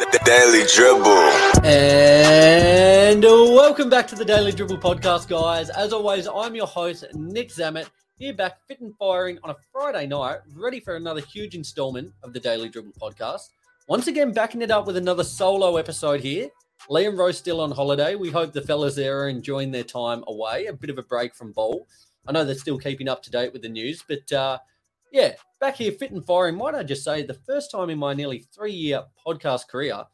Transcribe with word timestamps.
The 0.00 0.18
Daily 0.24 0.64
Dribble. 0.74 1.62
And 1.62 3.22
welcome 3.22 3.90
back 3.90 4.08
to 4.08 4.14
the 4.14 4.24
Daily 4.24 4.50
Dribble 4.50 4.78
podcast, 4.78 5.28
guys. 5.28 5.68
As 5.68 5.92
always, 5.92 6.26
I'm 6.26 6.54
your 6.54 6.66
host, 6.66 7.04
Nic 7.12 7.50
Zammit, 7.50 7.90
here 8.16 8.32
back 8.32 8.66
fit 8.66 8.80
and 8.80 8.96
firing 8.96 9.38
on 9.44 9.50
a 9.50 9.56
Friday 9.70 10.06
night, 10.06 10.38
ready 10.54 10.80
for 10.80 10.96
another 10.96 11.20
huge 11.20 11.54
installment 11.54 12.14
of 12.22 12.32
the 12.32 12.40
Daily 12.40 12.70
Dribble 12.70 12.94
podcast. 12.98 13.50
Once 13.88 14.06
again, 14.06 14.32
backing 14.32 14.62
it 14.62 14.70
up 14.70 14.86
with 14.86 14.96
another 14.96 15.22
solo 15.22 15.76
episode 15.76 16.20
here. 16.20 16.48
Liam 16.88 17.18
Rowe's 17.18 17.36
still 17.36 17.60
on 17.60 17.70
holiday. 17.70 18.14
We 18.14 18.30
hope 18.30 18.54
the 18.54 18.62
fellas 18.62 18.96
there 18.96 19.20
are 19.20 19.28
enjoying 19.28 19.70
their 19.70 19.84
time 19.84 20.24
away, 20.28 20.64
a 20.64 20.72
bit 20.72 20.88
of 20.88 20.96
a 20.96 21.02
break 21.02 21.34
from 21.34 21.52
ball. 21.52 21.86
I 22.26 22.32
know 22.32 22.46
they're 22.46 22.54
still 22.54 22.78
keeping 22.78 23.08
up 23.08 23.22
to 23.24 23.30
date 23.30 23.52
with 23.52 23.60
the 23.60 23.68
news, 23.68 24.02
but 24.08 24.32
uh, 24.32 24.60
yeah, 25.12 25.32
back 25.60 25.76
here, 25.76 25.92
fit 25.92 26.12
and 26.12 26.24
firing. 26.24 26.56
Might 26.56 26.74
I 26.74 26.82
just 26.82 27.04
say, 27.04 27.22
the 27.22 27.34
first 27.34 27.70
time 27.70 27.90
in 27.90 27.98
my 27.98 28.14
nearly 28.14 28.46
three 28.54 28.72
year 28.72 29.02
podcast 29.26 29.68
career, 29.68 30.04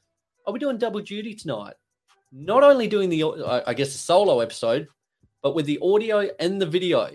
I'll 0.46 0.52
be 0.52 0.60
doing 0.60 0.78
double 0.78 1.00
duty 1.00 1.34
tonight. 1.34 1.74
Not 2.32 2.64
only 2.64 2.87
doing 2.87 3.09
the, 3.09 3.62
I 3.66 3.74
guess, 3.74 3.92
the 3.92 3.98
solo 3.98 4.40
episode, 4.40 4.88
but 5.42 5.54
with 5.54 5.66
the 5.66 5.78
audio 5.82 6.28
and 6.40 6.60
the 6.60 6.66
video. 6.66 7.09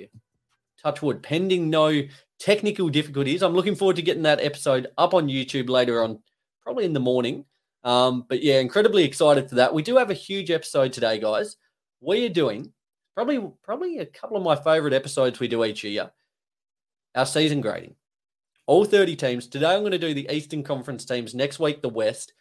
Touchwood, 0.82 1.22
pending 1.22 1.70
no 1.70 2.02
technical 2.40 2.90
difficulties. 2.90 3.44
I'm 3.44 3.54
looking 3.54 3.76
forward 3.76 3.98
to 3.98 4.02
getting 4.02 4.24
that 4.24 4.42
episode 4.42 4.88
up 4.98 5.14
on 5.14 5.28
YouTube 5.28 5.70
later 5.70 6.04
on, 6.04 6.20
probably 6.64 6.86
in 6.86 6.94
the 6.94 7.00
morning. 7.00 7.46
Um, 7.84 8.26
but 8.28 8.42
yeah, 8.42 8.60
incredibly 8.60 9.04
excited 9.04 9.50
for 9.50 9.56
that. 9.56 9.74
We 9.74 9.84
do 9.84 9.98
have 9.98 10.10
a 10.10 10.16
huge 10.16 10.50
episode 10.50 10.94
today, 10.94 11.20
guys. 11.20 11.58
We 12.00 12.26
are 12.26 12.30
doing 12.30 12.72
probably 13.14 13.52
probably 13.64 14.00
a 14.00 14.06
couple 14.06 14.38
of 14.38 14.44
my 14.44 14.56
favorite 14.56 14.94
episodes 14.94 15.40
we 15.40 15.48
do 15.48 15.64
each 15.66 15.84
year. 15.84 16.12
Our 17.14 17.26
season 17.26 17.60
grading. 17.60 17.96
All 18.68 18.86
30 18.86 19.18
teams. 19.18 19.48
Today 19.48 19.74
I'm 19.74 19.82
going 19.82 19.92
to 19.92 19.98
do 19.98 20.14
the 20.14 20.30
Eastern 20.32 20.64
Conference 20.64 21.04
teams, 21.04 21.36
next 21.36 21.60
week 21.60 21.82
the 21.82 21.90
West, 21.90 22.32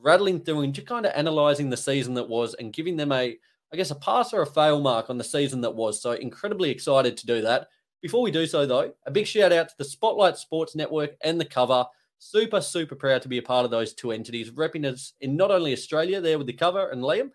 rattling 0.00 0.40
through 0.40 0.62
and 0.62 0.72
just 0.72 0.86
kind 0.86 1.04
of 1.04 1.12
analyzing 1.14 1.68
the 1.68 1.76
season 1.76 2.14
that 2.14 2.28
was 2.28 2.54
and 2.54 2.72
giving 2.72 2.96
them 2.96 3.12
a 3.12 3.36
I 3.72 3.76
guess 3.76 3.90
a 3.90 3.96
pass 3.96 4.32
or 4.32 4.40
a 4.40 4.46
fail 4.46 4.80
mark 4.80 5.10
on 5.10 5.18
the 5.18 5.24
season 5.24 5.60
that 5.60 5.74
was. 5.74 6.00
So 6.00 6.12
incredibly 6.12 6.70
excited 6.70 7.18
to 7.18 7.26
do 7.26 7.42
that. 7.42 7.68
Before 8.00 8.22
we 8.22 8.30
do 8.30 8.46
so 8.46 8.64
though, 8.64 8.94
a 9.04 9.10
big 9.10 9.26
shout 9.26 9.52
out 9.52 9.68
to 9.68 9.74
the 9.76 9.84
Spotlight 9.84 10.38
Sports 10.38 10.74
Network 10.74 11.16
and 11.20 11.38
the 11.38 11.44
cover. 11.44 11.84
Super, 12.18 12.62
super 12.62 12.94
proud 12.94 13.20
to 13.22 13.28
be 13.28 13.38
a 13.38 13.42
part 13.42 13.66
of 13.66 13.70
those 13.70 13.92
two 13.92 14.12
entities, 14.12 14.52
repping 14.52 14.90
us 14.90 15.12
in 15.20 15.36
not 15.36 15.50
only 15.50 15.74
Australia 15.74 16.22
there 16.22 16.38
with 16.38 16.46
the 16.46 16.52
cover 16.54 16.88
and 16.88 17.02
Liam, 17.02 17.30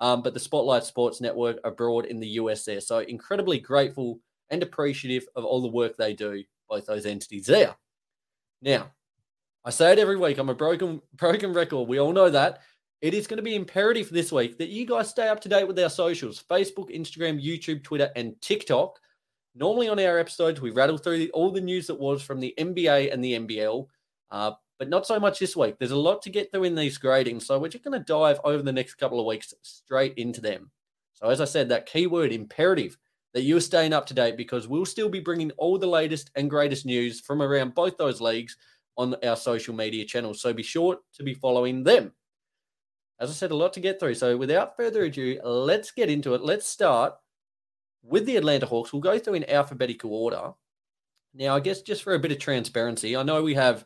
um, 0.00 0.22
but 0.22 0.34
the 0.34 0.40
Spotlight 0.40 0.82
Sports 0.82 1.20
Network 1.20 1.58
abroad 1.62 2.06
in 2.06 2.18
the 2.18 2.30
US 2.30 2.64
there. 2.64 2.80
So 2.80 2.98
incredibly 2.98 3.60
grateful 3.60 4.18
and 4.52 4.62
appreciative 4.62 5.26
of 5.34 5.44
all 5.44 5.60
the 5.60 5.68
work 5.68 5.96
they 5.96 6.12
do, 6.12 6.44
both 6.68 6.86
those 6.86 7.06
entities 7.06 7.46
there. 7.46 7.74
Now, 8.60 8.92
I 9.64 9.70
say 9.70 9.92
it 9.92 9.98
every 9.98 10.16
week. 10.16 10.38
I'm 10.38 10.50
a 10.50 10.54
broken 10.54 11.00
broken 11.14 11.52
record. 11.52 11.88
We 11.88 11.98
all 11.98 12.12
know 12.12 12.30
that. 12.30 12.60
It 13.00 13.14
is 13.14 13.26
going 13.26 13.38
to 13.38 13.42
be 13.42 13.56
imperative 13.56 14.10
this 14.10 14.30
week 14.30 14.58
that 14.58 14.68
you 14.68 14.86
guys 14.86 15.10
stay 15.10 15.26
up 15.26 15.40
to 15.40 15.48
date 15.48 15.66
with 15.66 15.78
our 15.80 15.90
socials: 15.90 16.44
Facebook, 16.48 16.94
Instagram, 16.94 17.44
YouTube, 17.44 17.82
Twitter, 17.82 18.10
and 18.14 18.40
TikTok. 18.40 19.00
Normally 19.54 19.88
on 19.88 19.98
our 19.98 20.18
episodes, 20.18 20.60
we 20.60 20.70
rattle 20.70 20.96
through 20.96 21.28
all 21.34 21.50
the 21.50 21.60
news 21.60 21.88
that 21.88 21.98
was 21.98 22.22
from 22.22 22.40
the 22.40 22.54
NBA 22.58 23.12
and 23.12 23.22
the 23.22 23.34
NBL. 23.34 23.86
Uh, 24.30 24.52
but 24.78 24.88
not 24.88 25.06
so 25.06 25.20
much 25.20 25.38
this 25.38 25.54
week. 25.54 25.76
There's 25.78 25.90
a 25.90 25.96
lot 25.96 26.22
to 26.22 26.30
get 26.30 26.50
through 26.50 26.64
in 26.64 26.74
these 26.74 26.98
gradings, 26.98 27.42
so 27.42 27.58
we're 27.58 27.68
just 27.68 27.84
going 27.84 27.98
to 27.98 28.04
dive 28.04 28.40
over 28.44 28.62
the 28.62 28.72
next 28.72 28.94
couple 28.94 29.20
of 29.20 29.26
weeks 29.26 29.54
straight 29.62 30.14
into 30.14 30.40
them. 30.40 30.70
So, 31.12 31.28
as 31.28 31.40
I 31.40 31.44
said, 31.44 31.68
that 31.68 31.86
keyword 31.86 32.32
imperative 32.32 32.96
that 33.34 33.42
you're 33.42 33.60
staying 33.60 33.92
up 33.92 34.06
to 34.06 34.14
date 34.14 34.36
because 34.36 34.68
we'll 34.68 34.84
still 34.84 35.08
be 35.08 35.20
bringing 35.20 35.50
all 35.52 35.78
the 35.78 35.86
latest 35.86 36.30
and 36.34 36.50
greatest 36.50 36.84
news 36.84 37.20
from 37.20 37.40
around 37.40 37.74
both 37.74 37.96
those 37.96 38.20
leagues 38.20 38.56
on 38.96 39.14
our 39.24 39.36
social 39.36 39.74
media 39.74 40.04
channels. 40.04 40.40
So, 40.40 40.52
be 40.52 40.62
sure 40.62 40.98
to 41.14 41.22
be 41.22 41.34
following 41.34 41.82
them. 41.82 42.12
As 43.18 43.30
I 43.30 43.32
said, 43.32 43.50
a 43.50 43.56
lot 43.56 43.72
to 43.74 43.80
get 43.80 44.00
through. 44.00 44.14
So, 44.14 44.36
without 44.36 44.76
further 44.76 45.04
ado, 45.04 45.40
let's 45.44 45.90
get 45.90 46.10
into 46.10 46.34
it. 46.34 46.42
Let's 46.42 46.68
start 46.68 47.14
with 48.02 48.26
the 48.26 48.36
Atlanta 48.36 48.66
Hawks. 48.66 48.92
We'll 48.92 49.00
go 49.00 49.18
through 49.18 49.34
in 49.34 49.48
alphabetical 49.48 50.12
order. 50.12 50.52
Now, 51.34 51.56
I 51.56 51.60
guess 51.60 51.80
just 51.80 52.02
for 52.02 52.14
a 52.14 52.18
bit 52.18 52.32
of 52.32 52.38
transparency, 52.38 53.16
I 53.16 53.22
know 53.22 53.42
we 53.42 53.54
have 53.54 53.84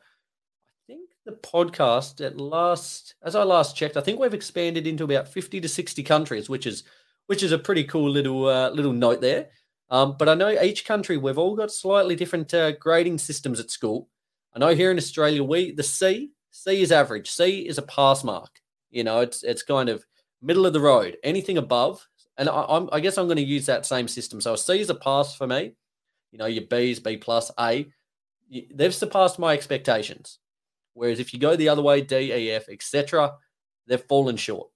I 0.88 0.92
think 0.92 1.10
the 1.24 1.32
podcast 1.32 2.24
at 2.24 2.40
last, 2.40 3.14
as 3.22 3.36
I 3.36 3.44
last 3.44 3.76
checked, 3.76 3.96
I 3.96 4.00
think 4.00 4.18
we've 4.18 4.34
expanded 4.34 4.86
into 4.86 5.04
about 5.04 5.28
fifty 5.28 5.60
to 5.60 5.68
sixty 5.68 6.02
countries, 6.02 6.48
which 6.48 6.66
is 6.66 6.82
which 7.26 7.42
is 7.42 7.52
a 7.52 7.58
pretty 7.58 7.84
cool 7.84 8.10
little 8.10 8.46
uh, 8.46 8.70
little 8.70 8.92
note 8.92 9.20
there. 9.20 9.48
Um, 9.90 10.16
but 10.18 10.28
I 10.28 10.34
know 10.34 10.50
each 10.50 10.84
country 10.84 11.16
we've 11.16 11.38
all 11.38 11.54
got 11.54 11.70
slightly 11.70 12.16
different 12.16 12.52
uh, 12.52 12.72
grading 12.72 13.18
systems 13.18 13.60
at 13.60 13.70
school. 13.70 14.08
I 14.54 14.58
know 14.58 14.74
here 14.74 14.90
in 14.90 14.96
Australia 14.96 15.44
we 15.44 15.72
the 15.72 15.82
C 15.82 16.32
C 16.50 16.82
is 16.82 16.90
average. 16.90 17.30
C 17.30 17.66
is 17.66 17.78
a 17.78 17.82
pass 17.82 18.24
mark. 18.24 18.50
You 18.90 19.04
know, 19.04 19.20
it's 19.20 19.42
it's 19.42 19.62
kind 19.62 19.88
of 19.88 20.04
middle 20.42 20.66
of 20.66 20.72
the 20.72 20.80
road. 20.80 21.16
Anything 21.22 21.58
above, 21.58 22.06
and 22.36 22.48
I, 22.48 22.64
I'm, 22.68 22.88
I 22.92 23.00
guess 23.00 23.18
I'm 23.18 23.26
going 23.26 23.36
to 23.36 23.42
use 23.42 23.66
that 23.66 23.86
same 23.86 24.08
system. 24.08 24.40
So 24.40 24.54
a 24.54 24.58
C 24.58 24.80
is 24.80 24.90
a 24.90 24.94
pass 24.94 25.34
for 25.36 25.46
me. 25.46 25.74
You 26.32 26.38
know, 26.38 26.46
your 26.46 26.64
B's, 26.64 27.00
B 27.00 27.16
plus, 27.16 27.50
A. 27.58 27.86
They've 28.74 28.94
surpassed 28.94 29.38
my 29.38 29.54
expectations. 29.54 30.38
Whereas 30.94 31.20
if 31.20 31.34
you 31.34 31.40
go 31.40 31.56
the 31.56 31.68
other 31.68 31.82
way, 31.82 32.00
D, 32.00 32.32
E, 32.32 32.52
F, 32.52 32.68
etc., 32.68 33.34
they've 33.86 34.02
fallen 34.08 34.36
short. 34.36 34.68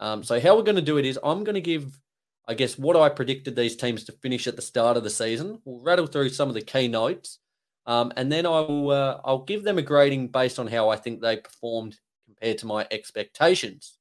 Um, 0.00 0.22
so 0.22 0.40
how 0.40 0.56
we're 0.56 0.62
going 0.62 0.76
to 0.76 0.82
do 0.82 0.98
it 0.98 1.06
is 1.06 1.18
I'm 1.22 1.44
going 1.44 1.54
to 1.54 1.60
give, 1.60 1.98
I 2.46 2.54
guess, 2.54 2.78
what 2.78 2.96
I 2.96 3.08
predicted 3.08 3.56
these 3.56 3.76
teams 3.76 4.04
to 4.04 4.12
finish 4.12 4.46
at 4.46 4.56
the 4.56 4.62
start 4.62 4.96
of 4.96 5.04
the 5.04 5.10
season. 5.10 5.60
We'll 5.64 5.82
rattle 5.82 6.06
through 6.06 6.30
some 6.30 6.48
of 6.48 6.54
the 6.54 6.62
key 6.62 6.88
notes, 6.88 7.38
um, 7.86 8.12
and 8.16 8.30
then 8.30 8.46
I 8.46 8.60
will 8.60 8.90
uh, 8.90 9.20
I'll 9.24 9.44
give 9.44 9.64
them 9.64 9.78
a 9.78 9.82
grading 9.82 10.28
based 10.28 10.58
on 10.58 10.66
how 10.66 10.88
I 10.88 10.96
think 10.96 11.20
they 11.20 11.38
performed 11.38 11.96
compared 12.26 12.58
to 12.58 12.66
my 12.66 12.86
expectations. 12.90 13.98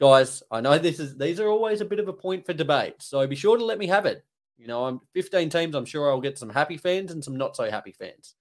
Guys, 0.00 0.42
I 0.50 0.60
know 0.60 0.78
this 0.78 1.00
is 1.00 1.16
these 1.16 1.40
are 1.40 1.48
always 1.48 1.80
a 1.80 1.86
bit 1.86 2.00
of 2.00 2.08
a 2.08 2.12
point 2.12 2.46
for 2.46 2.52
debate, 2.52 2.96
so 2.98 3.26
be 3.26 3.36
sure 3.36 3.56
to 3.56 3.64
let 3.64 3.78
me 3.78 3.86
have 3.86 4.06
it. 4.06 4.24
You 4.58 4.66
know, 4.66 4.86
I'm 4.86 5.00
15 5.14 5.50
teams. 5.50 5.74
I'm 5.74 5.84
sure 5.84 6.10
I'll 6.10 6.20
get 6.20 6.38
some 6.38 6.50
happy 6.50 6.76
fans 6.76 7.12
and 7.12 7.22
some 7.24 7.36
not 7.36 7.56
so 7.56 7.70
happy 7.70 7.92
fans. 7.92 8.34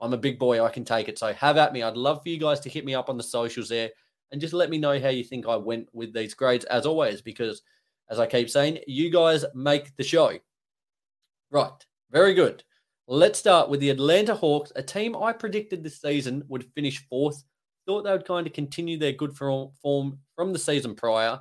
I'm 0.00 0.14
a 0.14 0.18
big 0.18 0.38
boy. 0.38 0.64
I 0.64 0.70
can 0.70 0.84
take 0.84 1.08
it. 1.08 1.18
So 1.18 1.32
have 1.32 1.56
at 1.56 1.72
me. 1.72 1.82
I'd 1.82 1.96
love 1.96 2.22
for 2.22 2.28
you 2.28 2.38
guys 2.38 2.60
to 2.60 2.70
hit 2.70 2.84
me 2.84 2.94
up 2.94 3.10
on 3.10 3.16
the 3.16 3.22
socials 3.22 3.68
there 3.68 3.90
and 4.32 4.40
just 4.40 4.54
let 4.54 4.70
me 4.70 4.78
know 4.78 4.98
how 5.00 5.08
you 5.08 5.24
think 5.24 5.46
I 5.46 5.56
went 5.56 5.88
with 5.92 6.12
these 6.12 6.34
grades 6.34 6.64
as 6.66 6.86
always, 6.86 7.20
because 7.20 7.62
as 8.10 8.18
I 8.18 8.26
keep 8.26 8.50
saying, 8.50 8.78
you 8.86 9.10
guys 9.10 9.44
make 9.54 9.96
the 9.96 10.02
show. 10.02 10.38
Right. 11.50 11.86
Very 12.10 12.34
good. 12.34 12.64
Let's 13.06 13.38
start 13.38 13.68
with 13.68 13.80
the 13.80 13.90
Atlanta 13.90 14.34
Hawks, 14.34 14.72
a 14.76 14.82
team 14.82 15.16
I 15.16 15.32
predicted 15.32 15.82
this 15.82 16.00
season 16.00 16.44
would 16.48 16.64
finish 16.74 17.06
fourth. 17.08 17.42
Thought 17.86 18.02
they 18.02 18.12
would 18.12 18.26
kind 18.26 18.46
of 18.46 18.52
continue 18.52 18.98
their 18.98 19.12
good 19.12 19.36
form 19.36 20.18
from 20.36 20.52
the 20.52 20.58
season 20.58 20.94
prior. 20.94 21.40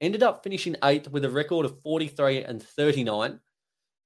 Ended 0.00 0.22
up 0.22 0.42
finishing 0.42 0.76
eighth 0.84 1.10
with 1.10 1.24
a 1.24 1.30
record 1.30 1.66
of 1.66 1.80
43 1.82 2.44
and 2.44 2.62
39. 2.62 3.38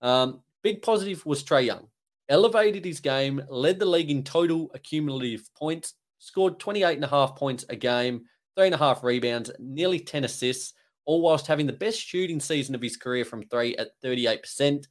Um, 0.02 0.40
big 0.62 0.82
positive 0.82 1.24
was 1.24 1.44
Trae 1.44 1.66
Young 1.66 1.88
elevated 2.28 2.84
his 2.84 3.00
game, 3.00 3.42
led 3.48 3.78
the 3.78 3.86
league 3.86 4.10
in 4.10 4.22
total 4.22 4.70
accumulative 4.74 5.48
points, 5.54 5.94
scored 6.18 6.58
28 6.58 6.94
and 6.94 7.04
a 7.04 7.08
half 7.08 7.36
points 7.36 7.64
a 7.68 7.76
game, 7.76 8.22
three 8.56 8.66
and 8.66 8.74
a 8.74 8.78
half 8.78 9.04
rebounds, 9.04 9.50
nearly 9.58 10.00
10 10.00 10.24
assists, 10.24 10.74
all 11.04 11.22
whilst 11.22 11.46
having 11.46 11.66
the 11.66 11.72
best 11.72 12.00
shooting 12.00 12.40
season 12.40 12.74
of 12.74 12.82
his 12.82 12.96
career 12.96 13.24
from 13.24 13.42
three 13.44 13.76
at 13.76 13.90
38%. 14.04 14.84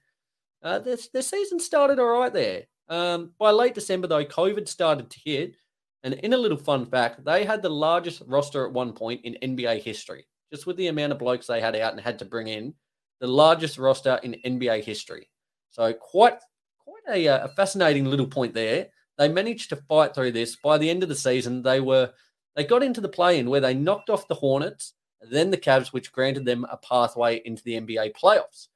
Uh, 0.63 0.79
season 1.21 1.59
started 1.59 1.99
all 1.99 2.19
right 2.19 2.33
there. 2.33 2.63
Um, 2.87 3.31
by 3.37 3.51
late 3.51 3.73
December, 3.75 4.07
though, 4.07 4.25
COVID 4.25 4.67
started 4.67 5.09
to 5.09 5.19
hit. 5.23 5.55
And 6.03 6.13
in 6.15 6.33
a 6.33 6.37
little 6.37 6.57
fun 6.57 6.85
fact, 6.85 7.25
they 7.25 7.45
had 7.45 7.61
the 7.61 7.69
largest 7.69 8.21
roster 8.27 8.65
at 8.65 8.73
one 8.73 8.93
point 8.93 9.21
in 9.25 9.57
NBA 9.57 9.81
history, 9.81 10.27
just 10.51 10.67
with 10.67 10.77
the 10.77 10.87
amount 10.87 11.11
of 11.11 11.19
blokes 11.19 11.47
they 11.47 11.59
had 11.59 11.75
out 11.75 11.93
and 11.93 12.01
had 12.01 12.19
to 12.19 12.25
bring 12.25 12.47
in, 12.47 12.75
the 13.19 13.27
largest 13.27 13.79
roster 13.79 14.19
in 14.21 14.35
NBA 14.45 14.83
history. 14.83 15.29
So 15.71 15.91
quite 15.93 16.37
quite 16.77 17.01
a, 17.09 17.27
uh, 17.27 17.45
a 17.45 17.47
fascinating 17.49 18.05
little 18.05 18.27
point 18.27 18.53
there. 18.53 18.87
They 19.17 19.29
managed 19.29 19.69
to 19.69 19.77
fight 19.77 20.13
through 20.13 20.33
this. 20.33 20.55
By 20.55 20.77
the 20.77 20.89
end 20.89 21.03
of 21.03 21.09
the 21.09 21.15
season, 21.15 21.61
they 21.61 21.79
were 21.79 22.11
they 22.55 22.63
got 22.63 22.83
into 22.83 23.01
the 23.01 23.09
play-in 23.09 23.49
where 23.49 23.61
they 23.61 23.73
knocked 23.73 24.09
off 24.09 24.27
the 24.27 24.35
Hornets, 24.35 24.93
then 25.21 25.51
the 25.51 25.57
Cavs, 25.57 25.87
which 25.87 26.11
granted 26.11 26.45
them 26.45 26.65
a 26.69 26.77
pathway 26.77 27.41
into 27.43 27.63
the 27.63 27.79
NBA 27.79 28.13
playoffs, 28.15 28.67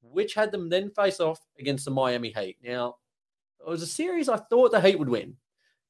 which 0.00 0.34
had 0.34 0.50
them 0.50 0.68
then 0.68 0.90
face 0.90 1.20
off 1.20 1.40
against 1.58 1.84
the 1.84 1.90
Miami 1.90 2.32
Heat. 2.36 2.56
Now, 2.62 2.96
it 3.60 3.68
was 3.68 3.82
a 3.82 3.86
series 3.86 4.28
I 4.28 4.36
thought 4.36 4.72
the 4.72 4.80
Heat 4.80 4.98
would 4.98 5.08
win. 5.08 5.22
In 5.22 5.36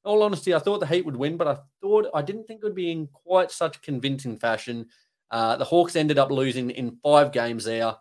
all 0.03 0.21
honesty, 0.21 0.53
I 0.53 0.59
thought 0.59 0.79
the 0.79 0.87
Heat 0.87 1.05
would 1.05 1.15
win, 1.15 1.37
but 1.37 1.47
I 1.47 1.57
thought 1.81 2.09
I 2.13 2.21
didn't 2.21 2.45
think 2.45 2.59
it 2.61 2.65
would 2.65 2.75
be 2.75 2.91
in 2.91 3.07
quite 3.07 3.51
such 3.51 3.81
convincing 3.81 4.37
fashion. 4.37 4.87
Uh, 5.31 5.55
the 5.55 5.65
Hawks 5.65 5.95
ended 5.95 6.19
up 6.19 6.29
losing 6.29 6.69
in 6.69 6.97
five 7.01 7.31
games 7.31 7.65
there. 7.65 7.95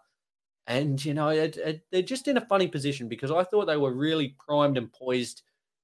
And, 0.66 1.02
you 1.02 1.14
know, 1.14 1.28
it, 1.28 1.56
it, 1.56 1.82
they're 1.90 2.02
just 2.02 2.28
in 2.28 2.36
a 2.36 2.46
funny 2.46 2.68
position 2.68 3.08
because 3.08 3.30
I 3.30 3.44
thought 3.44 3.66
they 3.66 3.76
were 3.76 3.94
really 3.94 4.36
primed 4.38 4.76
and 4.76 4.92
poised, 4.92 5.42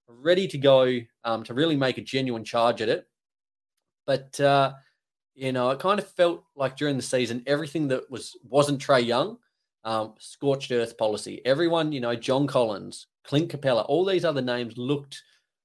ready 0.08 0.48
to 0.48 0.58
go 0.58 0.98
um, 1.24 1.44
to 1.44 1.54
really 1.54 1.76
make 1.76 1.98
a 1.98 2.02
genuine 2.02 2.44
charge 2.44 2.80
at 2.82 2.88
it. 2.88 3.06
But, 4.06 4.40
uh, 4.40 4.72
you 5.34 5.52
know, 5.52 5.70
it 5.70 5.78
kind 5.78 5.98
of 5.98 6.08
felt 6.08 6.44
like 6.56 6.76
during 6.76 6.96
the 6.96 7.02
season, 7.02 7.42
everything 7.46 7.88
that 7.88 8.10
was, 8.10 8.36
wasn't 8.42 8.80
Trae 8.80 9.04
Young, 9.04 9.38
um, 9.84 10.14
scorched 10.18 10.72
earth 10.72 10.96
policy. 10.98 11.40
Everyone, 11.44 11.92
you 11.92 12.00
know, 12.00 12.14
John 12.14 12.46
Collins, 12.46 13.06
Clint 13.24 13.50
Capela, 13.50 13.84
all 13.88 14.04
these 14.04 14.24
other 14.24 14.42
names 14.42 14.76
looked 14.76 15.22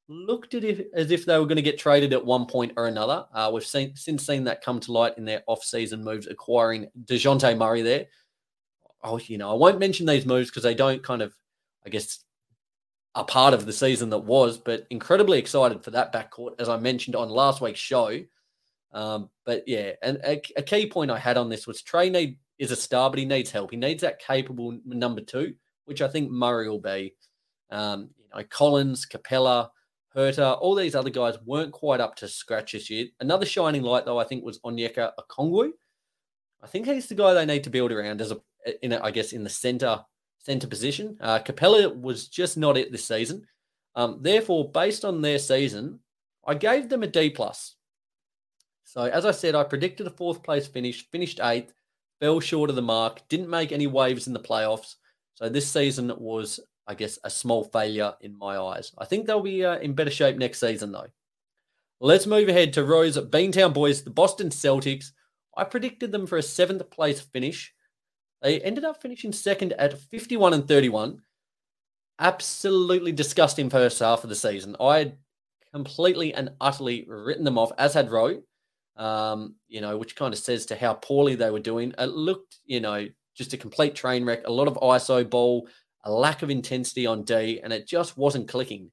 looked 0.10 0.54
at 0.54 0.64
as 0.94 1.12
if 1.12 1.26
they 1.26 1.40
were 1.40 1.46
going 1.46 1.56
to 1.56 1.62
get 1.62 1.80
traded 1.80 2.12
at 2.12 2.26
one 2.26 2.46
point 2.46 2.74
or 2.76 2.88
another. 2.88 3.26
Uh, 3.34 3.50
we've 3.54 3.66
seen 3.66 3.96
since 3.96 4.26
seen 4.26 4.44
that 4.44 4.62
come 4.62 4.80
to 4.82 4.92
light 4.92 5.18
in 5.18 5.24
their 5.26 5.42
off-season 5.48 6.04
moves, 6.04 6.28
acquiring 6.28 6.88
Dejounte 7.06 7.58
Murray 7.58 7.82
there. 7.82 8.08
Oh, 9.02 9.18
you 9.18 9.38
know, 9.38 9.50
I 9.50 9.54
won't 9.54 9.80
mention 9.80 10.06
these 10.06 10.26
moves 10.26 10.50
because 10.50 10.64
they 10.64 10.76
don't 10.76 11.02
kind 11.02 11.22
of, 11.22 11.34
I 11.86 11.90
guess, 11.90 12.20
a 13.16 13.24
part 13.24 13.54
of 13.54 13.66
the 13.66 13.74
season 13.74 14.10
that 14.10 14.20
was, 14.20 14.58
but 14.58 14.88
incredibly 14.90 15.38
excited 15.38 15.84
for 15.84 15.92
that 15.92 16.14
backcourt, 16.14 16.60
as 16.60 16.70
I 16.70 16.78
mentioned 16.78 17.16
on 17.16 17.30
last 17.30 17.62
week's 17.62 17.80
show. 17.80 18.20
Um, 18.92 19.30
but 19.46 19.64
yeah, 19.68 19.94
and 20.02 20.18
a, 20.24 20.42
a, 20.56 20.62
key 20.62 20.88
point 20.88 21.10
I 21.10 21.18
had 21.18 21.38
on 21.38 21.50
this 21.50 21.66
was 21.66 21.82
Trae 21.82 22.12
need 22.12 22.38
is 22.60 22.72
a 22.72 22.76
star, 22.76 23.10
but 23.10 23.18
he 23.18 23.26
needs 23.26 23.50
help. 23.50 23.72
He 23.72 23.78
needs 23.78 24.02
that 24.02 24.20
capable 24.20 24.78
number 24.86 25.22
two, 25.22 25.56
which 25.86 26.02
I 26.02 26.08
think 26.08 26.30
Murray 26.30 26.70
will 26.70 26.80
be. 26.80 27.16
Um, 27.72 28.10
you 28.20 28.26
know, 28.36 28.44
Collins, 28.50 29.08
Capela, 29.08 29.70
Huerter, 30.16 30.58
all 30.62 30.76
these 30.76 30.94
other 30.94 31.10
guys 31.10 31.36
weren't 31.44 31.72
quite 31.72 32.02
up 32.02 32.16
to 32.18 32.28
scratch 32.28 32.74
this 32.74 32.90
year. 32.90 33.08
Another 33.20 33.48
shining 33.48 33.82
light, 33.82 34.06
though, 34.06 34.20
I 34.20 34.26
think 34.26 34.44
was 34.44 34.60
Onyeka 34.60 35.12
Okongwu. 35.20 35.72
I 36.62 36.68
think 36.68 36.86
he's 36.86 37.08
the 37.08 37.16
guy 37.16 37.34
they 37.34 37.48
need 37.48 37.64
to 37.64 37.72
build 37.72 37.92
around 37.92 38.22
as 38.22 38.32
a, 38.32 38.40
in 38.84 38.94
a, 38.94 39.02
I 39.04 39.10
guess, 39.10 39.34
in 39.34 39.44
the 39.44 39.50
center 39.50 40.06
center 40.44 40.68
position. 40.68 41.18
Uh, 41.20 41.40
Capela 41.40 42.00
was 42.00 42.28
just 42.28 42.58
not 42.58 42.78
it 42.78 42.92
this 42.92 43.06
season. 43.06 43.46
Um, 43.96 44.20
therefore, 44.22 44.72
based 44.72 45.04
on 45.04 45.22
their 45.22 45.40
season, 45.40 46.00
I 46.46 46.54
gave 46.54 46.88
them 46.88 47.04
a 47.04 47.08
D 47.08 47.30
plus. 47.30 47.76
So 48.86 49.02
as 49.02 49.26
I 49.26 49.32
said, 49.32 49.56
I 49.56 49.64
predicted 49.64 50.08
a 50.08 50.12
fourth 50.12 50.44
place 50.44 50.68
finish, 50.68 51.10
finished 51.10 51.40
eighth, 51.42 51.74
fell 52.20 52.40
short 52.40 52.70
of 52.70 52.76
the 52.76 52.82
mark, 52.82 53.28
didn't 53.28 53.50
make 53.50 53.72
any 53.72 53.88
waves 53.88 54.28
in 54.28 54.34
the 54.34 54.40
playoffs. 54.40 54.96
So 55.36 55.50
this 55.50 55.68
season 55.68 56.14
was 56.18 56.60
I 56.88 56.96
guess, 56.96 57.18
a 57.24 57.30
small 57.30 57.64
failure 57.64 58.14
in 58.22 58.38
my 58.38 58.58
eyes. 58.58 58.92
I 58.98 59.06
think 59.06 59.26
they'll 59.26 59.42
be 59.42 59.64
uh, 59.64 59.78
in 59.78 59.94
better 59.94 60.12
shape 60.12 60.38
next 60.38 60.60
season, 60.60 60.92
though. 60.92 61.08
Let's 62.00 62.28
move 62.28 62.50
ahead 62.50 62.74
to 62.74 62.84
Rowe's 62.84 63.18
Beantown 63.18 63.74
Boys, 63.74 64.04
the 64.04 64.10
Boston 64.10 64.50
Celtics. 64.50 65.12
I 65.56 65.64
predicted 65.64 66.12
them 66.12 66.28
for 66.28 66.38
a 66.38 66.44
seventh 66.44 66.90
place 66.90 67.22
finish. 67.22 67.74
They 68.44 68.60
ended 68.60 68.84
up 68.84 69.02
finishing 69.02 69.32
second 69.32 69.72
at 69.74 69.98
51 69.98 70.54
and 70.54 70.68
31. 70.68 71.22
Absolutely 72.20 73.14
disgusting 73.14 73.70
first 73.70 74.00
half 74.00 74.24
of 74.24 74.30
the 74.30 74.36
season. 74.36 74.76
I 74.82 74.98
had 75.00 75.18
completely 75.74 76.34
and 76.34 76.52
utterly 76.60 77.06
written 77.08 77.46
them 77.46 77.58
off, 77.58 77.72
as 77.78 77.94
had 77.94 78.12
Rowe, 78.12 78.44
um, 78.98 79.56
you 79.70 79.80
know, 79.80 79.98
which 79.98 80.18
kind 80.18 80.34
of 80.34 80.40
says 80.40 80.66
to 80.68 80.76
how 80.76 80.94
poorly 80.94 81.36
they 81.36 81.50
were 81.50 81.60
doing. 81.60 81.94
It 81.98 82.10
looked, 82.10 82.58
you 82.66 82.82
know, 82.82 83.08
just 83.36 83.54
a 83.54 83.58
complete 83.58 83.96
train 83.96 84.26
wreck, 84.26 84.46
a 84.46 84.52
lot 84.52 84.68
of 84.68 84.76
ISO 84.76 85.28
ball, 85.28 85.68
a 86.04 86.12
lack 86.12 86.44
of 86.44 86.50
intensity 86.50 87.08
on 87.08 87.24
D, 87.24 87.62
and 87.64 87.72
it 87.72 87.88
just 87.88 88.18
wasn't 88.18 88.50
clicking. 88.50 88.92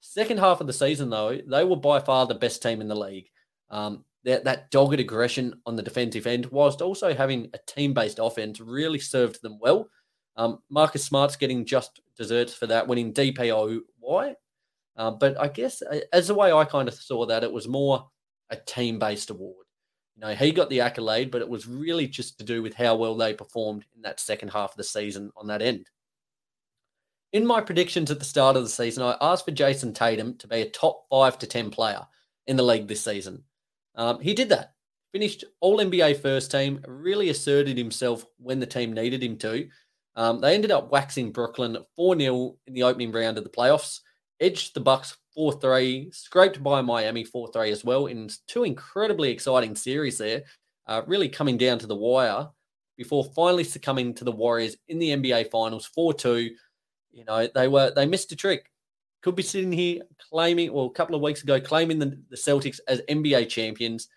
Second 0.00 0.38
half 0.38 0.60
of 0.60 0.66
the 0.66 0.72
season, 0.72 1.08
though, 1.08 1.38
they 1.46 1.64
were 1.64 1.76
by 1.76 1.98
far 1.98 2.26
the 2.26 2.34
best 2.34 2.62
team 2.62 2.82
in 2.82 2.88
the 2.88 2.94
league. 2.94 3.28
Um, 3.70 4.04
that, 4.24 4.44
that 4.44 4.70
dogged 4.70 5.00
aggression 5.00 5.54
on 5.66 5.76
the 5.76 5.82
defensive 5.82 6.26
end, 6.26 6.46
whilst 6.46 6.82
also 6.82 7.14
having 7.14 7.50
a 7.54 7.58
team 7.66 7.94
based 7.94 8.18
offense, 8.20 8.60
really 8.60 8.98
served 8.98 9.42
them 9.42 9.58
well. 9.60 9.88
Um, 10.36 10.60
Marcus 10.70 11.04
Smart's 11.04 11.36
getting 11.36 11.64
just 11.64 12.00
desserts 12.16 12.54
for 12.54 12.66
that, 12.68 12.86
winning 12.86 13.12
DPOY. 13.12 14.34
Uh, 14.96 15.10
but 15.10 15.40
I 15.40 15.48
guess 15.48 15.82
uh, 15.82 16.00
as 16.12 16.28
the 16.28 16.34
way 16.34 16.52
I 16.52 16.64
kind 16.64 16.88
of 16.88 16.94
saw 16.94 17.26
that, 17.26 17.44
it 17.44 17.52
was 17.52 17.68
more 17.68 18.08
a 18.50 18.56
team 18.56 18.98
based 18.98 19.30
award. 19.30 19.66
You 20.16 20.20
know, 20.20 20.34
he 20.34 20.52
got 20.52 20.68
the 20.68 20.82
accolade, 20.82 21.30
but 21.30 21.40
it 21.40 21.48
was 21.48 21.66
really 21.66 22.06
just 22.06 22.38
to 22.38 22.44
do 22.44 22.62
with 22.62 22.74
how 22.74 22.96
well 22.96 23.16
they 23.16 23.32
performed 23.32 23.84
in 23.94 24.02
that 24.02 24.20
second 24.20 24.50
half 24.50 24.72
of 24.72 24.76
the 24.76 24.84
season 24.84 25.30
on 25.36 25.46
that 25.46 25.62
end 25.62 25.86
in 27.32 27.46
my 27.46 27.60
predictions 27.60 28.10
at 28.10 28.18
the 28.18 28.24
start 28.24 28.56
of 28.56 28.62
the 28.62 28.68
season, 28.68 29.02
I 29.02 29.16
asked 29.20 29.44
for 29.44 29.52
Jayson 29.52 29.94
Tatum 29.94 30.36
to 30.38 30.46
be 30.46 30.60
a 30.60 30.68
top 30.68 31.06
five 31.10 31.38
to 31.38 31.46
10 31.46 31.70
player 31.70 32.06
in 32.46 32.56
the 32.56 32.62
league 32.62 32.88
this 32.88 33.02
season. 33.02 33.42
Um, 33.94 34.20
he 34.20 34.34
did 34.34 34.48
that. 34.50 34.74
Finished 35.12 35.44
all 35.60 35.78
NBA 35.78 36.20
first 36.20 36.50
team, 36.50 36.82
really 36.86 37.28
asserted 37.28 37.76
himself 37.76 38.24
when 38.38 38.60
the 38.60 38.66
team 38.66 38.92
needed 38.92 39.22
him 39.22 39.36
to. 39.38 39.68
Um, 40.16 40.40
they 40.40 40.54
ended 40.54 40.70
up 40.70 40.90
waxing 40.90 41.32
Brooklyn 41.32 41.76
4 41.96 42.18
0 42.18 42.56
in 42.66 42.74
the 42.74 42.82
opening 42.82 43.12
round 43.12 43.38
of 43.38 43.44
the 43.44 43.50
playoffs, 43.50 44.00
edged 44.40 44.74
the 44.74 44.80
Bucks 44.80 45.16
4 45.34 45.52
3, 45.60 46.10
scraped 46.12 46.62
by 46.62 46.80
Miami 46.80 47.24
4 47.24 47.50
3 47.52 47.70
as 47.70 47.84
well 47.84 48.06
in 48.06 48.28
two 48.48 48.64
incredibly 48.64 49.30
exciting 49.30 49.74
series 49.74 50.18
there, 50.18 50.42
uh, 50.86 51.02
really 51.06 51.28
coming 51.28 51.56
down 51.56 51.78
to 51.78 51.86
the 51.86 51.96
wire 51.96 52.48
before 52.96 53.24
finally 53.34 53.64
succumbing 53.64 54.14
to 54.14 54.24
the 54.24 54.32
Warriors 54.32 54.76
in 54.88 54.98
the 54.98 55.10
NBA 55.10 55.50
Finals 55.50 55.86
4 55.86 56.14
2 56.14 56.50
you 57.12 57.24
know, 57.24 57.46
they 57.54 57.68
were 57.68 57.92
they 57.94 58.06
missed 58.06 58.32
a 58.32 58.36
trick. 58.36 58.70
Could 59.22 59.36
be 59.36 59.42
sitting 59.42 59.72
here 59.72 60.02
claiming, 60.30 60.72
well, 60.72 60.86
a 60.86 60.90
couple 60.90 61.14
of 61.14 61.22
weeks 61.22 61.42
ago, 61.42 61.60
claiming 61.60 61.98
the, 61.98 62.18
the 62.28 62.36
Celtics 62.36 62.80
as 62.88 63.00
NBA 63.08 63.48
champions. 63.48 64.08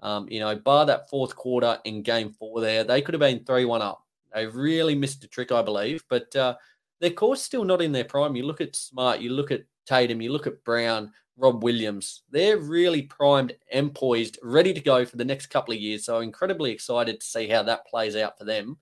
Um, 0.00 0.28
you 0.28 0.40
know, 0.40 0.54
bar 0.54 0.84
that 0.86 1.08
fourth 1.08 1.34
quarter 1.34 1.78
in 1.84 2.02
game 2.02 2.30
four 2.32 2.60
there, 2.60 2.84
they 2.84 3.00
could 3.00 3.14
have 3.14 3.20
been 3.20 3.44
3 3.44 3.64
1 3.64 3.80
up. 3.80 4.04
They 4.34 4.46
really 4.46 4.94
missed 4.94 5.24
a 5.24 5.28
trick, 5.28 5.52
I 5.52 5.62
believe. 5.62 6.04
But 6.10 6.34
uh, 6.36 6.56
their 7.00 7.10
course 7.10 7.42
still 7.42 7.64
not 7.64 7.80
in 7.80 7.92
their 7.92 8.04
prime. 8.04 8.36
You 8.36 8.44
look 8.44 8.60
at 8.60 8.76
Smart, 8.76 9.20
you 9.20 9.30
look 9.30 9.50
at 9.50 9.62
Tatum, 9.86 10.20
you 10.20 10.32
look 10.32 10.46
at 10.46 10.62
Brown, 10.64 11.12
Rob 11.36 11.62
Williams. 11.62 12.22
They're 12.30 12.58
really 12.58 13.02
primed 13.02 13.54
and 13.72 13.94
poised, 13.94 14.38
ready 14.42 14.72
to 14.72 14.80
go 14.80 15.04
for 15.04 15.16
the 15.16 15.24
next 15.24 15.46
couple 15.46 15.74
of 15.74 15.80
years. 15.80 16.04
So 16.04 16.20
incredibly 16.20 16.70
excited 16.70 17.20
to 17.20 17.26
see 17.26 17.48
how 17.48 17.62
that 17.64 17.86
plays 17.86 18.16
out 18.16 18.38
for 18.38 18.44
them. 18.44 18.78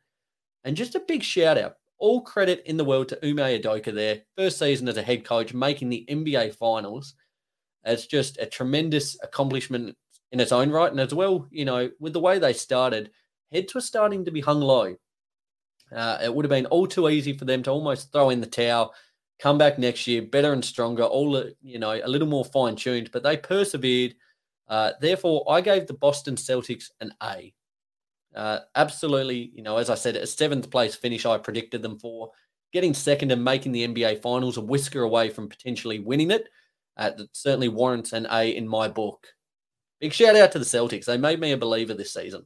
And 0.64 0.76
just 0.76 0.94
a 0.94 1.00
big 1.00 1.23
shout 1.23 1.58
out 1.58 1.76
all 2.02 2.20
credit 2.20 2.62
in 2.66 2.76
the 2.76 2.84
world 2.84 3.08
to 3.08 3.25
Ime 3.25 3.37
Udoka 3.37 3.94
there. 3.94 4.22
First 4.37 4.58
season 4.58 4.88
as 4.88 4.96
a 4.96 5.02
head 5.02 5.25
coach, 5.25 5.54
making 5.54 5.88
the 5.88 6.04
NBA 6.10 6.56
finals. 6.56 7.14
It's 7.84 8.06
just 8.06 8.38
a 8.38 8.46
tremendous 8.46 9.16
accomplishment 9.22 9.96
in 10.32 10.40
its 10.40 10.50
own 10.50 10.70
right. 10.70 10.90
And 10.90 11.00
as 11.00 11.14
well, 11.14 11.46
you 11.52 11.64
know, 11.64 11.90
with 12.00 12.12
the 12.12 12.20
way 12.20 12.40
they 12.40 12.54
started, 12.54 13.12
heads 13.52 13.72
were 13.72 13.81
starting 13.81 14.25
to 14.25 14.32
be 14.32 14.40
hung 14.40 14.60
low. 14.60 14.96
Uh, 15.94 16.19
it 16.25 16.34
would 16.34 16.44
have 16.44 16.50
been 16.50 16.66
all 16.66 16.88
too 16.88 17.08
easy 17.08 17.38
for 17.38 17.44
them 17.44 17.62
to 17.62 17.70
almost 17.70 18.10
throw 18.10 18.31
in 18.31 18.40
the 18.40 18.46
towel, 18.46 18.93
come 19.38 19.56
back 19.56 19.78
next 19.78 20.06
year 20.08 20.22
better 20.22 20.52
and 20.52 20.64
stronger, 20.64 21.05
all 21.05 21.44
you 21.62 21.78
know, 21.78 22.00
a 22.02 22.08
little 22.08 22.28
more 22.28 22.44
fine 22.44 22.75
tuned. 22.75 23.10
But 23.12 23.22
they 23.22 23.37
persevered. 23.37 24.16
Uh, 24.66 24.93
therefore, 25.00 25.44
I 25.48 25.60
gave 25.60 25.87
the 25.87 25.94
Boston 25.94 26.34
Celtics 26.34 26.90
an 27.00 27.12
A. 27.22 27.55
Uh, 28.34 28.61
absolutely, 28.75 29.50
you 29.55 29.62
know, 29.62 29.76
as 29.76 29.90
I 29.90 29.94
said, 29.94 30.17
a 30.17 30.26
seventh 30.26 30.70
place 30.70 30.94
finish 30.94 31.26
I 31.26 31.38
predicted 31.38 31.82
them 31.82 31.99
for. 31.99 32.31
Getting 32.73 32.94
second 32.94 33.31
and 33.32 33.44
making 33.44 33.73
the 33.73 33.87
NBA 33.87 34.23
Finals 34.23 34.56
a 34.56 34.62
whisker 34.62 35.02
away 35.02 35.29
from 35.29 35.49
potentially 35.49 35.99
winning 35.99 36.31
it. 36.31 36.49
Uh, 36.96 37.11
that 37.11 37.37
certainly 37.37 37.69
warrants 37.69 38.12
an 38.12 38.27
A 38.31 38.56
in 38.56 38.69
my 38.69 38.89
book. 38.89 39.27
Big 40.01 40.12
shout 40.12 40.36
out 40.36 40.53
to 40.53 40.58
the 40.58 40.65
Celtics. 40.65 41.05
They 41.05 41.17
made 41.17 41.41
me 41.41 41.53
a 41.53 41.56
believer 41.56 41.94
this 41.94 42.12
season. 42.12 42.44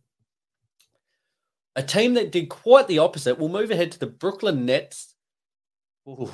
A 1.75 1.83
team 1.83 2.15
that 2.15 2.31
did 2.31 2.49
quite 2.49 2.87
the 2.87 2.99
opposite. 2.99 3.39
We'll 3.39 3.49
move 3.49 3.71
ahead 3.71 3.93
to 3.93 3.99
the 3.99 4.07
Brooklyn 4.07 4.67
Nets. 4.67 5.15
Ooh, 6.09 6.31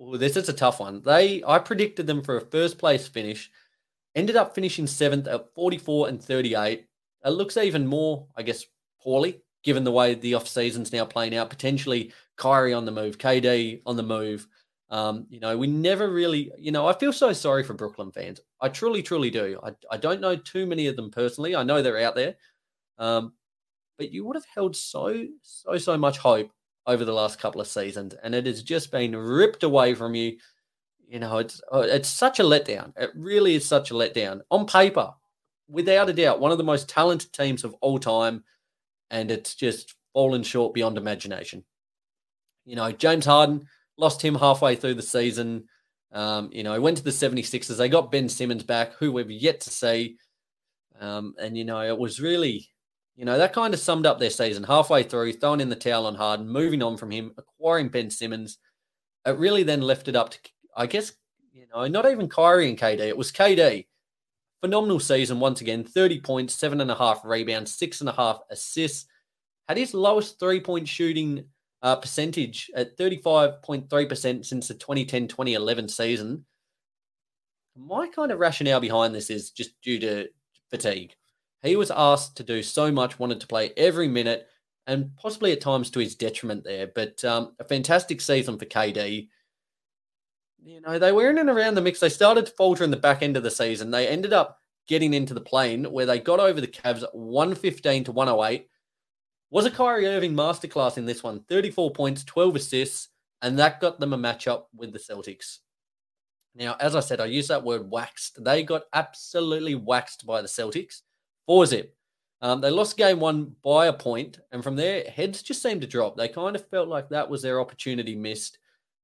ooh, 0.00 0.16
this 0.18 0.36
is 0.36 0.48
a 0.48 0.52
tough 0.52 0.80
one. 0.80 1.02
They 1.02 1.42
I 1.46 1.58
predicted 1.58 2.06
them 2.06 2.22
for 2.22 2.36
a 2.36 2.46
first 2.46 2.78
place 2.78 3.06
finish. 3.06 3.50
Ended 4.14 4.36
up 4.36 4.54
finishing 4.54 4.86
seventh 4.86 5.26
at 5.28 5.54
44 5.54 6.08
and 6.08 6.22
38. 6.22 6.87
It 7.24 7.30
looks 7.30 7.56
even 7.56 7.86
more, 7.86 8.26
I 8.36 8.42
guess, 8.42 8.64
poorly 9.02 9.40
given 9.64 9.84
the 9.84 9.92
way 9.92 10.14
the 10.14 10.34
off 10.34 10.48
season's 10.48 10.92
now 10.92 11.04
playing 11.04 11.36
out. 11.36 11.50
Potentially 11.50 12.12
Kyrie 12.36 12.72
on 12.72 12.84
the 12.84 12.92
move, 12.92 13.18
KD 13.18 13.82
on 13.86 13.96
the 13.96 14.02
move. 14.02 14.46
Um, 14.90 15.26
you 15.28 15.40
know, 15.40 15.58
we 15.58 15.66
never 15.66 16.10
really, 16.10 16.50
you 16.56 16.72
know, 16.72 16.86
I 16.86 16.94
feel 16.94 17.12
so 17.12 17.32
sorry 17.32 17.62
for 17.62 17.74
Brooklyn 17.74 18.10
fans. 18.10 18.40
I 18.60 18.68
truly, 18.68 19.02
truly 19.02 19.30
do. 19.30 19.60
I, 19.62 19.72
I 19.90 19.96
don't 19.98 20.20
know 20.20 20.36
too 20.36 20.64
many 20.64 20.86
of 20.86 20.96
them 20.96 21.10
personally. 21.10 21.54
I 21.54 21.62
know 21.62 21.82
they're 21.82 22.00
out 22.00 22.14
there. 22.14 22.36
Um, 22.98 23.34
but 23.98 24.12
you 24.12 24.24
would 24.24 24.36
have 24.36 24.46
held 24.54 24.76
so, 24.76 25.26
so, 25.42 25.76
so 25.76 25.98
much 25.98 26.18
hope 26.18 26.50
over 26.86 27.04
the 27.04 27.12
last 27.12 27.38
couple 27.38 27.60
of 27.60 27.66
seasons, 27.66 28.14
and 28.22 28.34
it 28.34 28.46
has 28.46 28.62
just 28.62 28.90
been 28.90 29.14
ripped 29.14 29.62
away 29.62 29.94
from 29.94 30.14
you. 30.14 30.38
You 31.06 31.18
know, 31.18 31.38
it's 31.38 31.60
uh, 31.72 31.80
it's 31.80 32.08
such 32.08 32.40
a 32.40 32.44
letdown. 32.44 32.92
It 32.96 33.10
really 33.14 33.54
is 33.54 33.66
such 33.66 33.90
a 33.90 33.94
letdown. 33.94 34.40
On 34.50 34.66
paper, 34.66 35.12
without 35.68 36.08
a 36.08 36.12
doubt, 36.12 36.40
one 36.40 36.50
of 36.50 36.58
the 36.58 36.64
most 36.64 36.88
talented 36.88 37.32
teams 37.32 37.64
of 37.64 37.74
all 37.80 37.98
time, 37.98 38.42
and 39.10 39.30
it's 39.30 39.54
just 39.54 39.94
fallen 40.12 40.42
short 40.42 40.74
beyond 40.74 40.96
imagination. 40.96 41.64
You 42.64 42.76
know, 42.76 42.90
James 42.92 43.26
Harden 43.26 43.66
lost 43.96 44.22
him 44.22 44.34
halfway 44.34 44.76
through 44.76 44.94
the 44.94 45.02
season. 45.02 45.64
Um, 46.12 46.50
you 46.52 46.62
know, 46.62 46.72
he 46.72 46.78
went 46.78 46.96
to 46.98 47.04
the 47.04 47.10
76ers. 47.10 47.76
They 47.76 47.88
got 47.88 48.10
Ben 48.10 48.28
Simmons 48.28 48.62
back, 48.62 48.94
who 48.94 49.12
we've 49.12 49.30
yet 49.30 49.60
to 49.60 49.70
see. 49.70 50.16
Um, 51.00 51.34
and, 51.40 51.56
you 51.56 51.64
know, 51.64 51.82
it 51.82 51.98
was 51.98 52.20
really, 52.20 52.68
you 53.16 53.24
know, 53.24 53.38
that 53.38 53.52
kind 53.52 53.74
of 53.74 53.80
summed 53.80 54.06
up 54.06 54.18
their 54.18 54.30
season 54.30 54.64
halfway 54.64 55.02
through, 55.02 55.34
throwing 55.34 55.60
in 55.60 55.68
the 55.68 55.76
towel 55.76 56.06
on 56.06 56.14
Harden, 56.14 56.48
moving 56.48 56.82
on 56.82 56.96
from 56.96 57.10
him, 57.10 57.32
acquiring 57.36 57.88
Ben 57.88 58.10
Simmons. 58.10 58.58
It 59.26 59.38
really 59.38 59.62
then 59.62 59.82
left 59.82 60.08
it 60.08 60.16
up 60.16 60.30
to, 60.30 60.38
I 60.76 60.86
guess, 60.86 61.12
you 61.52 61.66
know, 61.72 61.86
not 61.86 62.10
even 62.10 62.28
Kyrie 62.28 62.68
and 62.68 62.78
KD. 62.78 63.00
It 63.00 63.16
was 63.16 63.32
KD 63.32 63.86
Phenomenal 64.60 64.98
season 64.98 65.38
once 65.38 65.60
again 65.60 65.84
30 65.84 66.20
points, 66.20 66.54
seven 66.54 66.80
and 66.80 66.90
a 66.90 66.94
half 66.94 67.24
rebounds, 67.24 67.74
six 67.74 68.00
and 68.00 68.08
a 68.08 68.12
half 68.12 68.40
assists. 68.50 69.06
Had 69.68 69.76
his 69.76 69.94
lowest 69.94 70.40
three 70.40 70.60
point 70.60 70.88
shooting 70.88 71.44
uh, 71.82 71.96
percentage 71.96 72.70
at 72.74 72.96
35.3% 72.98 74.44
since 74.44 74.68
the 74.68 74.74
2010 74.74 75.28
2011 75.28 75.88
season. 75.88 76.44
My 77.76 78.08
kind 78.08 78.32
of 78.32 78.40
rationale 78.40 78.80
behind 78.80 79.14
this 79.14 79.30
is 79.30 79.50
just 79.50 79.80
due 79.82 80.00
to 80.00 80.28
fatigue. 80.70 81.14
He 81.62 81.76
was 81.76 81.90
asked 81.90 82.36
to 82.36 82.44
do 82.44 82.62
so 82.62 82.90
much, 82.90 83.18
wanted 83.18 83.40
to 83.40 83.46
play 83.46 83.72
every 83.76 84.08
minute, 84.08 84.48
and 84.86 85.14
possibly 85.16 85.52
at 85.52 85.60
times 85.60 85.90
to 85.90 86.00
his 86.00 86.16
detriment 86.16 86.64
there. 86.64 86.88
But 86.92 87.24
um, 87.24 87.54
a 87.60 87.64
fantastic 87.64 88.20
season 88.20 88.58
for 88.58 88.64
KD. 88.64 89.28
You 90.62 90.80
know, 90.80 90.98
they 90.98 91.12
were 91.12 91.30
in 91.30 91.38
and 91.38 91.48
around 91.48 91.74
the 91.74 91.80
mix. 91.80 92.00
They 92.00 92.08
started 92.08 92.46
to 92.46 92.52
falter 92.52 92.84
in 92.84 92.90
the 92.90 92.96
back 92.96 93.22
end 93.22 93.36
of 93.36 93.42
the 93.42 93.50
season. 93.50 93.90
They 93.90 94.08
ended 94.08 94.32
up 94.32 94.60
getting 94.86 95.14
into 95.14 95.34
the 95.34 95.40
play-in 95.40 95.84
where 95.84 96.06
they 96.06 96.18
got 96.18 96.40
over 96.40 96.60
the 96.60 96.66
Cavs 96.66 97.04
115 97.12 98.04
to 98.04 98.12
108. 98.12 98.68
Was 99.50 99.66
a 99.66 99.70
Kyrie 99.70 100.06
Irving 100.06 100.34
masterclass 100.34 100.98
in 100.98 101.06
this 101.06 101.22
one 101.22 101.40
34 101.48 101.92
points, 101.92 102.24
12 102.24 102.56
assists, 102.56 103.08
and 103.40 103.58
that 103.58 103.80
got 103.80 104.00
them 104.00 104.12
a 104.12 104.18
matchup 104.18 104.64
with 104.74 104.92
the 104.92 104.98
Celtics. 104.98 105.58
Now, 106.54 106.76
as 106.80 106.96
I 106.96 107.00
said, 107.00 107.20
I 107.20 107.26
use 107.26 107.48
that 107.48 107.64
word 107.64 107.90
waxed. 107.90 108.42
They 108.42 108.62
got 108.62 108.82
absolutely 108.92 109.74
waxed 109.74 110.26
by 110.26 110.42
the 110.42 110.48
Celtics. 110.48 111.02
Four 111.46 111.64
zip. 111.66 111.94
Um, 112.40 112.60
they 112.60 112.70
lost 112.70 112.96
game 112.96 113.20
one 113.20 113.54
by 113.64 113.86
a 113.86 113.92
point, 113.92 114.38
and 114.52 114.62
from 114.62 114.76
there, 114.76 115.04
heads 115.04 115.42
just 115.42 115.62
seemed 115.62 115.80
to 115.80 115.86
drop. 115.86 116.16
They 116.16 116.28
kind 116.28 116.54
of 116.54 116.68
felt 116.68 116.88
like 116.88 117.08
that 117.08 117.28
was 117.28 117.42
their 117.42 117.60
opportunity 117.60 118.14
missed. 118.14 118.58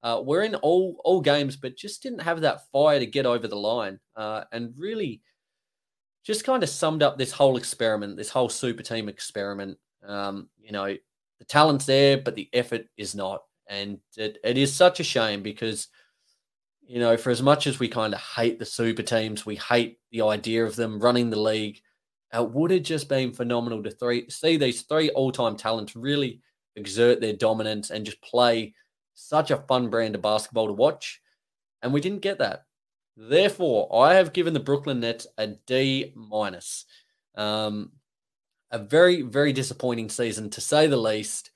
Uh, 0.05 0.21
we're 0.23 0.43
in 0.43 0.55
all 0.57 1.01
all 1.03 1.21
games, 1.21 1.57
but 1.57 1.77
just 1.77 2.03
didn't 2.03 2.21
have 2.21 2.43
that 2.43 2.71
fire 2.71 2.99
to 3.01 3.07
get 3.07 3.25
over 3.25 3.49
the 3.49 3.57
line, 3.57 3.99
uh, 4.17 4.45
and 4.53 4.75
really 4.77 5.23
just 6.23 6.45
kind 6.45 6.63
of 6.63 6.69
summed 6.69 7.03
up 7.03 7.19
this 7.19 7.33
whole 7.33 7.57
experiment, 7.57 8.17
this 8.17 8.29
whole 8.29 8.51
super 8.51 8.83
team 8.83 9.09
experiment. 9.09 9.79
Um, 10.07 10.51
you 10.61 10.73
know, 10.73 10.95
the 11.39 11.45
talent's 11.47 11.87
there, 11.87 12.19
but 12.19 12.35
the 12.35 12.51
effort 12.53 12.87
is 12.99 13.15
not, 13.15 13.45
and 13.67 13.99
it, 14.17 14.39
it 14.45 14.59
is 14.59 14.73
such 14.75 15.01
a 15.01 15.05
shame 15.05 15.43
because 15.43 15.89
you 16.87 17.01
know, 17.01 17.17
for 17.17 17.31
as 17.31 17.43
much 17.43 17.67
as 17.67 17.79
we 17.79 17.89
kind 17.89 18.13
of 18.13 18.21
hate 18.21 18.59
the 18.59 18.67
super 18.67 19.03
teams, 19.03 19.47
we 19.47 19.57
hate 19.57 19.99
the 20.13 20.21
idea 20.21 20.65
of 20.65 20.77
them 20.77 21.01
running 21.01 21.31
the 21.31 21.41
league. 21.41 21.81
It 22.33 22.51
would 22.51 22.71
have 22.73 22.83
just 22.83 23.09
been 23.09 23.33
phenomenal 23.33 23.83
to 23.83 23.91
three, 23.91 24.29
see 24.29 24.57
these 24.57 24.83
three 24.83 25.09
all-time 25.11 25.57
talents 25.57 25.97
really 25.97 26.41
exert 26.77 27.21
their 27.21 27.33
dominance 27.33 27.91
and 27.91 28.05
just 28.05 28.21
play 28.21 28.75
such 29.15 29.51
a 29.51 29.59
fun 29.59 29.89
brand 29.89 30.15
of 30.15 30.23
basketball 30.23 30.67
to 30.67 30.73
watch. 30.73 31.21
And 31.83 31.93
we 31.93 32.01
didn't 32.01 32.23
get 32.23 32.39
that. 32.39 32.65
Therefore, 33.17 33.89
I 34.05 34.15
have 34.15 34.33
given 34.33 34.55
the 34.55 34.61
Brooklyn 34.61 35.01
Nets 35.01 35.27
a 35.39 35.49
D 35.67 36.13
minus. 36.17 36.85
Um, 37.37 37.93
a 38.71 38.79
very, 38.79 39.23
very 39.23 39.53
disappointing 39.53 40.09
season 40.09 40.51
to 40.51 40.61
say 40.61 40.87
the 40.87 40.97
least. 40.97 41.51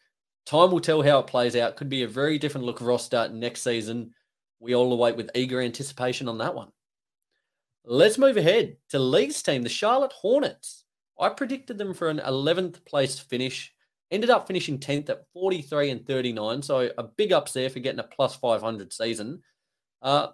Time 0.47 0.71
will 0.71 0.81
tell 0.81 1.03
how 1.03 1.19
it 1.19 1.27
plays 1.27 1.57
out. 1.57 1.77
Could 1.77 1.89
be 1.89 2.05
a 2.05 2.09
very 2.09 2.39
different 2.39 2.65
look 2.67 2.81
of 2.81 2.87
roster 2.87 3.29
next 3.29 3.63
season. 3.63 4.13
We 4.61 4.75
all 4.75 4.93
await 4.93 5.17
with 5.17 5.31
eager 5.35 5.61
anticipation 5.61 6.29
on 6.29 6.39
that 6.39 6.55
one. 6.55 6.69
Let's 7.85 8.19
move 8.19 8.37
ahead 8.37 8.77
to 8.91 8.99
Lee's 8.99 9.43
team, 9.43 9.63
the 9.63 9.69
Charlotte 9.69 10.13
Hornets. 10.13 10.85
I 11.19 11.31
predicted 11.31 11.79
them 11.79 11.95
for 11.95 12.09
an 12.09 12.19
11th 12.19 12.85
place 12.85 13.19
finish. 13.19 13.73
Ended 14.11 14.31
up 14.31 14.47
finishing 14.47 14.79
10th 14.79 15.11
at 15.11 15.25
43 15.35 15.91
and 15.91 16.07
39. 16.07 16.63
So 16.63 16.91
a 16.97 17.03
big 17.03 17.33
ups 17.33 17.53
there 17.53 17.69
for 17.69 17.81
getting 17.81 18.01
a 18.01 18.05
plus 18.05 18.37
500 18.37 18.93
season. 18.93 19.43
Uh, 20.01 20.29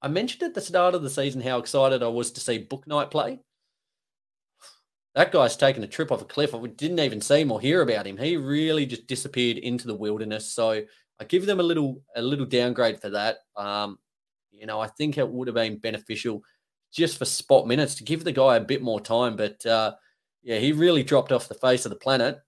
I 0.00 0.08
mentioned 0.08 0.42
at 0.42 0.54
the 0.54 0.60
start 0.60 0.94
of 0.94 1.02
the 1.02 1.10
season 1.10 1.40
how 1.40 1.58
excited 1.58 2.02
I 2.02 2.08
was 2.08 2.32
to 2.32 2.40
see 2.40 2.66
Bouknight 2.66 3.10
play. 3.10 3.38
That 5.14 5.30
guy's 5.30 5.56
taken 5.56 5.84
a 5.84 5.86
trip 5.86 6.10
off 6.10 6.22
a 6.22 6.24
cliff. 6.24 6.54
I 6.54 6.66
didn't 6.66 7.00
even 7.00 7.20
see 7.20 7.42
him 7.42 7.52
or 7.52 7.60
hear 7.60 7.82
about 7.82 8.06
him. 8.06 8.16
He 8.16 8.36
really 8.36 8.86
just 8.86 9.06
disappeared 9.06 9.58
into 9.58 9.86
the 9.86 9.94
wilderness. 9.94 10.50
So 10.50 10.82
I 11.20 11.24
give 11.24 11.44
them 11.44 11.60
a 11.60 11.62
little 11.62 12.02
a 12.16 12.22
little 12.22 12.46
downgrade 12.46 13.00
for 13.00 13.10
that. 13.10 13.38
Um, 13.56 13.98
you 14.50 14.66
know, 14.66 14.80
I 14.80 14.86
think 14.86 15.18
it 15.18 15.28
would 15.28 15.48
have 15.48 15.54
been 15.54 15.78
beneficial 15.78 16.42
just 16.92 17.18
for 17.18 17.24
spot 17.24 17.66
minutes 17.66 17.94
to 17.96 18.04
give 18.04 18.24
the 18.24 18.32
guy 18.32 18.56
a 18.56 18.60
bit 18.60 18.82
more 18.82 19.00
time. 19.00 19.36
But 19.36 19.64
uh, 19.66 19.92
yeah, 20.42 20.58
he 20.58 20.72
really 20.72 21.02
dropped 21.02 21.30
off 21.30 21.48
the 21.48 21.54
face 21.54 21.84
of 21.84 21.90
the 21.90 21.96
planet. 21.96 22.40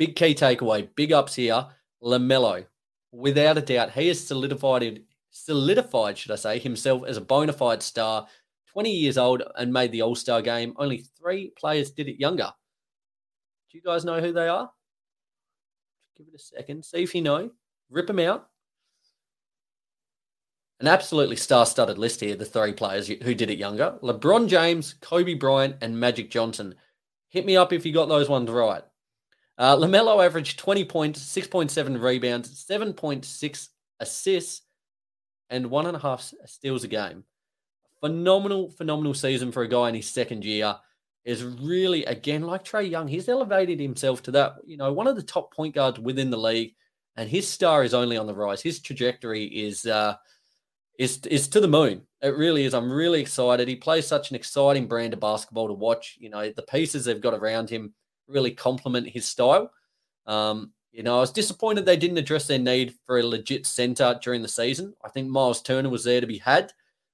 Big 0.00 0.16
key 0.16 0.34
takeaway, 0.34 0.88
big 0.96 1.12
ups 1.12 1.34
here. 1.34 1.66
LaMelo, 2.02 2.64
without 3.12 3.58
a 3.58 3.60
doubt, 3.60 3.90
he 3.90 4.08
has 4.08 4.26
solidified 4.26 5.02
solidified, 5.30 6.16
should 6.16 6.30
I 6.30 6.36
say, 6.36 6.58
himself 6.58 7.04
as 7.06 7.18
a 7.18 7.20
bona 7.20 7.52
fide 7.52 7.82
star. 7.82 8.26
20 8.72 8.90
years 8.90 9.18
old 9.18 9.42
and 9.56 9.70
made 9.70 9.92
the 9.92 10.00
All 10.00 10.14
Star 10.14 10.40
game. 10.40 10.72
Only 10.78 11.04
three 11.20 11.52
players 11.54 11.90
did 11.90 12.08
it 12.08 12.18
younger. 12.18 12.50
Do 13.70 13.76
you 13.76 13.82
guys 13.84 14.06
know 14.06 14.22
who 14.22 14.32
they 14.32 14.48
are? 14.48 14.70
Give 16.16 16.28
it 16.28 16.34
a 16.34 16.38
second. 16.38 16.82
See 16.82 17.02
if 17.02 17.14
you 17.14 17.20
know. 17.20 17.50
Rip 17.90 18.06
them 18.06 18.20
out. 18.20 18.48
An 20.80 20.86
absolutely 20.86 21.36
star 21.36 21.66
studded 21.66 21.98
list 21.98 22.22
here, 22.22 22.36
the 22.36 22.46
three 22.46 22.72
players 22.72 23.06
who 23.06 23.34
did 23.34 23.50
it 23.50 23.58
younger 23.58 23.98
LeBron 24.02 24.48
James, 24.48 24.94
Kobe 25.02 25.34
Bryant, 25.34 25.76
and 25.82 26.00
Magic 26.00 26.30
Johnson. 26.30 26.74
Hit 27.28 27.44
me 27.44 27.58
up 27.58 27.74
if 27.74 27.84
you 27.84 27.92
got 27.92 28.08
those 28.08 28.30
ones 28.30 28.48
right. 28.48 28.82
Uh, 29.60 29.76
LaMelo 29.76 30.24
averaged 30.24 30.58
20 30.58 30.86
points, 30.86 31.20
6.7 31.20 32.00
rebounds, 32.00 32.64
7.6 32.64 33.68
assists, 34.00 34.62
and 35.50 35.66
one 35.66 35.84
and 35.84 35.94
a 35.94 36.00
half 36.00 36.32
steals 36.46 36.82
a 36.84 36.88
game. 36.88 37.24
Phenomenal, 38.00 38.70
phenomenal 38.70 39.12
season 39.12 39.52
for 39.52 39.62
a 39.62 39.68
guy 39.68 39.90
in 39.90 39.94
his 39.94 40.08
second 40.08 40.46
year 40.46 40.76
is 41.26 41.44
really 41.44 42.06
again 42.06 42.40
like 42.40 42.64
Trae 42.64 42.88
Young. 42.90 43.06
He's 43.06 43.28
elevated 43.28 43.78
himself 43.78 44.22
to 44.22 44.30
that, 44.30 44.54
you 44.64 44.78
know, 44.78 44.94
one 44.94 45.06
of 45.06 45.16
the 45.16 45.22
top 45.22 45.52
point 45.52 45.74
guards 45.74 46.00
within 46.00 46.30
the 46.30 46.38
league, 46.38 46.74
and 47.16 47.28
his 47.28 47.46
star 47.46 47.84
is 47.84 47.92
only 47.92 48.16
on 48.16 48.26
the 48.26 48.34
rise. 48.34 48.62
His 48.62 48.80
trajectory 48.80 49.44
is 49.44 49.84
uh, 49.84 50.14
is 50.98 51.18
is 51.26 51.48
to 51.48 51.60
the 51.60 51.68
moon. 51.68 52.06
It 52.22 52.34
really 52.34 52.64
is. 52.64 52.72
I'm 52.72 52.90
really 52.90 53.20
excited. 53.20 53.68
He 53.68 53.76
plays 53.76 54.06
such 54.06 54.30
an 54.30 54.36
exciting 54.36 54.86
brand 54.86 55.12
of 55.12 55.20
basketball 55.20 55.68
to 55.68 55.74
watch. 55.74 56.16
You 56.18 56.30
know, 56.30 56.50
the 56.50 56.62
pieces 56.62 57.04
they've 57.04 57.20
got 57.20 57.34
around 57.34 57.68
him 57.68 57.92
really 58.30 58.52
complement 58.52 59.08
his 59.08 59.26
style. 59.26 59.70
Um, 60.26 60.72
you 60.92 61.02
know, 61.02 61.18
I 61.18 61.20
was 61.20 61.32
disappointed 61.32 61.84
they 61.84 61.96
didn't 61.96 62.18
address 62.18 62.46
their 62.46 62.58
need 62.58 62.94
for 63.06 63.18
a 63.18 63.26
legit 63.26 63.66
center 63.66 64.18
during 64.22 64.42
the 64.42 64.48
season. 64.48 64.94
I 65.04 65.08
think 65.08 65.28
Miles 65.28 65.62
Turner 65.62 65.88
was 65.88 66.04
there 66.04 66.20
to 66.20 66.26
be 66.26 66.38
had. 66.38 66.72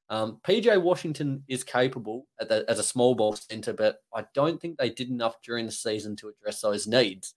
Um, 0.08 0.38
PJ 0.46 0.80
Washington 0.80 1.42
is 1.48 1.64
capable 1.64 2.26
the, 2.38 2.64
as 2.68 2.78
a 2.78 2.84
small 2.84 3.14
ball 3.14 3.34
center, 3.34 3.72
but 3.72 3.98
I 4.14 4.24
don't 4.34 4.60
think 4.60 4.78
they 4.78 4.90
did 4.90 5.10
enough 5.10 5.42
during 5.42 5.66
the 5.66 5.72
season 5.72 6.16
to 6.16 6.28
address 6.28 6.60
those 6.60 6.86
needs. 6.86 7.34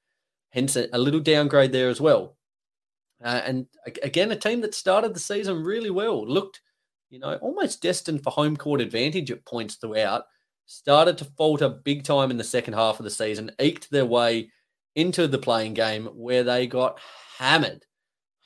Hence, 0.51 0.75
a, 0.75 0.87
a 0.93 0.97
little 0.97 1.19
downgrade 1.19 1.71
there 1.71 1.89
as 1.89 1.99
well. 1.99 2.37
Uh, 3.23 3.41
and 3.43 3.65
again, 4.03 4.31
a 4.31 4.35
team 4.35 4.61
that 4.61 4.73
started 4.73 5.13
the 5.13 5.19
season 5.19 5.63
really 5.63 5.89
well, 5.89 6.25
looked, 6.25 6.61
you 7.09 7.19
know, 7.19 7.35
almost 7.35 7.81
destined 7.81 8.23
for 8.23 8.31
home 8.31 8.55
court 8.55 8.81
advantage 8.81 9.31
at 9.31 9.45
points 9.45 9.75
throughout. 9.75 10.25
Started 10.71 11.17
to 11.17 11.25
falter 11.25 11.67
big 11.67 12.03
time 12.03 12.29
in 12.29 12.37
the 12.37 12.43
second 12.43 12.73
half 12.73 12.99
of 12.99 13.03
the 13.03 13.09
season, 13.09 13.51
eked 13.59 13.89
their 13.89 14.05
way 14.05 14.51
into 14.95 15.27
the 15.27 15.39
play-in 15.39 15.73
game 15.73 16.05
where 16.13 16.43
they 16.43 16.67
got 16.67 16.99
hammered, 17.39 17.85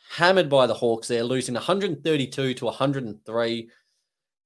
hammered 0.09 0.49
by 0.49 0.65
the 0.65 0.73
Hawks 0.73 1.09
there, 1.09 1.23
losing 1.23 1.55
132 1.55 2.53
to 2.53 2.65
103 2.65 3.69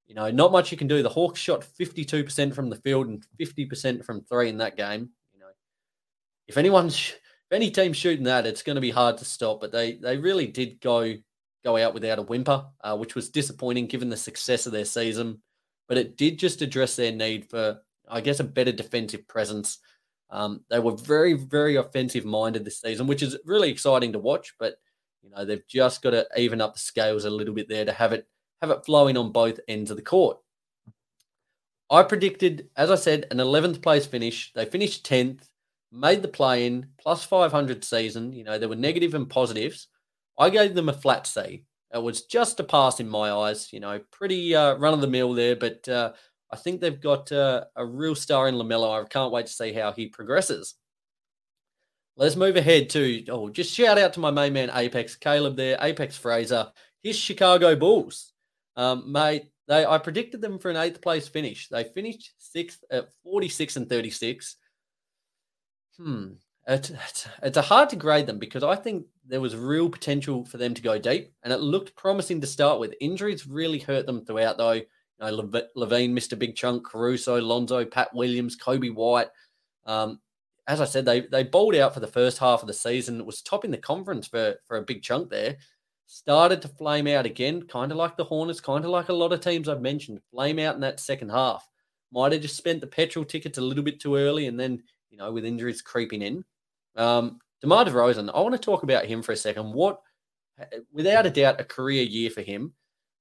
you 0.08 0.16
know, 0.16 0.32
not 0.32 0.54
much 0.54 0.72
you 0.72 0.78
can 0.78 0.88
do. 0.88 1.04
The 1.04 1.10
Hawks 1.10 1.40
shot 1.40 1.66
52% 1.80 2.56
from 2.56 2.70
the 2.70 2.78
field 2.78 3.08
and 3.08 3.24
50% 3.40 4.06
from 4.06 4.22
three 4.22 4.48
in 4.48 4.58
that 4.58 4.78
game. 4.78 5.10
You 5.34 5.42
know, 5.42 5.48
if 6.48 6.58
anyone's 6.58 6.96
if 6.98 7.56
any 7.56 7.70
team 7.70 7.94
shooting 7.94 8.24
that, 8.24 8.48
it's 8.48 8.64
going 8.64 8.76
to 8.76 8.82
be 8.82 8.90
hard 8.90 9.18
to 9.18 9.26
stop. 9.26 9.60
But 9.60 9.72
they 9.72 9.96
they 9.96 10.18
really 10.18 10.48
did 10.48 10.80
go 10.80 11.14
go 11.64 11.78
out 11.78 11.94
without 11.94 12.20
a 12.20 12.24
whimper, 12.24 12.66
uh, 12.82 12.96
which 12.96 13.16
was 13.16 13.30
disappointing 13.30 13.88
given 13.88 14.10
the 14.10 14.18
success 14.18 14.66
of 14.66 14.72
their 14.72 14.86
season. 14.86 15.42
But 15.88 15.98
it 15.98 16.18
did 16.18 16.40
just 16.40 16.62
address 16.62 16.96
their 16.96 17.12
need 17.12 17.50
for, 17.50 17.82
I 18.10 18.22
guess, 18.22 18.40
a 18.40 18.44
better 18.44 18.72
defensive 18.72 19.28
presence. 19.28 19.80
Um, 20.30 20.62
they 20.70 20.80
were 20.80 20.96
very, 20.96 21.34
very 21.34 21.78
offensive 21.78 22.26
minded 22.26 22.66
this 22.66 22.82
season, 22.82 23.08
which 23.08 23.24
is 23.24 23.38
really 23.46 23.70
exciting 23.70 24.14
to 24.14 24.20
watch. 24.20 24.54
But 24.60 24.76
you 25.24 25.30
know, 25.30 25.46
they've 25.46 25.68
just 25.68 26.02
got 26.02 26.12
to 26.12 26.28
even 26.38 26.62
up 26.62 26.74
the 26.74 26.80
scales 26.80 27.26
a 27.26 27.30
little 27.30 27.54
bit 27.54 27.70
there 27.70 27.86
to 27.86 27.94
have 27.94 28.14
it 28.14 28.28
have 28.62 28.72
it 28.72 28.86
flowing 28.86 29.18
on 29.18 29.32
both 29.32 29.60
ends 29.68 29.92
of 29.92 29.98
the 29.98 30.04
court. 30.04 30.38
I 31.90 32.04
predicted, 32.04 32.70
as 32.76 32.92
I 32.92 32.96
said, 32.96 33.28
an 33.32 33.38
11th 33.38 33.82
place 33.82 34.06
finish. 34.06 34.52
They 34.54 34.66
finished 34.66 35.08
10th, 35.08 35.48
made 35.92 36.22
the 36.22 36.28
play 36.28 36.66
in, 36.66 36.88
plus 37.00 37.24
500 37.24 37.84
season. 37.84 38.34
You 38.34 38.44
know, 38.44 38.58
there 38.58 38.68
were 38.68 38.76
negative 38.76 39.14
and 39.14 39.30
positives. 39.30 39.88
I 40.38 40.50
gave 40.50 40.76
them 40.76 40.90
a 40.90 40.94
flat 40.94 41.28
C. 41.28 41.64
It 41.94 42.02
was 42.02 42.24
just 42.24 42.60
a 42.60 42.64
pass 42.64 43.00
in 43.00 43.08
my 43.08 43.32
eyes, 43.32 43.72
you 43.72 43.80
know, 43.80 44.00
pretty 44.12 44.56
uh, 44.56 44.76
run 44.76 44.94
of 44.94 45.02
the 45.02 45.08
mill 45.08 45.34
there, 45.34 45.56
but 45.56 45.88
uh, 45.88 46.14
I 46.52 46.58
think 46.58 46.82
they've 46.82 47.00
got 47.00 47.32
uh, 47.32 47.66
a 47.76 47.86
real 47.86 48.16
star 48.16 48.48
in 48.48 48.56
LaMelo. 48.56 49.04
I 49.04 49.08
can't 49.08 49.32
wait 49.32 49.48
to 49.48 49.52
see 49.52 49.74
how 49.74 49.92
he 49.92 50.08
progresses. 50.08 50.76
Let's 52.18 52.36
move 52.36 52.56
ahead 52.56 52.90
to, 52.92 53.24
oh, 53.30 53.50
just 53.50 53.74
shout 53.74 53.98
out 53.98 54.14
to 54.14 54.20
my 54.20 54.32
main 54.32 54.54
man, 54.54 54.72
Apex 54.74 55.16
Caleb 55.16 55.56
there, 55.56 55.78
Apex 55.80 56.18
Fraser, 56.18 56.68
his 57.04 57.18
Chicago 57.18 57.76
Bulls. 57.76 58.34
Um, 58.76 59.12
mate, 59.12 59.46
they 59.68 59.86
I 59.86 59.98
predicted 59.98 60.42
them 60.42 60.60
for 60.60 60.70
an 60.70 60.78
eighth 60.78 61.02
place 61.02 61.28
finish. 61.28 61.68
They 61.68 61.84
finished 61.84 62.34
sixth 62.38 62.84
at 62.90 63.10
46 63.24 63.78
and 63.78 63.90
36. 63.90 64.56
Hmm. 65.98 66.28
It's, 66.68 66.90
it's, 66.90 67.28
it's 67.42 67.58
hard 67.58 67.90
to 67.90 67.96
grade 67.96 68.28
them 68.28 68.40
because 68.40 68.64
I 68.64 68.76
think 68.76 69.06
there 69.28 69.42
was 69.42 69.56
real 69.56 69.90
potential 69.90 70.46
for 70.46 70.58
them 70.58 70.74
to 70.74 70.82
go 70.82 70.98
deep, 70.98 71.34
and 71.44 71.52
it 71.52 71.60
looked 71.60 71.96
promising 71.96 72.42
to 72.42 72.48
start 72.48 72.80
with. 72.80 72.94
Injuries 73.00 73.48
really 73.48 73.80
hurt 73.80 74.06
them 74.06 74.26
throughout, 74.26 74.58
though. 74.58 74.74
You 74.74 74.86
know, 75.20 75.62
LaVine 75.76 76.12
missed 76.12 76.34
a 76.34 76.38
big 76.38 76.56
chunk. 76.56 76.86
Caruso, 76.86 77.42
Lonzo, 77.42 77.86
Pat 77.86 78.14
Williams, 78.14 78.58
Coby 78.58 78.94
White. 78.94 79.28
Um, 79.86 80.20
as 80.68 80.82
I 80.82 80.86
said, 80.86 81.06
they 81.06 81.22
they 81.22 81.44
bowled 81.44 81.76
out 81.76 81.94
for 81.94 82.00
the 82.00 82.08
first 82.08 82.38
half 82.38 82.62
of 82.62 82.68
the 82.68 82.74
season. 82.74 83.20
It 83.20 83.26
was 83.26 83.42
topping 83.42 83.72
the 83.72 83.78
conference 83.78 84.28
for 84.28 84.56
for 84.68 84.78
a 84.78 84.84
big 84.84 85.02
chunk 85.02 85.30
there. 85.30 85.58
Started 86.06 86.62
to 86.62 86.68
flame 86.70 87.08
out 87.08 87.26
again, 87.26 87.64
kind 87.64 87.92
of 87.92 87.98
like 87.98 88.16
the 88.16 88.24
Hornets, 88.24 88.62
kind 88.62 88.86
of 88.86 88.92
like 88.92 89.10
a 89.10 89.14
lot 89.14 89.34
of 89.34 89.42
teams 89.42 89.68
I've 89.68 89.82
mentioned. 89.82 90.22
Flame 90.32 90.60
out 90.60 90.76
in 90.76 90.82
that 90.82 91.00
second 91.00 91.30
half. 91.30 91.68
Might 92.12 92.32
have 92.32 92.42
just 92.42 92.56
spent 92.56 92.80
the 92.80 92.88
petrol 92.88 93.26
tickets 93.26 93.58
a 93.58 93.62
little 93.62 93.84
bit 93.84 94.00
too 94.00 94.16
early, 94.16 94.48
and 94.48 94.60
then 94.60 94.84
you 95.10 95.18
know 95.18 95.32
with 95.32 95.46
injuries 95.46 95.82
creeping 95.82 96.22
in. 96.22 96.46
Um, 96.96 97.40
DeMar 97.62 97.86
DeRozan, 97.86 98.30
I 98.34 98.42
want 98.42 98.54
to 98.54 98.60
talk 98.60 98.84
about 98.84 99.06
him 99.06 99.22
for 99.22 99.32
a 99.32 99.38
second. 99.38 99.74
What, 99.74 100.02
without 100.92 101.26
a 101.26 101.32
doubt, 101.32 101.62
a 101.62 101.64
career 101.64 102.04
year 102.04 102.30
for 102.30 102.42
him. 102.42 102.74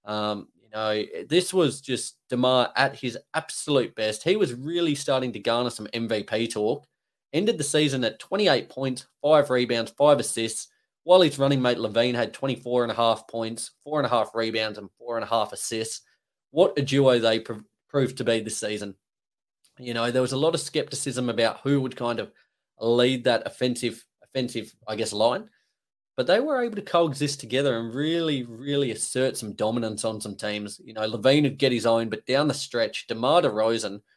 Um, 0.05 0.49
you 0.63 0.69
know, 0.73 1.03
this 1.29 1.55
was 1.55 1.81
just 1.81 2.17
DeMar 2.29 2.71
at 2.77 2.97
his 2.97 3.19
absolute 3.35 3.95
best. 3.95 4.23
He 4.23 4.37
was 4.37 4.55
really 4.55 4.95
starting 4.95 5.33
to 5.33 5.39
garner 5.39 5.71
some 5.71 5.87
MVP 5.89 6.53
talk. 6.53 6.87
Ended 7.33 7.59
the 7.59 7.65
season 7.65 8.05
at 8.05 8.19
28 8.19 8.69
points, 8.69 9.07
five 9.23 9.51
rebounds, 9.51 9.91
five 9.93 10.21
assists, 10.21 10.69
while 11.05 11.21
his 11.21 11.39
running 11.39 11.63
mate 11.63 11.79
LaVine 11.79 12.15
had 12.15 12.33
24 12.33 12.83
and 12.83 12.93
a 12.93 12.95
half 12.95 13.29
points, 13.29 13.73
four 13.85 14.01
and 14.01 14.07
a 14.07 14.11
half 14.11 14.35
rebounds, 14.35 14.79
and 14.79 14.89
four 14.99 15.17
and 15.17 15.25
a 15.25 15.29
half 15.29 15.53
assists. 15.53 16.03
What 16.51 16.79
a 16.79 16.83
duo 16.83 17.19
they 17.19 17.41
pr- 17.41 17.55
proved 17.89 18.19
to 18.19 18.25
be 18.25 18.41
this 18.41 18.59
season. 18.59 18.95
You 19.79 19.95
know, 19.95 20.11
there 20.11 20.23
was 20.23 20.33
a 20.33 20.37
lot 20.37 20.55
of 20.55 20.61
skepticism 20.61 21.29
about 21.29 21.61
who 21.61 21.81
would 21.81 21.97
kind 21.97 22.19
of 22.19 22.33
lead 22.81 23.25
that 23.25 23.47
offensive, 23.47 24.05
offensive, 24.37 24.75
I 24.87 24.97
guess, 24.97 25.13
line. 25.13 25.49
But 26.17 26.27
they 26.27 26.41
were 26.41 26.63
able 26.63 26.77
to 26.77 26.83
coexist 26.83 27.41
together 27.41 27.79
and 27.79 27.95
really, 27.95 28.45
really 28.45 28.91
assert 28.91 29.37
some 29.37 29.53
dominance 29.53 30.05
on 30.05 30.21
some 30.21 30.35
teams. 30.35 30.81
You 30.83 30.95
know, 30.95 31.09
LaVine 31.09 31.43
would 31.43 31.59
get 31.59 31.73
his 31.73 31.85
own, 31.85 32.09
but 32.09 32.25
down 32.27 32.49
the 32.49 32.55
stretch, 32.55 33.07
DeMar 33.07 33.43
DeRozan– 33.43 34.01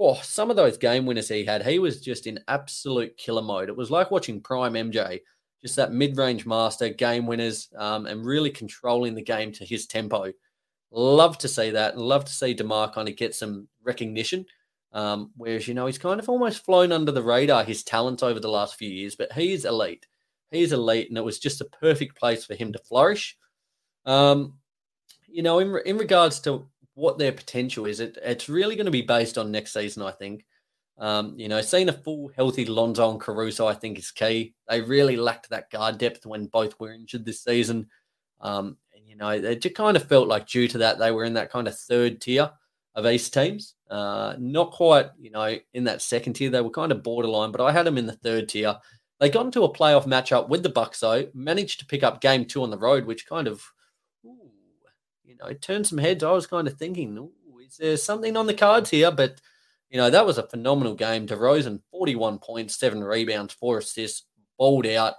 oh, 0.00 0.18
some 0.22 0.50
of 0.50 0.56
those 0.56 0.78
game 0.78 1.04
winners 1.04 1.28
he 1.28 1.44
had, 1.44 1.64
he 1.64 1.78
was 1.78 2.00
just 2.00 2.26
in 2.26 2.40
absolute 2.48 3.16
killer 3.18 3.42
mode. 3.42 3.68
It 3.68 3.76
was 3.76 3.90
like 3.90 4.10
watching 4.10 4.40
Prime 4.40 4.72
MJ, 4.72 5.20
just 5.60 5.76
that 5.76 5.92
mid 5.92 6.16
range 6.16 6.46
master, 6.46 6.88
game 6.88 7.26
winners, 7.26 7.68
um, 7.76 8.06
and 8.06 8.24
really 8.24 8.50
controlling 8.50 9.14
the 9.14 9.22
game 9.22 9.52
to 9.52 9.64
his 9.64 9.86
tempo. 9.86 10.32
Love 10.90 11.38
to 11.38 11.48
see 11.48 11.70
that. 11.70 11.98
Love 11.98 12.24
to 12.24 12.32
see 12.32 12.54
DeMar 12.54 12.90
kind 12.90 13.08
of 13.08 13.16
get 13.16 13.34
some 13.34 13.68
recognition. 13.84 14.46
Um, 14.92 15.30
whereas, 15.36 15.68
you 15.68 15.74
know, 15.74 15.86
he's 15.86 15.98
kind 15.98 16.18
of 16.18 16.28
almost 16.28 16.64
flown 16.64 16.90
under 16.90 17.12
the 17.12 17.22
radar, 17.22 17.64
his 17.64 17.84
talent 17.84 18.22
over 18.22 18.40
the 18.40 18.48
last 18.48 18.76
few 18.76 18.90
years, 18.90 19.14
but 19.14 19.32
he's 19.32 19.64
elite. 19.64 20.06
He's 20.50 20.72
elite, 20.72 21.08
and 21.08 21.18
it 21.18 21.24
was 21.24 21.38
just 21.38 21.60
a 21.60 21.64
perfect 21.66 22.18
place 22.18 22.44
for 22.44 22.54
him 22.54 22.72
to 22.72 22.78
flourish. 22.78 23.36
Um, 24.04 24.54
you 25.28 25.42
know, 25.42 25.60
in, 25.60 25.78
in 25.86 25.96
regards 25.96 26.40
to 26.40 26.66
what 26.94 27.18
their 27.18 27.32
potential 27.32 27.86
is. 27.86 28.00
It, 28.00 28.18
it's 28.22 28.48
really 28.48 28.76
going 28.76 28.86
to 28.86 28.92
be 28.92 29.02
based 29.02 29.38
on 29.38 29.50
next 29.50 29.72
season, 29.72 30.02
I 30.02 30.10
think. 30.10 30.44
Um, 30.98 31.34
you 31.38 31.48
know, 31.48 31.62
seeing 31.62 31.88
a 31.88 31.94
full, 31.94 32.30
healthy 32.36 32.66
Lonzo 32.66 33.10
and 33.10 33.20
Caruso, 33.20 33.66
I 33.66 33.74
think, 33.74 33.98
is 33.98 34.10
key. 34.10 34.54
They 34.68 34.82
really 34.82 35.16
lacked 35.16 35.48
that 35.48 35.70
guard 35.70 35.96
depth 35.96 36.26
when 36.26 36.46
both 36.46 36.78
were 36.78 36.92
injured 36.92 37.24
this 37.24 37.42
season. 37.42 37.88
Um, 38.40 38.76
and, 38.94 39.08
you 39.08 39.16
know, 39.16 39.30
it 39.30 39.62
just 39.62 39.74
kind 39.74 39.96
of 39.96 40.06
felt 40.08 40.28
like 40.28 40.46
due 40.46 40.68
to 40.68 40.78
that, 40.78 40.98
they 40.98 41.10
were 41.10 41.24
in 41.24 41.34
that 41.34 41.50
kind 41.50 41.68
of 41.68 41.78
third 41.78 42.20
tier 42.20 42.50
of 42.94 43.06
East 43.06 43.32
teams. 43.32 43.74
Uh, 43.90 44.36
not 44.38 44.70
quite, 44.70 45.06
you 45.18 45.30
know, 45.30 45.56
in 45.74 45.84
that 45.84 46.00
second 46.00 46.34
tier. 46.34 46.48
They 46.48 46.60
were 46.60 46.70
kind 46.70 46.92
of 46.92 47.02
borderline, 47.02 47.50
but 47.50 47.60
I 47.60 47.72
had 47.72 47.86
them 47.86 47.98
in 47.98 48.06
the 48.06 48.12
third 48.12 48.48
tier. 48.48 48.76
They 49.18 49.28
got 49.28 49.44
into 49.46 49.64
a 49.64 49.72
playoff 49.72 50.06
matchup 50.06 50.48
with 50.48 50.62
the 50.62 50.68
Bucks, 50.68 51.00
though, 51.00 51.26
managed 51.34 51.80
to 51.80 51.86
pick 51.86 52.02
up 52.02 52.20
game 52.20 52.44
two 52.44 52.62
on 52.62 52.70
the 52.70 52.78
road, 52.78 53.04
which 53.04 53.26
kind 53.26 53.48
of 53.48 53.62
ooh, 54.24 54.50
you 55.24 55.36
know, 55.36 55.52
turned 55.54 55.86
some 55.86 55.98
heads. 55.98 56.22
I 56.22 56.30
was 56.30 56.46
kind 56.46 56.68
of 56.68 56.74
thinking, 56.78 57.30
is 57.66 57.76
there 57.76 57.96
something 57.96 58.36
on 58.36 58.46
the 58.46 58.54
cards 58.54 58.90
here? 58.90 59.10
But, 59.10 59.40
you 59.90 59.98
know, 59.98 60.08
that 60.08 60.24
was 60.24 60.38
a 60.38 60.48
phenomenal 60.48 60.94
game. 60.94 61.26
DeRozan, 61.26 61.80
41 61.90 62.38
points, 62.38 62.78
seven 62.78 63.02
rebounds, 63.02 63.54
four 63.54 63.78
assists, 63.78 64.24
bowled 64.58 64.86
out. 64.86 65.14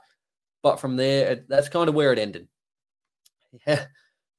But 0.64 0.80
from 0.80 0.96
there, 0.96 1.44
that's 1.48 1.70
kind 1.70 1.90
of 1.90 1.96
where 1.96 2.14
it 2.14 2.20
ended. 2.20 2.48
Yeah, 3.68 3.84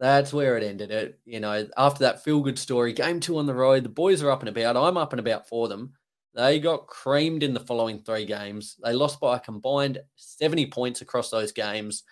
that's 0.03 0.33
where 0.33 0.57
it 0.59 0.65
ended. 0.65 0.91
It, 0.91 1.21
you 1.25 1.39
know, 1.39 1.69
after 1.77 2.01
that 2.01 2.25
feel 2.25 2.41
good 2.41 2.59
story, 2.59 2.93
game 2.93 3.21
two 3.21 3.39
on 3.39 3.47
the 3.47 3.55
road, 3.55 3.85
the 3.85 3.89
boys 3.89 4.21
are 4.21 4.33
up 4.33 4.41
and 4.41 4.49
about. 4.49 4.77
I'm 4.77 4.97
up 4.97 5.13
and 5.13 5.21
about 5.21 5.49
for 5.49 5.69
them. 5.69 5.93
They 6.35 6.59
got 6.59 6.89
creamed 6.89 7.45
in 7.45 7.55
the 7.55 7.61
following 7.61 8.01
three 8.01 8.25
games. 8.25 8.77
They 8.83 8.95
lost 8.95 9.21
by 9.21 9.37
a 9.37 9.41
combined 9.41 10.01
70 10.17 10.67
points 10.67 11.03
across 11.03 11.31
those 11.31 11.53
games, 11.53 12.03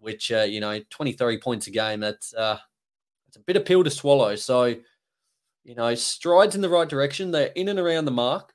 which, 0.00 0.30
uh, 0.32 0.42
you 0.42 0.60
know, 0.60 0.80
23 0.90 1.38
points 1.38 1.66
a 1.66 1.70
game. 1.70 2.00
That's, 2.00 2.34
uh, 2.34 2.58
it's 3.28 3.38
a 3.38 3.40
bit 3.40 3.56
of 3.56 3.64
pill 3.64 3.84
to 3.84 3.90
swallow. 3.90 4.36
So, 4.36 4.74
you 5.62 5.74
know, 5.74 5.94
strides 5.94 6.54
in 6.54 6.60
the 6.60 6.68
right 6.68 6.88
direction. 6.88 7.30
They're 7.30 7.52
in 7.54 7.68
and 7.68 7.78
around 7.78 8.04
the 8.04 8.10
mark. 8.10 8.52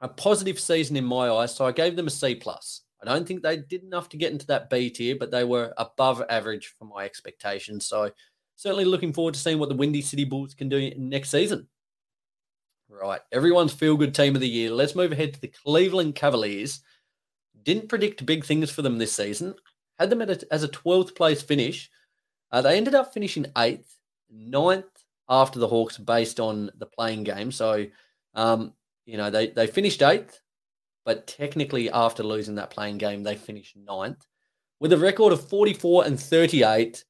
A 0.00 0.08
positive 0.08 0.58
season 0.58 0.96
in 0.96 1.04
my 1.04 1.28
eyes. 1.28 1.54
So 1.54 1.66
I 1.66 1.72
gave 1.72 1.96
them 1.96 2.06
a 2.06 2.10
C 2.10 2.34
plus. 2.34 2.80
I 3.08 3.14
don't 3.14 3.26
think 3.26 3.42
they 3.42 3.56
did 3.56 3.82
enough 3.82 4.08
to 4.10 4.16
get 4.16 4.32
into 4.32 4.46
that 4.46 4.70
B 4.70 4.90
tier, 4.90 5.16
but 5.18 5.30
they 5.30 5.44
were 5.44 5.72
above 5.76 6.22
average 6.28 6.74
for 6.78 6.84
my 6.84 7.04
expectations. 7.04 7.86
So 7.86 8.10
certainly 8.56 8.84
looking 8.84 9.12
forward 9.12 9.34
to 9.34 9.40
seeing 9.40 9.58
what 9.58 9.68
the 9.68 9.74
Windy 9.74 10.02
City 10.02 10.24
Bulls 10.24 10.54
can 10.54 10.68
do 10.68 10.92
next 10.96 11.30
season. 11.30 11.68
Right. 12.88 13.20
Everyone's 13.32 13.72
feel 13.72 13.96
good 13.96 14.14
team 14.14 14.34
of 14.34 14.40
the 14.40 14.48
year. 14.48 14.70
Let's 14.70 14.94
move 14.94 15.12
ahead 15.12 15.34
to 15.34 15.40
the 15.40 15.52
Cleveland 15.64 16.14
Cavaliers. 16.14 16.80
Didn't 17.62 17.88
predict 17.88 18.26
big 18.26 18.44
things 18.44 18.70
for 18.70 18.82
them 18.82 18.98
this 18.98 19.12
season. 19.12 19.54
Had 19.98 20.10
them 20.10 20.22
a, 20.22 20.36
as 20.52 20.62
a 20.62 20.68
12th 20.68 21.16
place 21.16 21.42
finish. 21.42 21.90
Uh, 22.52 22.62
they 22.62 22.76
ended 22.76 22.94
up 22.94 23.12
finishing 23.12 23.46
eighth, 23.58 23.96
ninth 24.30 24.84
after 25.28 25.58
the 25.58 25.68
Hawks 25.68 25.98
based 25.98 26.38
on 26.38 26.70
the 26.76 26.86
play-in 26.86 27.24
game. 27.24 27.50
So, 27.50 27.86
um, 28.34 28.74
you 29.06 29.16
know, 29.16 29.30
they, 29.30 29.48
they 29.48 29.66
finished 29.66 30.02
eighth, 30.02 30.40
but 31.04 31.26
technically 31.26 31.90
after 31.90 32.22
losing 32.22 32.54
that 32.56 32.70
play-in 32.70 32.98
game, 32.98 33.22
they 33.22 33.36
finished 33.36 33.76
ninth 33.76 34.26
with 34.80 34.92
a 34.92 34.98
record 34.98 35.32
of 35.32 35.48
44 35.48 36.04
and 36.04 36.18
38. 36.18 37.04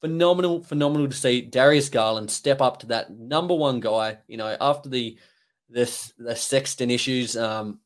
Phenomenal, 0.00 0.62
phenomenal 0.62 1.08
to 1.08 1.16
see 1.16 1.42
Darius 1.42 1.90
Garland 1.90 2.30
step 2.30 2.60
up 2.60 2.80
to 2.80 2.86
that 2.86 3.10
number 3.10 3.54
one 3.54 3.80
guy. 3.80 4.18
You 4.28 4.38
know, 4.38 4.56
after 4.60 4.88
the 4.88 5.18
this 5.68 6.12
the 6.18 6.34
Sexton 6.34 6.90
issues 6.90 7.36
um, 7.36 7.80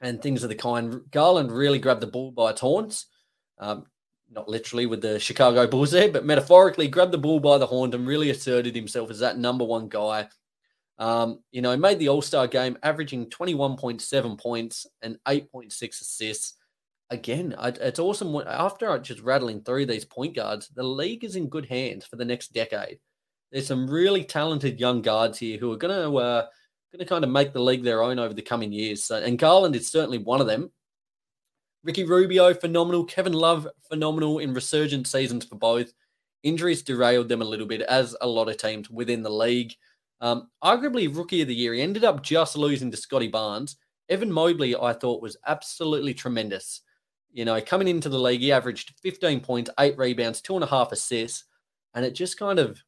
and 0.00 0.20
things 0.20 0.42
of 0.42 0.48
the 0.48 0.54
kind, 0.54 1.02
Garland 1.10 1.52
really 1.52 1.78
grabbed 1.78 2.00
the 2.00 2.06
bull 2.06 2.32
by 2.32 2.50
its 2.50 2.60
horns. 2.62 3.06
Um, 3.58 3.86
not 4.30 4.48
literally 4.48 4.86
with 4.86 5.02
the 5.02 5.20
Chicago 5.20 5.66
Bulls 5.66 5.90
there, 5.90 6.10
but 6.10 6.24
metaphorically 6.24 6.88
grabbed 6.88 7.12
the 7.12 7.18
bull 7.18 7.38
by 7.38 7.58
the 7.58 7.66
horn 7.66 7.94
and 7.94 8.06
really 8.06 8.30
asserted 8.30 8.74
himself 8.74 9.10
as 9.10 9.18
that 9.18 9.38
number 9.38 9.64
one 9.64 9.88
guy. 9.88 10.28
Um, 11.02 11.40
you 11.50 11.62
know, 11.62 11.76
made 11.76 11.98
the 11.98 12.10
All 12.10 12.22
Star 12.22 12.46
game, 12.46 12.78
averaging 12.84 13.26
21.7 13.26 14.38
points 14.38 14.86
and 15.02 15.18
8.6 15.26 16.00
assists. 16.00 16.54
Again, 17.10 17.56
it's 17.58 17.98
awesome. 17.98 18.36
After 18.46 18.96
just 19.00 19.20
rattling 19.20 19.62
through 19.62 19.86
these 19.86 20.04
point 20.04 20.36
guards, 20.36 20.68
the 20.68 20.84
league 20.84 21.24
is 21.24 21.34
in 21.34 21.48
good 21.48 21.66
hands 21.66 22.06
for 22.06 22.14
the 22.14 22.24
next 22.24 22.52
decade. 22.52 23.00
There's 23.50 23.66
some 23.66 23.90
really 23.90 24.22
talented 24.22 24.78
young 24.78 25.02
guards 25.02 25.38
here 25.38 25.58
who 25.58 25.72
are 25.72 25.76
going 25.76 25.92
to 25.92 26.16
uh, 26.18 26.46
going 26.92 27.00
to 27.00 27.04
kind 27.04 27.24
of 27.24 27.30
make 27.30 27.52
the 27.52 27.60
league 27.60 27.82
their 27.82 28.00
own 28.00 28.20
over 28.20 28.32
the 28.32 28.40
coming 28.40 28.72
years. 28.72 29.02
So, 29.02 29.16
and 29.16 29.40
Garland 29.40 29.74
is 29.74 29.90
certainly 29.90 30.18
one 30.18 30.40
of 30.40 30.46
them. 30.46 30.70
Ricky 31.82 32.04
Rubio, 32.04 32.54
phenomenal. 32.54 33.04
Kevin 33.04 33.32
Love, 33.32 33.66
phenomenal 33.88 34.38
in 34.38 34.54
resurgent 34.54 35.08
seasons 35.08 35.46
for 35.46 35.56
both. 35.56 35.92
Injuries 36.44 36.82
derailed 36.82 37.28
them 37.28 37.42
a 37.42 37.46
little 37.46 37.66
bit, 37.66 37.82
as 37.82 38.14
a 38.20 38.28
lot 38.28 38.48
of 38.48 38.56
teams 38.56 38.88
within 38.88 39.24
the 39.24 39.30
league. 39.30 39.74
Um, 40.22 40.48
arguably 40.62 41.14
rookie 41.14 41.42
of 41.42 41.48
the 41.48 41.54
year, 41.54 41.74
he 41.74 41.82
ended 41.82 42.04
up 42.04 42.22
just 42.22 42.56
losing 42.56 42.92
to 42.92 42.96
Scottie 42.96 43.28
Barnes. 43.28 43.76
Evan 44.08 44.30
Mobley, 44.30 44.76
I 44.76 44.92
thought, 44.92 45.20
was 45.20 45.36
absolutely 45.46 46.14
tremendous. 46.14 46.82
You 47.32 47.44
know, 47.44 47.60
coming 47.60 47.88
into 47.88 48.08
the 48.08 48.20
league, 48.20 48.40
he 48.40 48.52
averaged 48.52 48.94
15 49.02 49.40
points, 49.40 49.70
eight 49.80 49.98
rebounds, 49.98 50.40
two 50.40 50.54
and 50.54 50.62
a 50.62 50.68
half 50.68 50.92
assists. 50.92 51.44
And 51.94 52.04
it 52.04 52.12
just 52.12 52.38
kind 52.38 52.60
of, 52.60 52.80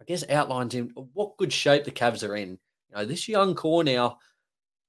I 0.00 0.04
guess, 0.04 0.24
outlines 0.30 0.74
in 0.74 0.90
what 1.12 1.36
good 1.36 1.52
shape 1.52 1.84
the 1.84 1.90
Cavs 1.90 2.26
are 2.26 2.36
in. 2.36 2.58
You 2.88 2.96
know, 2.96 3.04
this 3.04 3.28
young 3.28 3.54
core 3.54 3.84
now, 3.84 4.18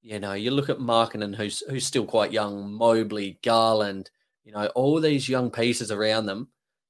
you 0.02 0.20
know, 0.20 0.34
you 0.34 0.52
look 0.52 0.70
at 0.70 0.78
Markkanen, 0.78 1.36
who's 1.36 1.62
who's 1.70 1.86
still 1.86 2.06
quite 2.06 2.32
young, 2.32 2.72
Mobley, 2.72 3.38
Garland, 3.44 4.10
you 4.46 4.54
know, 4.54 4.68
all 4.68 5.02
these 5.02 5.28
young 5.28 5.52
pieces 5.52 5.92
around 5.92 6.26
them. 6.26 6.48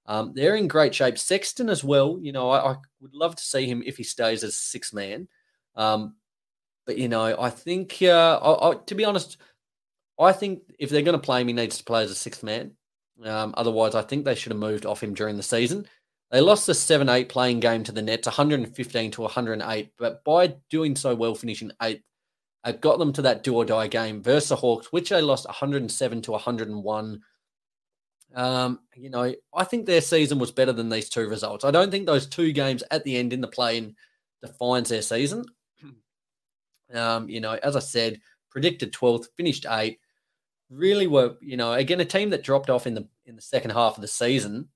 Um, 0.10 0.34
they're 0.34 0.56
in 0.56 0.67
great 0.67 0.95
shape. 0.95 1.19
Sexton 1.19 1.69
as 1.69 1.84
well. 1.84 2.17
You 2.19 2.32
know, 2.32 2.50
I, 2.50 2.72
I, 2.72 2.76
would 3.00 3.13
love 3.13 3.36
to 3.36 3.43
see 3.43 3.67
him 3.67 3.84
if 3.86 3.95
he 3.95 4.04
stays 4.04 4.43
as 4.43 4.58
six 4.58 4.91
man. 4.91 5.28
Um, 5.76 6.15
but 6.88 6.98
you 6.98 7.08
know, 7.08 7.39
I 7.39 7.52
think 7.52 8.00
uh, 8.02 8.39
I, 8.41 8.72
I, 8.72 8.76
to 8.88 8.95
be 8.95 9.06
honest, 9.06 9.38
I 10.19 10.32
think 10.32 10.63
if 10.80 10.89
they're 10.89 11.04
going 11.04 11.13
to 11.13 11.24
play 11.24 11.41
him, 11.41 11.48
he 11.48 11.54
needs 11.54 11.78
to 11.78 11.84
play 11.84 12.04
as 12.04 12.10
a 12.10 12.15
sixth 12.15 12.41
man. 12.41 12.72
Um, 13.24 13.54
otherwise, 13.56 13.93
I 13.93 14.02
think 14.02 14.26
they 14.26 14.34
should 14.34 14.52
have 14.52 14.60
moved 14.60 14.88
off 14.88 15.04
him 15.04 15.13
during 15.13 15.38
the 15.38 15.43
season. 15.43 15.86
They 16.32 16.41
lost 16.41 16.65
the 16.65 16.74
7 16.74 17.08
8 17.08 17.30
play-in 17.30 17.60
game 17.60 17.84
to 17.84 17.91
the 17.91 18.02
Nets, 18.02 18.28
115 18.28 19.12
to 19.12 19.22
108. 19.22 19.91
But 19.98 20.24
by 20.24 20.56
doing 20.72 20.95
so 20.95 21.13
well, 21.13 21.36
finishing 21.36 21.72
eighth, 21.82 22.04
it 22.65 22.82
got 22.82 23.00
them 23.00 23.13
to 23.13 23.22
that 23.24 23.43
do 23.43 23.56
or 23.56 23.65
die 23.65 23.88
game 23.88 24.22
versus 24.22 24.50
the 24.50 24.56
Hawks, 24.56 24.91
which 24.91 25.10
they 25.10 25.22
lost 25.22 25.45
107 25.45 26.22
to 26.24 26.32
101. 26.32 27.22
Um, 28.36 28.80
you 28.96 29.10
know, 29.10 29.34
I 29.54 29.63
think 29.63 29.86
their 29.86 30.02
season 30.02 30.39
was 30.39 30.52
better 30.52 30.74
than 30.74 30.89
these 30.89 31.10
two 31.10 31.28
results. 31.28 31.65
I 31.65 31.72
don't 31.72 31.89
think 31.89 32.06
those 32.06 32.28
two 32.28 32.52
games 32.52 32.84
at 32.92 33.04
the 33.04 33.18
end 33.18 33.34
in 33.34 33.42
the 33.42 33.48
play-in 33.48 33.96
defines 34.42 34.89
their 34.89 35.02
season. 35.02 35.46
Um, 36.92 37.30
you 37.30 37.39
know, 37.39 37.54
as 37.62 37.76
I 37.76 37.82
said, 37.82 38.20
predicted 38.50 38.92
12th, 38.94 39.28
finished 39.38 39.68
eight. 39.70 40.00
Really 40.72 41.06
were, 41.06 41.36
you 41.39 41.56
know, 41.56 41.74
again 41.74 42.00
a 42.00 42.06
team 42.06 42.32
that 42.32 42.44
dropped 42.44 42.72
off 42.72 42.88
in 42.88 42.96
the 42.96 43.08
in 43.28 43.36
the 43.36 43.44
second 43.44 43.72
half 43.72 43.96
of 43.96 44.02
the 44.02 44.08
season, 44.08 44.70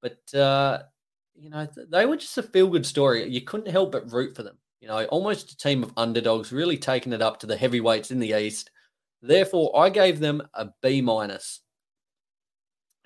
but 0.00 0.32
uh, 0.32 0.82
you 1.34 1.50
know 1.50 1.68
they 1.90 2.06
were 2.06 2.16
just 2.16 2.38
a 2.38 2.42
feel 2.44 2.68
good 2.68 2.86
story. 2.86 3.28
You 3.28 3.40
couldn't 3.40 3.70
help 3.70 3.90
but 3.90 4.12
root 4.12 4.36
for 4.36 4.44
them. 4.44 4.58
You 4.80 4.88
know, 4.88 5.04
almost 5.06 5.50
a 5.50 5.56
team 5.56 5.82
of 5.82 5.92
underdogs, 5.96 6.52
really 6.52 6.76
taking 6.76 7.12
it 7.12 7.22
up 7.22 7.40
to 7.40 7.46
the 7.46 7.56
heavyweights 7.56 8.10
in 8.10 8.20
the 8.20 8.38
East. 8.40 8.70
Therefore, 9.22 9.76
I 9.76 9.88
gave 9.90 10.20
them 10.20 10.42
a 10.54 10.68
B 10.82 11.00
minus. 11.00 11.62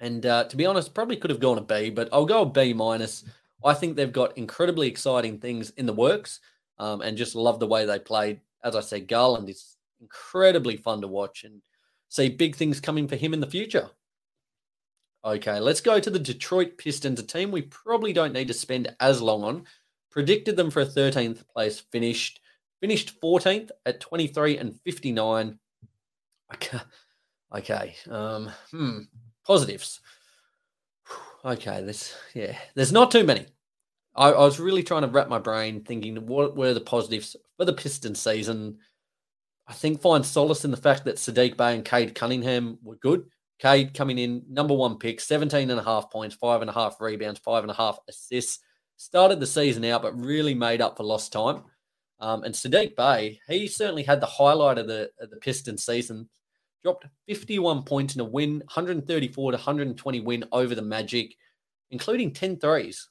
And 0.01 0.25
uh, 0.25 0.45
to 0.45 0.57
be 0.57 0.67
honest, 0.67 0.95
probably 0.95 1.17
could 1.17 1.31
have 1.31 1.41
gone 1.41 1.59
a 1.59 1.63
B, 1.63 1.91
but 1.91 2.09
I'll 2.13 2.25
go 2.25 2.43
a 2.43 2.47
B 2.47 2.73
minus. 2.73 3.25
I 3.63 3.75
think 3.75 3.95
they've 3.95 4.11
got 4.11 4.37
incredibly 4.39 4.89
exciting 4.89 5.39
things 5.39 5.71
in 5.71 5.85
the 5.85 5.93
works, 5.93 6.41
um, 6.79 7.03
and 7.03 7.19
just 7.19 7.35
love 7.35 7.61
the 7.61 7.67
way 7.67 7.85
they 7.85 7.99
played. 7.99 8.41
As 8.65 8.75
I 8.75 8.81
said, 8.81 9.09
Garland 9.09 9.49
is 9.51 9.77
incredibly 10.01 10.79
fun 10.79 11.03
to 11.03 11.07
watch, 11.07 11.45
and 11.45 11.61
see 12.09 12.31
big 12.31 12.57
things 12.57 12.81
coming 12.81 13.07
for 13.07 13.17
him 13.17 13.35
in 13.35 13.41
the 13.41 13.47
future. 13.47 13.91
Okay, 15.23 15.61
let's 15.61 15.83
go 15.83 16.01
to 16.01 16.09
the 16.09 16.19
Detroit 16.19 16.79
Pistons, 16.79 17.21
a 17.21 17.23
team 17.23 17.51
we 17.51 17.63
probably 17.63 18.15
don't 18.15 18.33
need 18.33 18.49
to 18.49 18.55
spend 18.55 18.95
as 19.01 19.21
long 19.21 19.45
on. 19.45 19.65
Predicted 20.11 20.57
them 20.57 20.71
for 20.71 20.81
a 20.81 20.87
13th 20.87 21.47
place, 21.49 21.79
finished 21.79 22.41
finished 22.81 23.21
14th 23.21 23.71
at 23.85 24.01
23 24.01 24.57
and 24.57 24.75
59. 24.81 25.59
Okay, 26.55 26.79
okay. 27.55 27.95
Um, 28.09 28.51
hmm 28.71 29.01
positives. 29.51 30.01
Okay, 31.45 31.83
this 31.83 32.15
yeah, 32.35 32.57
there's 32.77 32.93
not 32.93 33.11
too 33.11 33.25
many. 33.25 33.47
I, 34.15 34.29
I, 34.29 34.45
was 34.45 34.61
really 34.61 34.85
trying 34.85 35.03
to 35.03 35.09
wrap 35.09 35.29
my 35.29 35.41
brain 35.41 35.83
thinking 35.83 36.25
what 36.27 36.57
were 36.57 36.73
the 36.73 36.81
positives 36.81 37.35
for 37.57 37.65
the 37.65 37.73
Pistons 37.73 38.21
season. 38.21 38.79
I 39.67 39.73
think 39.73 40.01
find 40.01 40.25
solace 40.25 40.65
in 40.65 40.71
the 40.71 40.77
fact 40.77 41.05
that 41.05 41.17
Saddiq 41.17 41.57
Bey 41.57 41.75
and 41.75 41.85
Cade 41.85 42.15
Cunningham 42.15 42.79
were 42.85 42.95
good. 42.95 43.25
Cade 43.59 43.93
coming 43.93 44.19
in 44.19 44.45
number 44.49 44.75
one 44.75 44.99
pick, 44.99 45.21
17 45.21 45.69
and 45.69 45.81
a 45.81 45.83
half 45.83 46.13
points, 46.13 46.37
five 46.37 46.61
and 46.61 46.71
a 46.71 46.73
half 46.73 47.01
rebounds, 47.01 47.41
five 47.41 47.65
and 47.65 47.73
a 47.73 47.75
half 47.75 47.99
assists. 48.09 48.61
Started 48.99 49.41
the 49.41 49.47
season 49.49 49.85
out, 49.85 50.03
but 50.03 50.17
really 50.17 50.55
made 50.55 50.81
up 50.81 50.97
for 50.97 51.03
lost 51.03 51.33
time. 51.33 51.65
Um, 52.21 52.45
and 52.45 52.55
Saddiq 52.55 52.95
Bey, 52.95 53.41
he 53.49 53.67
certainly 53.67 54.05
had 54.05 54.21
the 54.21 54.27
highlight 54.27 54.79
of 54.79 54.87
the 54.87 55.11
of 55.19 55.31
the 55.31 55.39
Pistons 55.39 55.85
season 55.85 56.29
dropped 56.83 57.07
51 57.29 57.83
points 57.85 58.15
in 58.15 58.21
a 58.21 58.25
win, 58.25 58.59
134 58.59 59.53
to 59.53 59.57
120 59.57 60.21
win 60.21 60.45
over 60.53 60.75
the 60.75 60.83
Magic, 60.83 61.35
including 61.91 62.33
10 62.33 62.59
threes. 62.59 63.09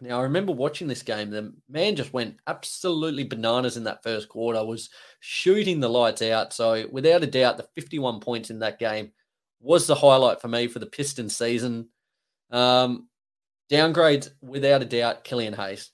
Now, 0.00 0.18
I 0.18 0.22
remember 0.24 0.52
watching 0.52 0.88
this 0.88 1.02
game. 1.02 1.30
The 1.30 1.52
man 1.68 1.94
just 1.94 2.12
went 2.12 2.36
absolutely 2.46 3.24
bananas 3.24 3.76
in 3.76 3.84
that 3.84 4.02
first 4.02 4.28
quarter, 4.28 4.64
was 4.64 4.90
shooting 5.20 5.78
the 5.78 5.88
lights 5.88 6.20
out. 6.20 6.52
So, 6.52 6.86
without 6.90 7.22
a 7.22 7.28
doubt, 7.28 7.58
the 7.58 7.68
51 7.74 8.20
points 8.20 8.50
in 8.50 8.58
that 8.58 8.80
game 8.80 9.12
was 9.60 9.86
the 9.86 9.94
highlight 9.94 10.40
for 10.40 10.48
me 10.48 10.66
for 10.66 10.80
the 10.80 10.86
Pistons 10.86 11.36
season. 11.36 11.88
Um, 12.50 13.08
downgrades, 13.70 14.30
without 14.42 14.82
a 14.82 14.86
doubt, 14.86 15.24
Killian 15.24 15.54
Hayes. 15.54 15.90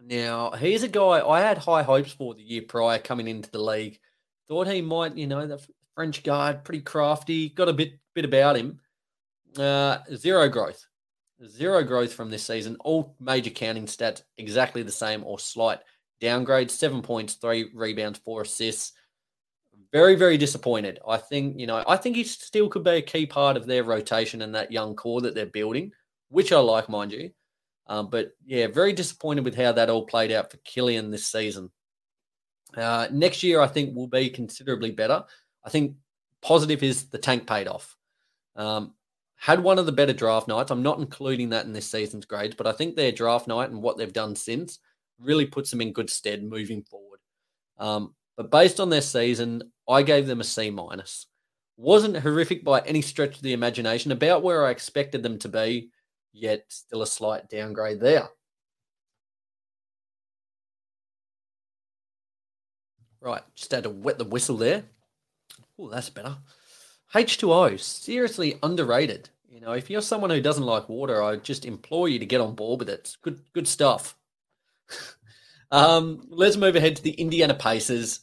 Now, 0.00 0.52
he's 0.52 0.82
a 0.82 0.88
guy 0.88 1.26
I 1.26 1.40
had 1.40 1.58
high 1.58 1.82
hopes 1.82 2.12
for 2.12 2.34
the 2.34 2.42
year 2.42 2.62
prior 2.62 2.98
coming 2.98 3.26
into 3.26 3.50
the 3.50 3.62
league. 3.62 3.98
Thought 4.48 4.68
he 4.68 4.82
might, 4.82 5.16
you 5.16 5.26
know, 5.26 5.46
the 5.46 5.64
French 5.94 6.22
guard, 6.22 6.64
pretty 6.64 6.82
crafty, 6.82 7.48
got 7.50 7.68
a 7.68 7.72
bit 7.72 7.94
bit 8.14 8.24
about 8.24 8.56
him. 8.56 8.80
Uh, 9.58 9.98
zero 10.14 10.48
growth, 10.48 10.86
zero 11.46 11.82
growth 11.82 12.12
from 12.12 12.30
this 12.30 12.44
season. 12.44 12.76
All 12.80 13.16
major 13.20 13.50
counting 13.50 13.86
stats 13.86 14.22
exactly 14.36 14.82
the 14.82 14.92
same 14.92 15.24
or 15.24 15.38
slight 15.38 15.80
downgrade. 16.20 16.70
Seven 16.70 17.02
points, 17.02 17.34
three 17.34 17.70
rebounds, 17.74 18.18
four 18.18 18.42
assists. 18.42 18.92
Very, 19.92 20.16
very 20.16 20.36
disappointed. 20.36 20.98
I 21.06 21.18
think, 21.18 21.58
you 21.58 21.68
know, 21.68 21.84
I 21.86 21.96
think 21.96 22.16
he 22.16 22.24
still 22.24 22.68
could 22.68 22.82
be 22.82 22.90
a 22.90 23.02
key 23.02 23.26
part 23.26 23.56
of 23.56 23.66
their 23.66 23.84
rotation 23.84 24.42
and 24.42 24.54
that 24.54 24.72
young 24.72 24.96
core 24.96 25.20
that 25.20 25.36
they're 25.36 25.46
building, 25.46 25.92
which 26.30 26.52
I 26.52 26.58
like, 26.58 26.88
mind 26.88 27.12
you. 27.12 27.30
Um, 27.86 28.08
but 28.10 28.32
yeah, 28.44 28.66
very 28.66 28.92
disappointed 28.92 29.44
with 29.44 29.54
how 29.54 29.70
that 29.72 29.90
all 29.90 30.06
played 30.06 30.32
out 30.32 30.50
for 30.50 30.56
Killian 30.58 31.10
this 31.10 31.26
season. 31.26 31.70
Uh, 32.76 33.08
next 33.10 33.42
year, 33.42 33.60
I 33.60 33.66
think 33.66 33.94
will 33.94 34.08
be 34.08 34.28
considerably 34.28 34.90
better. 34.90 35.24
I 35.64 35.70
think 35.70 35.96
positive 36.42 36.82
is 36.82 37.04
the 37.04 37.18
tank 37.18 37.46
paid 37.46 37.68
off. 37.68 37.96
Um, 38.56 38.94
had 39.36 39.62
one 39.62 39.78
of 39.78 39.86
the 39.86 39.92
better 39.92 40.12
draft 40.12 40.48
nights. 40.48 40.70
I'm 40.70 40.82
not 40.82 40.98
including 40.98 41.50
that 41.50 41.66
in 41.66 41.72
this 41.72 41.90
season's 41.90 42.24
grades, 42.24 42.54
but 42.54 42.66
I 42.66 42.72
think 42.72 42.96
their 42.96 43.12
draft 43.12 43.46
night 43.46 43.70
and 43.70 43.82
what 43.82 43.98
they've 43.98 44.12
done 44.12 44.34
since 44.34 44.78
really 45.20 45.46
puts 45.46 45.70
them 45.70 45.80
in 45.80 45.92
good 45.92 46.10
stead 46.10 46.42
moving 46.42 46.82
forward. 46.82 47.20
Um, 47.78 48.14
but 48.36 48.50
based 48.50 48.80
on 48.80 48.90
their 48.90 49.00
season, 49.00 49.62
I 49.88 50.02
gave 50.02 50.26
them 50.26 50.40
a 50.40 50.44
C 50.44 50.70
minus. 50.70 51.26
Wasn't 51.76 52.16
horrific 52.16 52.64
by 52.64 52.80
any 52.80 53.02
stretch 53.02 53.36
of 53.36 53.42
the 53.42 53.52
imagination, 53.52 54.12
about 54.12 54.42
where 54.42 54.66
I 54.66 54.70
expected 54.70 55.22
them 55.22 55.38
to 55.40 55.48
be, 55.48 55.90
yet 56.32 56.64
still 56.68 57.02
a 57.02 57.06
slight 57.06 57.48
downgrade 57.48 58.00
there. 58.00 58.28
Right, 63.24 63.42
just 63.54 63.70
had 63.70 63.84
to 63.84 63.90
wet 63.90 64.18
the 64.18 64.24
whistle 64.24 64.58
there. 64.58 64.84
Oh, 65.78 65.88
that's 65.88 66.10
better. 66.10 66.36
H2O, 67.14 67.80
seriously 67.80 68.58
underrated. 68.62 69.30
You 69.48 69.60
know, 69.60 69.72
if 69.72 69.88
you're 69.88 70.02
someone 70.02 70.28
who 70.28 70.42
doesn't 70.42 70.66
like 70.66 70.90
water, 70.90 71.22
I 71.22 71.36
just 71.36 71.64
implore 71.64 72.06
you 72.06 72.18
to 72.18 72.26
get 72.26 72.42
on 72.42 72.54
board 72.54 72.80
with 72.80 72.90
it. 72.90 73.16
Good, 73.22 73.40
good 73.54 73.66
stuff. 73.66 74.14
um, 75.70 76.26
let's 76.28 76.58
move 76.58 76.76
ahead 76.76 76.96
to 76.96 77.02
the 77.02 77.12
Indiana 77.12 77.54
Pacers. 77.54 78.20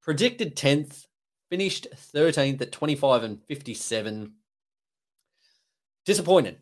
Predicted 0.00 0.56
10th, 0.56 1.04
finished 1.50 1.86
13th 2.14 2.62
at 2.62 2.72
25 2.72 3.24
and 3.24 3.44
57. 3.48 4.32
Disappointed. 6.06 6.56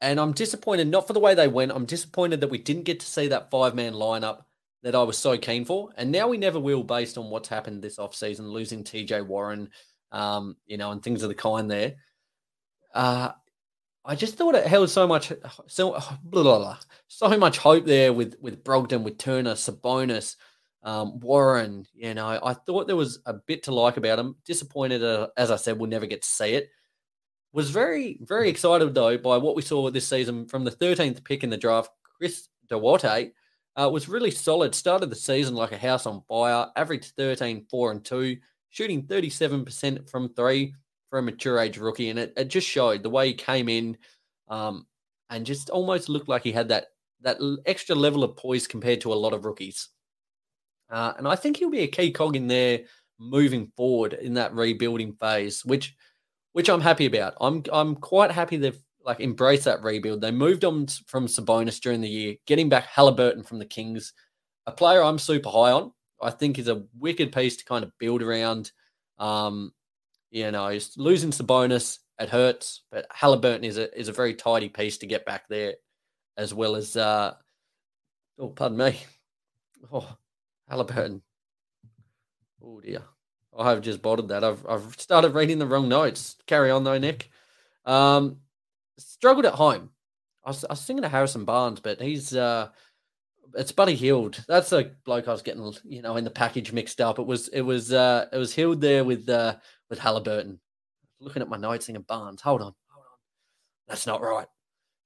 And 0.00 0.18
I'm 0.18 0.32
disappointed 0.32 0.88
not 0.88 1.06
for 1.06 1.12
the 1.12 1.20
way 1.20 1.36
they 1.36 1.46
went. 1.46 1.70
I'm 1.70 1.86
disappointed 1.86 2.40
that 2.40 2.50
we 2.50 2.58
didn't 2.58 2.82
get 2.82 2.98
to 2.98 3.06
see 3.06 3.28
that 3.28 3.52
five 3.52 3.76
man 3.76 3.92
lineup 3.92 4.46
that 4.84 4.94
I 4.94 5.02
was 5.02 5.16
so 5.16 5.36
keen 5.38 5.64
for. 5.64 5.88
And 5.96 6.12
now 6.12 6.28
we 6.28 6.36
never 6.36 6.60
will, 6.60 6.84
based 6.84 7.16
on 7.16 7.30
what's 7.30 7.48
happened 7.48 7.82
this 7.82 7.96
offseason, 7.96 8.50
losing 8.50 8.84
TJ 8.84 9.26
Warren, 9.26 9.70
um, 10.12 10.56
you 10.66 10.76
know, 10.76 10.92
and 10.92 11.02
things 11.02 11.22
of 11.22 11.30
the 11.30 11.34
kind 11.34 11.70
there. 11.70 11.94
Uh, 12.94 13.30
I 14.04 14.14
just 14.14 14.36
thought 14.36 14.54
it 14.54 14.66
held 14.66 14.90
so 14.90 15.06
much, 15.06 15.32
so 15.66 15.92
blah, 16.22 16.42
blah, 16.42 16.58
blah, 16.58 16.78
so 17.08 17.36
much 17.38 17.56
hope 17.56 17.86
there 17.86 18.12
with 18.12 18.36
with 18.40 18.62
Brogdon, 18.62 19.02
with 19.02 19.16
Turner, 19.16 19.54
Sabonis, 19.54 20.36
um, 20.82 21.18
Warren. 21.18 21.86
You 21.94 22.12
know, 22.12 22.38
I 22.42 22.52
thought 22.52 22.86
there 22.86 22.94
was 22.94 23.20
a 23.24 23.32
bit 23.32 23.62
to 23.64 23.74
like 23.74 23.96
about 23.96 24.18
him. 24.18 24.36
Disappointed, 24.44 25.02
uh, 25.02 25.28
as 25.38 25.50
I 25.50 25.56
said, 25.56 25.78
we'll 25.78 25.88
never 25.88 26.04
get 26.04 26.20
to 26.22 26.28
see 26.28 26.52
it. 26.52 26.68
Was 27.54 27.70
very 27.70 28.18
very 28.20 28.50
excited 28.50 28.94
though 28.94 29.16
by 29.16 29.38
what 29.38 29.56
we 29.56 29.62
saw 29.62 29.90
this 29.90 30.06
season 30.06 30.46
from 30.46 30.64
the 30.64 30.70
13th 30.70 31.24
pick 31.24 31.42
in 31.42 31.50
the 31.50 31.56
draft, 31.56 31.90
Chris 32.18 32.48
Duarte 32.68 33.32
uh, 33.76 33.88
was 33.92 34.08
really 34.08 34.30
solid. 34.30 34.74
Started 34.74 35.10
the 35.10 35.16
season 35.16 35.54
like 35.54 35.72
a 35.72 35.78
house 35.78 36.06
on 36.06 36.22
fire, 36.28 36.68
averaged 36.76 37.14
13, 37.16 37.66
4 37.70 37.90
and 37.92 38.04
2, 38.04 38.36
shooting 38.70 39.02
37% 39.04 40.08
from 40.08 40.32
three 40.34 40.74
for 41.10 41.18
a 41.18 41.22
mature 41.22 41.58
age 41.58 41.78
rookie. 41.78 42.10
And 42.10 42.18
it, 42.18 42.32
it 42.36 42.48
just 42.48 42.68
showed 42.68 43.02
the 43.02 43.10
way 43.10 43.28
he 43.28 43.34
came 43.34 43.68
in 43.68 43.96
um, 44.48 44.86
and 45.30 45.46
just 45.46 45.70
almost 45.70 46.08
looked 46.08 46.28
like 46.28 46.42
he 46.42 46.52
had 46.52 46.68
that, 46.68 46.86
that 47.22 47.38
extra 47.66 47.94
level 47.94 48.22
of 48.24 48.36
poise 48.36 48.66
compared 48.66 49.00
to 49.02 49.12
a 49.12 49.14
lot 49.14 49.32
of 49.32 49.44
rookies. 49.44 49.88
Uh, 50.90 51.12
and 51.18 51.26
I 51.26 51.34
think 51.34 51.56
he'll 51.56 51.70
be 51.70 51.80
a 51.80 51.88
key 51.88 52.12
cog 52.12 52.36
in 52.36 52.46
there 52.46 52.80
moving 53.18 53.72
forward 53.76 54.12
in 54.12 54.34
that 54.34 54.54
rebuilding 54.54 55.14
phase, 55.14 55.64
which 55.64 55.94
which 56.52 56.68
I'm 56.68 56.80
happy 56.80 57.06
about. 57.06 57.34
I'm 57.40 57.64
I'm 57.72 57.96
quite 57.96 58.30
happy 58.30 58.56
they've 58.56 58.80
like 59.04 59.20
embrace 59.20 59.64
that 59.64 59.82
rebuild. 59.82 60.20
They 60.20 60.30
moved 60.30 60.64
on 60.64 60.86
from 61.06 61.26
Sabonis 61.26 61.80
during 61.80 62.00
the 62.00 62.08
year, 62.08 62.36
getting 62.46 62.68
back 62.68 62.88
Haliburton 62.88 63.46
from 63.46 63.58
the 63.58 63.64
Kings, 63.64 64.12
a 64.66 64.72
player 64.72 65.02
I'm 65.02 65.18
super 65.18 65.50
high 65.50 65.72
on. 65.72 65.92
I 66.22 66.30
think 66.30 66.58
is 66.58 66.68
a 66.68 66.84
wicked 66.98 67.32
piece 67.32 67.56
to 67.56 67.64
kind 67.64 67.84
of 67.84 67.92
build 67.98 68.22
around. 68.22 68.72
Um, 69.18 69.72
you 70.30 70.50
know, 70.50 70.76
losing 70.96 71.30
Sabonis 71.30 71.98
it 72.18 72.28
hurts, 72.28 72.82
but 72.90 73.06
Haliburton 73.10 73.64
is 73.64 73.78
a 73.78 73.96
is 73.98 74.08
a 74.08 74.12
very 74.12 74.34
tidy 74.34 74.68
piece 74.68 74.98
to 74.98 75.06
get 75.06 75.26
back 75.26 75.48
there, 75.48 75.74
as 76.36 76.54
well 76.54 76.76
as 76.76 76.96
uh, 76.96 77.34
oh, 78.38 78.48
pardon 78.48 78.78
me, 78.78 79.00
oh, 79.92 80.16
Haliburton. 80.70 81.22
Oh 82.62 82.80
dear, 82.80 83.02
I 83.56 83.70
have 83.70 83.80
just 83.80 84.00
bottled 84.00 84.28
that. 84.28 84.44
I've 84.44 84.64
I've 84.66 84.94
started 84.98 85.34
reading 85.34 85.58
the 85.58 85.66
wrong 85.66 85.88
notes. 85.88 86.36
Carry 86.46 86.70
on 86.70 86.84
though, 86.84 86.98
Nic. 86.98 87.30
Um, 87.84 88.38
struggled 88.98 89.46
at 89.46 89.54
home. 89.54 89.90
I 90.44 90.50
was, 90.50 90.64
I 90.64 90.72
was 90.72 90.84
thinking 90.84 91.04
of 91.04 91.10
Harrison 91.10 91.44
Barnes, 91.44 91.80
but 91.80 92.00
he's 92.00 92.34
uh, 92.34 92.68
it's 93.54 93.72
Buddy 93.72 93.94
Hield. 93.94 94.44
That's 94.46 94.72
a 94.72 94.90
bloke 95.04 95.28
I 95.28 95.32
was 95.32 95.42
getting, 95.42 95.72
you 95.84 96.02
know, 96.02 96.16
in 96.16 96.24
the 96.24 96.30
package 96.30 96.72
mixed 96.72 97.00
up. 97.00 97.18
It 97.18 97.26
was 97.26 97.48
it 97.48 97.62
was 97.62 97.92
uh, 97.92 98.26
it 98.32 98.36
was 98.36 98.54
Hield 98.54 98.80
there 98.80 99.04
with 99.04 99.28
uh, 99.28 99.56
with 99.90 99.98
Haliburton. 99.98 100.58
looking 101.20 101.42
at 101.42 101.48
my 101.48 101.56
notes 101.56 101.86
thinking 101.86 102.04
Barnes. 102.06 102.42
Hold 102.42 102.60
on, 102.60 102.74
hold 102.88 103.06
on. 103.06 103.18
That's 103.88 104.06
not 104.06 104.22
right. 104.22 104.46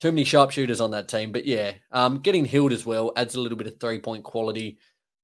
Too 0.00 0.12
many 0.12 0.24
sharpshooters 0.24 0.80
on 0.80 0.92
that 0.92 1.08
team. 1.08 1.32
But 1.32 1.44
yeah, 1.44 1.72
um, 1.92 2.18
getting 2.18 2.44
Hield 2.44 2.72
as 2.72 2.86
well 2.86 3.12
adds 3.16 3.34
a 3.34 3.40
little 3.40 3.58
bit 3.58 3.66
of 3.66 3.80
three 3.80 3.98
point 3.98 4.24
quality 4.24 4.78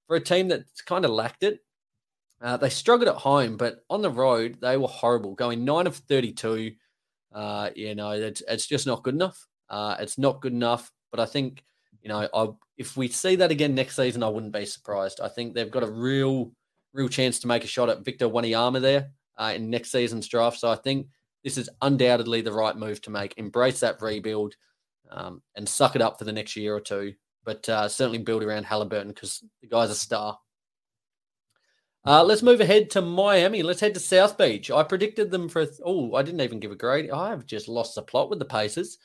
for 0.06 0.16
a 0.16 0.20
team 0.20 0.48
that's 0.48 0.82
kind 0.82 1.04
of 1.04 1.10
lacked 1.10 1.42
it. 1.42 1.60
Uh, 2.40 2.56
they 2.56 2.68
struggled 2.68 3.08
at 3.08 3.14
home, 3.14 3.56
but 3.56 3.84
on 3.88 4.02
the 4.02 4.10
road 4.10 4.58
they 4.60 4.76
were 4.76 4.88
horrible, 4.88 5.34
going 5.34 5.64
nine 5.64 5.86
of 5.86 5.96
thirty-two. 5.96 6.72
Uh, 7.34 7.70
you 7.74 7.94
know, 7.94 8.12
it's, 8.12 8.42
it's 8.48 8.66
just 8.66 8.86
not 8.86 9.02
good 9.02 9.14
enough. 9.14 9.46
Uh, 9.68 9.96
it's 9.98 10.16
not 10.16 10.40
good 10.40 10.52
enough. 10.52 10.90
But 11.10 11.20
I 11.20 11.26
think, 11.26 11.64
you 12.02 12.08
know, 12.08 12.28
I, 12.32 12.48
if 12.78 12.96
we 12.96 13.08
see 13.08 13.36
that 13.36 13.50
again 13.50 13.74
next 13.74 13.96
season, 13.96 14.22
I 14.22 14.28
wouldn't 14.28 14.52
be 14.52 14.66
surprised. 14.66 15.20
I 15.20 15.28
think 15.28 15.54
they've 15.54 15.70
got 15.70 15.82
a 15.82 15.90
real, 15.90 16.52
real 16.92 17.08
chance 17.08 17.40
to 17.40 17.48
make 17.48 17.64
a 17.64 17.68
shot 17.68 17.88
at 17.88 18.04
Victor 18.04 18.28
Wanyama 18.28 18.80
there 18.80 19.10
uh, 19.36 19.52
in 19.54 19.70
next 19.70 19.90
season's 19.90 20.28
draft. 20.28 20.58
So 20.58 20.70
I 20.70 20.76
think 20.76 21.08
this 21.42 21.58
is 21.58 21.68
undoubtedly 21.82 22.40
the 22.40 22.52
right 22.52 22.76
move 22.76 23.00
to 23.02 23.10
make. 23.10 23.34
Embrace 23.36 23.80
that 23.80 24.00
rebuild 24.00 24.54
um, 25.10 25.42
and 25.56 25.68
suck 25.68 25.96
it 25.96 26.02
up 26.02 26.18
for 26.18 26.24
the 26.24 26.32
next 26.32 26.56
year 26.56 26.74
or 26.74 26.80
two. 26.80 27.14
But 27.44 27.68
uh, 27.68 27.88
certainly 27.88 28.18
build 28.18 28.42
around 28.42 28.64
Haliburton 28.64 29.08
because 29.08 29.44
the 29.60 29.68
guy's 29.68 29.90
a 29.90 29.94
star. 29.94 30.38
Uh, 32.06 32.22
let's 32.22 32.42
move 32.42 32.60
ahead 32.60 32.90
to 32.90 33.00
Miami. 33.00 33.62
Let's 33.62 33.80
head 33.80 33.94
to 33.94 34.00
South 34.00 34.36
Beach. 34.36 34.70
I 34.70 34.82
predicted 34.82 35.30
them 35.30 35.48
for. 35.48 35.66
Oh, 35.84 36.14
I 36.14 36.22
didn't 36.22 36.42
even 36.42 36.60
give 36.60 36.70
a 36.70 36.76
grade. 36.76 37.10
I 37.10 37.30
have 37.30 37.46
just 37.46 37.66
lost 37.66 37.94
the 37.94 38.02
plot 38.02 38.28
with 38.28 38.38
the 38.38 38.44
Pacers. 38.44 38.98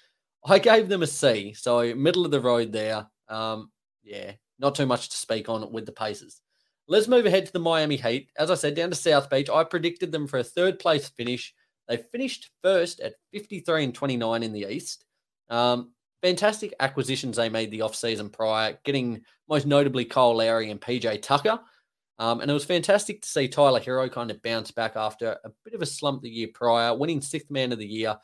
I 0.46 0.60
gave 0.60 0.90
them 0.90 1.04
a 1.04 1.08
C, 1.08 1.54
so 1.54 1.94
middle 1.96 2.26
of 2.26 2.32
the 2.32 2.42
road 2.42 2.74
there. 2.74 3.08
Um, 3.30 3.72
yeah, 4.04 4.34
not 4.58 4.76
too 4.76 4.86
much 4.86 5.10
to 5.10 5.18
speak 5.18 5.48
on 5.48 5.72
with 5.72 5.86
the 5.86 5.92
Pacers. 5.94 6.42
Let's 6.88 7.08
move 7.08 7.26
ahead 7.26 7.46
to 7.46 7.54
the 7.54 7.60
Miami 7.60 7.96
Heat. 7.96 8.32
As 8.38 8.52
I 8.52 8.56
said, 8.56 8.76
down 8.76 8.90
to 8.90 8.96
South 8.96 9.30
Beach. 9.30 9.50
I 9.50 9.64
predicted 9.64 10.12
them 10.12 10.28
for 10.28 10.40
a 10.40 10.44
third 10.44 10.80
place 10.80 11.08
finish. 11.10 11.54
They 11.88 11.98
finished 12.12 12.50
first 12.64 13.00
at 13.00 13.14
53 13.32 13.86
and 13.86 13.96
29 13.96 14.44
in 14.44 14.52
the 14.52 14.66
East. 14.70 15.06
Um, 15.50 15.94
fantastic 16.22 16.74
acquisitions 16.80 17.38
they 17.38 17.50
made 17.50 17.72
the 17.72 17.80
offseason 17.80 18.32
prior, 18.32 18.78
getting 18.84 19.22
most 19.48 19.66
notably 19.66 20.04
Kyle 20.04 20.36
Lowry 20.36 20.70
and 20.70 20.82
PJ 20.82 21.22
Tucker. 21.22 21.60
Um, 22.20 22.42
and 22.42 22.52
it 22.52 22.54
was 22.54 22.66
fantastic 22.66 23.22
to 23.22 23.28
see 23.28 23.48
Tyler 23.48 23.80
Herro 23.80 24.12
kind 24.12 24.30
of 24.30 24.42
bounce 24.42 24.72
back 24.72 24.98
after 24.98 25.38
a 25.46 25.50
bit 25.64 25.74
of 25.74 25.82
a 25.82 25.86
slump 25.86 26.22
the 26.22 26.30
year 26.30 26.50
prior, 26.54 26.96
winning 26.96 27.22
sixth 27.22 27.50
man 27.50 27.72
of 27.72 27.80
the 27.80 27.88
year, 27.88 28.18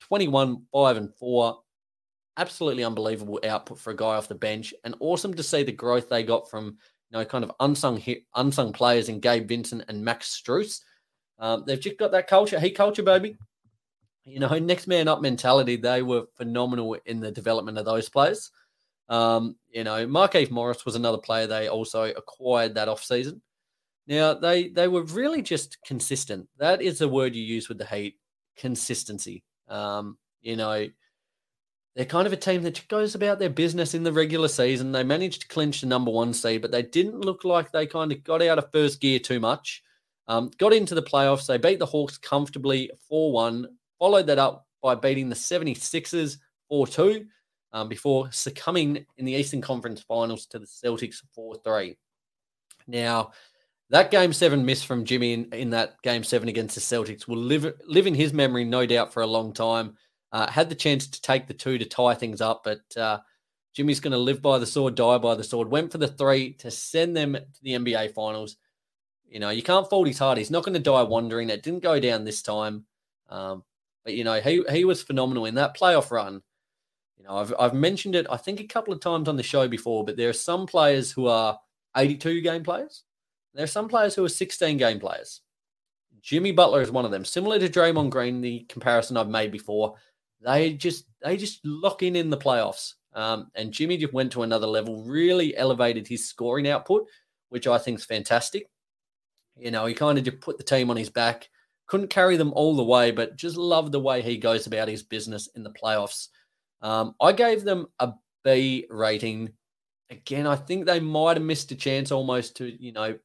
21, 0.00 0.64
5, 0.70 0.96
and 0.98 1.14
4. 1.14 1.58
Absolutely 2.36 2.84
unbelievable 2.84 3.40
output 3.48 3.78
for 3.78 3.90
a 3.90 3.96
guy 3.96 4.16
off 4.16 4.28
the 4.28 4.34
bench. 4.34 4.74
And 4.84 4.94
awesome 5.00 5.32
to 5.32 5.42
see 5.42 5.62
the 5.62 5.72
growth 5.72 6.10
they 6.10 6.22
got 6.22 6.50
from, 6.50 6.76
you 7.10 7.18
know, 7.18 7.24
kind 7.24 7.42
of 7.42 7.52
unsung 7.58 8.02
unsung 8.36 8.72
players 8.74 9.08
in 9.08 9.18
Gabe 9.18 9.48
Vincent 9.48 9.84
and 9.88 10.04
Max 10.04 10.40
Strus. 10.40 10.82
Um, 11.38 11.64
they've 11.66 11.80
just 11.80 11.98
got 11.98 12.12
that 12.12 12.28
culture, 12.28 12.60
heat 12.60 12.76
culture, 12.76 13.02
baby. 13.02 13.38
You 14.24 14.40
know, 14.40 14.58
next 14.58 14.86
man 14.86 15.08
up 15.08 15.22
mentality. 15.22 15.76
They 15.76 16.02
were 16.02 16.26
phenomenal 16.36 16.98
in 17.06 17.20
the 17.20 17.32
development 17.32 17.78
of 17.78 17.86
those 17.86 18.10
players. 18.10 18.50
Um, 19.08 19.56
you 19.70 19.84
know, 19.84 20.06
Markieff 20.06 20.50
Morris 20.50 20.84
was 20.84 20.94
another 20.94 21.18
player 21.18 21.46
they 21.46 21.68
also 21.68 22.04
acquired 22.04 22.74
that 22.74 22.88
off 22.88 23.02
season. 23.02 23.40
Now 24.06 24.34
they 24.34 24.68
they 24.68 24.88
were 24.88 25.02
really 25.04 25.42
just 25.42 25.78
consistent. 25.86 26.48
That 26.58 26.80
is 26.82 26.98
the 26.98 27.08
word 27.08 27.34
you 27.34 27.42
use 27.42 27.68
with 27.68 27.78
the 27.78 27.86
Heat: 27.86 28.16
consistency. 28.56 29.44
Um, 29.68 30.16
you 30.40 30.56
know, 30.56 30.88
they're 31.94 32.04
kind 32.04 32.26
of 32.26 32.32
a 32.32 32.36
team 32.36 32.62
that 32.62 32.86
goes 32.88 33.14
about 33.14 33.38
their 33.38 33.50
business 33.50 33.94
in 33.94 34.04
the 34.04 34.12
regular 34.12 34.48
season. 34.48 34.92
They 34.92 35.04
managed 35.04 35.42
to 35.42 35.48
clinch 35.48 35.80
the 35.80 35.86
number 35.86 36.10
one 36.10 36.32
seed, 36.32 36.62
but 36.62 36.70
they 36.70 36.82
didn't 36.82 37.20
look 37.20 37.44
like 37.44 37.70
they 37.70 37.86
kind 37.86 38.12
of 38.12 38.24
got 38.24 38.40
out 38.42 38.58
of 38.58 38.70
first 38.72 39.00
gear 39.00 39.18
too 39.18 39.40
much. 39.40 39.82
Um, 40.26 40.50
got 40.58 40.72
into 40.72 40.94
the 40.94 41.02
playoffs. 41.02 41.46
They 41.46 41.58
beat 41.58 41.78
the 41.78 41.86
Hawks 41.86 42.18
comfortably 42.18 42.90
4 43.08 43.32
1, 43.32 43.66
followed 43.98 44.26
that 44.26 44.38
up 44.38 44.66
by 44.82 44.94
beating 44.94 45.28
the 45.28 45.34
76ers 45.34 46.36
4 46.68 46.86
2 46.86 47.26
um, 47.72 47.88
before 47.88 48.30
succumbing 48.32 49.04
in 49.16 49.24
the 49.24 49.34
Eastern 49.34 49.60
Conference 49.60 50.02
Finals 50.02 50.46
to 50.46 50.58
the 50.58 50.66
Celtics 50.66 51.22
4 51.34 51.56
3. 51.56 51.96
Now, 52.86 53.32
that 53.90 54.10
game 54.10 54.32
seven 54.32 54.64
miss 54.64 54.82
from 54.82 55.04
Jimmy 55.04 55.32
in, 55.32 55.52
in, 55.52 55.70
that 55.70 56.00
game 56.02 56.22
seven 56.22 56.48
against 56.48 56.74
the 56.74 56.80
Celtics 56.80 57.26
will 57.26 57.38
live 57.38 57.72
live 57.86 58.06
in 58.06 58.14
his 58.14 58.32
memory, 58.32 58.64
no 58.64 58.84
doubt, 58.86 59.12
for 59.12 59.22
a 59.22 59.26
long 59.26 59.52
time. 59.52 59.96
Uh, 60.30 60.50
had 60.50 60.68
the 60.68 60.74
chance 60.74 61.06
to 61.06 61.22
take 61.22 61.46
the 61.46 61.54
two 61.54 61.78
to 61.78 61.86
tie 61.86 62.14
things 62.14 62.42
up, 62.42 62.62
but 62.62 62.80
uh, 62.98 63.18
Jimmy's 63.72 64.00
going 64.00 64.12
to 64.12 64.18
live 64.18 64.42
by 64.42 64.58
the 64.58 64.66
sword, 64.66 64.94
die 64.94 65.16
by 65.18 65.34
the 65.34 65.44
sword. 65.44 65.70
Went 65.70 65.90
for 65.90 65.98
the 65.98 66.08
three 66.08 66.52
to 66.54 66.70
send 66.70 67.16
them 67.16 67.32
to 67.32 67.62
the 67.62 67.72
NBA 67.72 68.12
Finals. 68.12 68.56
You 69.26 69.40
know, 69.40 69.50
you 69.50 69.62
can't 69.62 69.88
fault 69.88 70.06
his 70.06 70.18
heart. 70.18 70.36
He's 70.36 70.50
not 70.50 70.64
going 70.64 70.74
to 70.74 70.80
die 70.80 71.02
wondering. 71.02 71.48
It 71.48 71.62
didn't 71.62 71.82
go 71.82 71.98
down 71.98 72.24
this 72.24 72.42
time, 72.42 72.84
um, 73.30 73.62
but 74.04 74.14
you 74.14 74.24
know 74.24 74.40
he 74.40 74.64
he 74.70 74.84
was 74.84 75.02
phenomenal 75.02 75.46
in 75.46 75.54
that 75.54 75.76
playoff 75.76 76.10
run. 76.10 76.42
You 77.18 77.24
know, 77.24 77.36
I've 77.36 77.54
I've 77.58 77.74
mentioned 77.74 78.14
it 78.14 78.26
I 78.30 78.36
think 78.36 78.60
a 78.60 78.64
couple 78.64 78.94
of 78.94 79.00
times 79.00 79.28
on 79.28 79.36
the 79.36 79.42
show 79.42 79.68
before, 79.68 80.04
but 80.04 80.16
there 80.16 80.28
are 80.28 80.34
some 80.34 80.66
players 80.66 81.12
who 81.12 81.26
are 81.26 81.58
82 81.96 82.40
game 82.40 82.62
players. 82.62 83.04
There 83.54 83.64
are 83.64 83.68
some 83.68 83.88
players 83.88 84.14
who 84.14 84.24
are 84.24 84.28
16 84.28 84.76
game 84.76 85.00
players. 85.00 85.40
Jimmy 86.22 86.52
Butler 86.52 86.82
is 86.82 86.90
one 86.90 87.04
of 87.04 87.10
them. 87.10 87.24
Similar 87.24 87.58
to 87.58 87.68
Draymond 87.68 88.10
Green, 88.10 88.40
the 88.40 88.60
comparison 88.68 89.16
I've 89.16 89.28
made 89.28 89.50
before. 89.50 89.94
They 90.40 90.74
just 90.74 91.06
they 91.22 91.36
just 91.36 91.64
lock 91.64 92.02
in 92.02 92.16
in 92.16 92.30
the 92.30 92.36
playoffs. 92.36 92.94
Um, 93.14 93.50
and 93.54 93.72
Jimmy 93.72 93.96
just 93.96 94.12
went 94.12 94.30
to 94.32 94.42
another 94.42 94.66
level, 94.66 95.02
really 95.04 95.56
elevated 95.56 96.06
his 96.06 96.28
scoring 96.28 96.68
output, 96.68 97.06
which 97.48 97.66
I 97.66 97.78
think 97.78 97.98
is 97.98 98.04
fantastic. 98.04 98.68
You 99.56 99.70
know, 99.72 99.86
he 99.86 99.94
kind 99.94 100.18
of 100.18 100.24
just 100.24 100.40
put 100.40 100.56
the 100.56 100.64
team 100.64 100.90
on 100.90 100.96
his 100.96 101.10
back, 101.10 101.48
couldn't 101.86 102.10
carry 102.10 102.36
them 102.36 102.52
all 102.52 102.76
the 102.76 102.84
way, 102.84 103.10
but 103.10 103.36
just 103.36 103.56
love 103.56 103.90
the 103.90 103.98
way 103.98 104.22
he 104.22 104.36
goes 104.36 104.66
about 104.66 104.86
his 104.86 105.02
business 105.02 105.48
in 105.56 105.64
the 105.64 105.72
playoffs. 105.72 106.28
Um, 106.82 107.14
I 107.20 107.32
gave 107.32 107.64
them 107.64 107.88
a 107.98 108.12
B 108.44 108.86
rating. 108.90 109.52
Again, 110.10 110.46
I 110.46 110.56
think 110.56 110.86
they 110.86 111.00
might 111.00 111.36
have 111.36 111.44
missed 111.44 111.70
a 111.72 111.76
chance 111.76 112.10
almost 112.10 112.56
to, 112.56 112.66
you 112.82 112.92
know, 112.92 113.18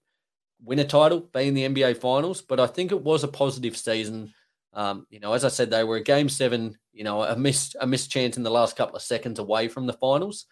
win 0.64 0.80
a 0.80 0.86
title, 0.86 1.22
be 1.34 1.48
in 1.48 1.54
the 1.54 1.68
NBA 1.68 1.98
finals, 1.98 2.42
but 2.42 2.60
I 2.60 2.68
think 2.68 2.92
it 2.92 3.02
was 3.02 3.24
a 3.24 3.28
positive 3.28 3.78
season. 3.78 4.34
Um, 4.74 5.06
you 5.10 5.20
know, 5.20 5.34
as 5.34 5.46
I 5.46 5.50
said, 5.50 5.70
they 5.70 5.84
were 5.84 5.98
a 5.98 6.04
game 6.04 6.30
seven, 6.30 6.78
you 6.94 7.04
know, 7.04 7.22
a 7.22 7.36
missed 7.36 7.76
a 7.80 7.88
missed 7.88 8.12
chance 8.12 8.38
in 8.38 8.44
the 8.44 8.50
last 8.50 8.76
couple 8.76 8.96
of 8.96 9.02
seconds 9.02 9.40
away 9.40 9.68
from 9.68 9.86
the 9.86 9.94
finals. 9.94 10.46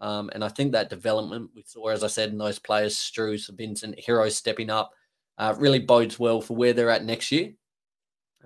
Um, 0.00 0.30
and 0.34 0.42
I 0.42 0.48
think 0.48 0.72
that 0.72 0.90
development 0.90 1.50
we 1.54 1.62
saw, 1.62 1.88
as 1.88 2.02
I 2.02 2.08
said, 2.08 2.30
in 2.30 2.38
those 2.38 2.58
players, 2.58 2.96
Strus, 2.96 3.54
Vincent, 3.54 3.98
Herro 4.04 4.30
stepping 4.30 4.70
up, 4.70 4.90
uh, 5.38 5.54
really 5.58 5.78
bodes 5.78 6.18
well 6.18 6.40
for 6.40 6.56
where 6.56 6.72
they're 6.72 6.90
at 6.90 7.04
next 7.04 7.30
year. 7.30 7.52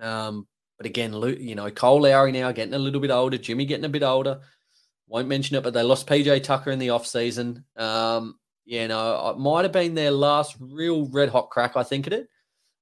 Um, 0.01 0.47
but 0.77 0.87
again, 0.87 1.13
you 1.39 1.55
know, 1.55 1.71
Cole 1.71 2.03
Lowry 2.03 2.33
now 2.33 2.51
getting 2.53 2.75
a 2.75 2.79
little 2.79 3.01
bit 3.01 3.11
older, 3.11 3.39
Jimmy 3.39 3.65
getting 3.65 3.85
a 3.85 3.89
bit 3.89 4.03
older. 4.03 4.41
Won't 5.07 5.29
mention 5.29 5.57
it, 5.57 5.63
but 5.63 5.75
they 5.75 5.83
lost 5.83 6.07
PJ 6.07 6.43
Tucker 6.43 6.71
in 6.71 6.79
the 6.79 6.89
offseason. 6.89 7.63
Um, 7.77 8.39
you 8.65 8.89
know, 8.89 9.31
it 9.31 9.39
might 9.39 9.65
have 9.65 9.73
been 9.73 9.95
their 9.95 10.11
last 10.11 10.57
real 10.59 11.07
red 11.09 11.29
hot 11.29 11.51
crack, 11.51 11.77
I 11.77 11.83
think, 11.83 12.07
at 12.07 12.13
it. 12.13 12.29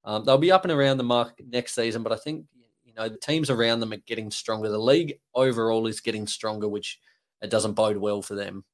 Um, 0.04 0.24
they'll 0.24 0.38
be 0.38 0.52
up 0.52 0.64
and 0.64 0.72
around 0.72 0.98
the 0.98 1.04
mark 1.04 1.40
next 1.46 1.74
season, 1.74 2.02
but 2.02 2.12
I 2.12 2.16
think, 2.16 2.46
you 2.84 2.94
know, 2.94 3.08
the 3.08 3.18
teams 3.18 3.50
around 3.50 3.80
them 3.80 3.92
are 3.92 4.02
getting 4.06 4.30
stronger. 4.30 4.68
The 4.68 4.78
league 4.78 5.14
overall 5.34 5.86
is 5.86 6.00
getting 6.00 6.26
stronger, 6.26 6.68
which 6.68 6.98
it 7.40 7.50
doesn't 7.50 7.74
bode 7.74 7.96
well 7.96 8.22
for 8.22 8.34
them. 8.34 8.64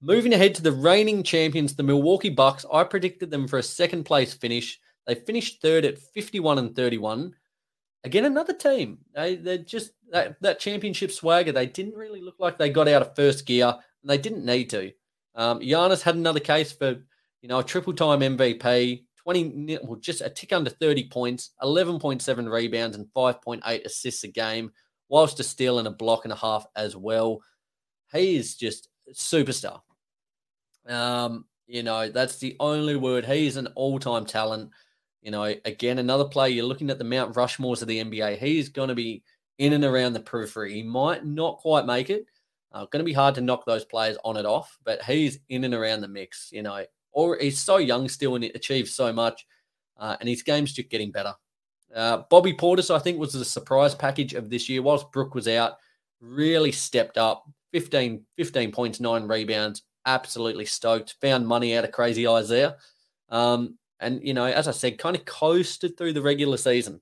Moving 0.00 0.32
ahead 0.32 0.54
to 0.56 0.62
the 0.62 0.72
reigning 0.72 1.22
champions, 1.22 1.76
the 1.76 1.84
Milwaukee 1.84 2.28
Bucks, 2.28 2.64
I 2.72 2.82
predicted 2.82 3.30
them 3.30 3.46
for 3.46 3.58
a 3.58 3.62
second 3.62 4.04
place 4.04 4.34
finish. 4.34 4.80
They 5.06 5.14
finished 5.14 5.62
third 5.62 5.84
at 5.84 5.98
51 5.98 6.58
and 6.58 6.74
31. 6.74 7.34
Again, 8.04 8.24
another 8.24 8.52
team. 8.52 8.98
They 9.14 9.36
they 9.36 9.58
just 9.58 9.92
that, 10.10 10.36
that 10.40 10.58
championship 10.58 11.12
swagger. 11.12 11.52
They 11.52 11.66
didn't 11.66 11.94
really 11.94 12.20
look 12.20 12.36
like 12.38 12.58
they 12.58 12.70
got 12.70 12.88
out 12.88 13.02
of 13.02 13.14
first 13.14 13.46
gear. 13.46 13.66
And 13.66 14.10
they 14.10 14.18
didn't 14.18 14.44
need 14.44 14.70
to. 14.70 14.92
Um, 15.34 15.60
Giannis 15.60 16.02
had 16.02 16.16
another 16.16 16.40
case 16.40 16.72
for 16.72 16.96
you 17.40 17.48
know 17.48 17.60
a 17.60 17.64
triple 17.64 17.92
time 17.92 18.20
MVP, 18.20 19.04
twenty 19.16 19.78
well 19.82 19.96
just 20.00 20.20
a 20.20 20.28
tick 20.28 20.52
under 20.52 20.70
thirty 20.70 21.08
points, 21.08 21.50
eleven 21.62 21.98
point 21.98 22.22
seven 22.22 22.48
rebounds, 22.48 22.96
and 22.96 23.10
five 23.14 23.40
point 23.40 23.62
eight 23.66 23.86
assists 23.86 24.24
a 24.24 24.28
game, 24.28 24.72
whilst 25.08 25.40
a 25.40 25.44
steal 25.44 25.78
and 25.78 25.88
a 25.88 25.92
block 25.92 26.24
and 26.24 26.32
a 26.32 26.36
half 26.36 26.66
as 26.76 26.96
well. 26.96 27.40
He 28.12 28.36
is 28.36 28.56
just 28.56 28.88
superstar. 29.14 29.80
Um, 30.88 31.46
you 31.68 31.84
know 31.84 32.08
that's 32.08 32.38
the 32.38 32.56
only 32.58 32.96
word. 32.96 33.24
He's 33.24 33.56
an 33.56 33.68
all 33.76 34.00
time 34.00 34.26
talent. 34.26 34.70
You 35.22 35.30
know, 35.30 35.44
again, 35.64 35.98
another 35.98 36.24
player, 36.24 36.52
you're 36.52 36.66
looking 36.66 36.90
at 36.90 36.98
the 36.98 37.04
Mount 37.04 37.34
Rushmores 37.34 37.80
of 37.80 37.88
the 37.88 38.02
NBA. 38.02 38.38
He's 38.38 38.68
going 38.68 38.88
to 38.88 38.94
be 38.94 39.22
in 39.58 39.72
and 39.72 39.84
around 39.84 40.12
the 40.12 40.20
periphery. 40.20 40.74
He 40.74 40.82
might 40.82 41.24
not 41.24 41.58
quite 41.58 41.86
make 41.86 42.10
it. 42.10 42.26
Uh, 42.72 42.86
going 42.86 43.00
to 43.00 43.04
be 43.04 43.12
hard 43.12 43.34
to 43.36 43.40
knock 43.40 43.64
those 43.64 43.84
players 43.84 44.16
on 44.24 44.36
and 44.36 44.46
off, 44.46 44.78
but 44.84 45.02
he's 45.02 45.38
in 45.48 45.64
and 45.64 45.74
around 45.74 46.00
the 46.00 46.08
mix, 46.08 46.50
you 46.52 46.62
know. 46.62 46.84
Or 47.12 47.38
he's 47.38 47.60
so 47.60 47.76
young 47.76 48.08
still 48.08 48.34
and 48.34 48.44
achieves 48.44 48.94
so 48.94 49.12
much, 49.12 49.46
uh, 49.98 50.16
and 50.18 50.28
his 50.28 50.42
game's 50.42 50.72
just 50.72 50.88
getting 50.88 51.12
better. 51.12 51.34
Uh, 51.94 52.22
Bobby 52.30 52.54
Portis, 52.54 52.92
I 52.92 52.98
think, 52.98 53.18
was 53.18 53.34
the 53.34 53.44
surprise 53.44 53.94
package 53.94 54.32
of 54.32 54.48
this 54.48 54.68
year. 54.68 54.82
Whilst 54.82 55.12
Brook 55.12 55.34
was 55.34 55.46
out, 55.46 55.74
really 56.20 56.72
stepped 56.72 57.18
up 57.18 57.44
15, 57.72 58.24
15 58.36 58.72
points, 58.72 59.00
nine 59.00 59.28
rebounds. 59.28 59.82
Absolutely 60.06 60.64
stoked. 60.64 61.16
Found 61.20 61.46
money 61.46 61.76
out 61.76 61.84
of 61.84 61.92
crazy 61.92 62.26
eyes 62.26 62.48
there. 62.48 62.76
Um, 63.28 63.76
and, 64.02 64.26
you 64.26 64.34
know, 64.34 64.44
as 64.44 64.68
I 64.68 64.72
said, 64.72 64.98
kind 64.98 65.16
of 65.16 65.24
coasted 65.24 65.96
through 65.96 66.12
the 66.12 66.22
regular 66.22 66.56
season. 66.56 67.00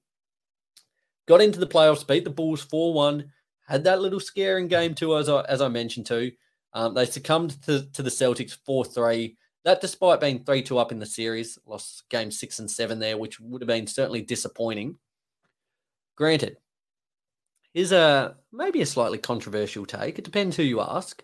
got 1.26 1.40
into 1.40 1.58
the 1.58 1.66
playoffs, 1.66 2.06
beat 2.06 2.24
the 2.24 2.30
Bulls 2.30 2.62
4 2.62 2.92
1, 2.92 3.32
had 3.66 3.84
that 3.84 4.00
little 4.00 4.20
scare 4.20 4.58
in 4.58 4.68
game 4.68 4.94
two, 4.94 5.16
as 5.16 5.28
I, 5.28 5.42
as 5.42 5.60
I 5.60 5.68
mentioned 5.68 6.06
too. 6.06 6.32
Um, 6.72 6.94
they 6.94 7.06
succumbed 7.06 7.60
to, 7.62 7.90
to 7.92 8.02
the 8.02 8.10
Celtics 8.10 8.56
4 8.64 8.84
3. 8.84 9.36
That, 9.64 9.80
despite 9.80 10.20
being 10.20 10.44
3 10.44 10.62
2 10.62 10.78
up 10.78 10.92
in 10.92 10.98
the 10.98 11.06
series, 11.06 11.58
lost 11.66 12.04
game 12.08 12.30
six 12.30 12.58
and 12.58 12.70
seven 12.70 12.98
there, 12.98 13.18
which 13.18 13.40
would 13.40 13.62
have 13.62 13.68
been 13.68 13.86
certainly 13.86 14.22
disappointing. 14.22 14.96
Granted, 16.16 16.56
here's 17.72 17.92
a 17.92 18.36
maybe 18.52 18.82
a 18.82 18.86
slightly 18.86 19.18
controversial 19.18 19.86
take. 19.86 20.18
It 20.18 20.24
depends 20.24 20.56
who 20.56 20.62
you 20.62 20.80
ask. 20.80 21.22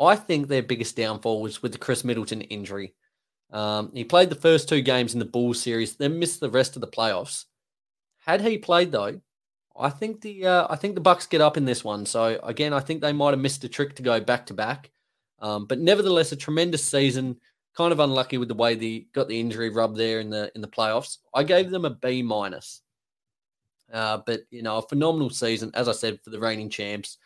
I 0.00 0.16
think 0.16 0.46
their 0.46 0.62
biggest 0.62 0.96
downfall 0.96 1.42
was 1.42 1.62
with 1.62 1.72
the 1.72 1.78
Khris 1.78 2.04
Middleton 2.04 2.42
injury. 2.42 2.94
Um, 3.50 3.90
he 3.94 4.04
played 4.04 4.30
the 4.30 4.36
first 4.36 4.68
two 4.68 4.82
games 4.82 5.14
in 5.14 5.18
the 5.18 5.24
Bulls 5.24 5.60
series, 5.60 5.96
then 5.96 6.18
missed 6.18 6.40
the 6.40 6.50
rest 6.50 6.76
of 6.76 6.80
the 6.80 6.86
playoffs. 6.86 7.46
Had 8.18 8.42
he 8.42 8.58
played 8.58 8.92
though, 8.92 9.20
I 9.78 9.90
think 9.90 10.20
the 10.20 10.46
uh, 10.46 10.66
I 10.68 10.76
think 10.76 10.94
the 10.94 11.00
Bucks 11.00 11.26
get 11.26 11.40
up 11.40 11.56
in 11.56 11.64
this 11.64 11.84
one. 11.84 12.04
So 12.04 12.38
again, 12.42 12.72
I 12.72 12.80
think 12.80 13.00
they 13.00 13.12
might 13.12 13.30
have 13.30 13.40
missed 13.40 13.64
a 13.64 13.68
trick 13.68 13.94
to 13.96 14.02
go 14.02 14.20
back 14.20 14.46
to 14.46 14.54
back, 14.54 14.90
um, 15.38 15.66
but 15.66 15.78
nevertheless, 15.78 16.32
a 16.32 16.36
tremendous 16.36 16.84
season. 16.84 17.36
Kind 17.76 17.92
of 17.92 18.00
unlucky 18.00 18.38
with 18.38 18.48
the 18.48 18.54
way 18.54 18.74
they 18.74 19.06
got 19.12 19.28
the 19.28 19.38
injury 19.38 19.70
rub 19.70 19.96
there 19.96 20.18
in 20.18 20.30
the 20.30 20.50
in 20.56 20.60
the 20.60 20.68
playoffs. 20.68 21.18
I 21.32 21.44
gave 21.44 21.70
them 21.70 21.84
a 21.84 21.90
B 21.90 22.22
minus, 22.22 22.82
uh, 23.92 24.18
but 24.26 24.40
you 24.50 24.62
know 24.62 24.78
a 24.78 24.82
phenomenal 24.82 25.30
season 25.30 25.70
as 25.74 25.88
I 25.88 25.92
said 25.92 26.18
for 26.24 26.30
the 26.30 26.40
reigning 26.40 26.70
champs. 26.70 27.18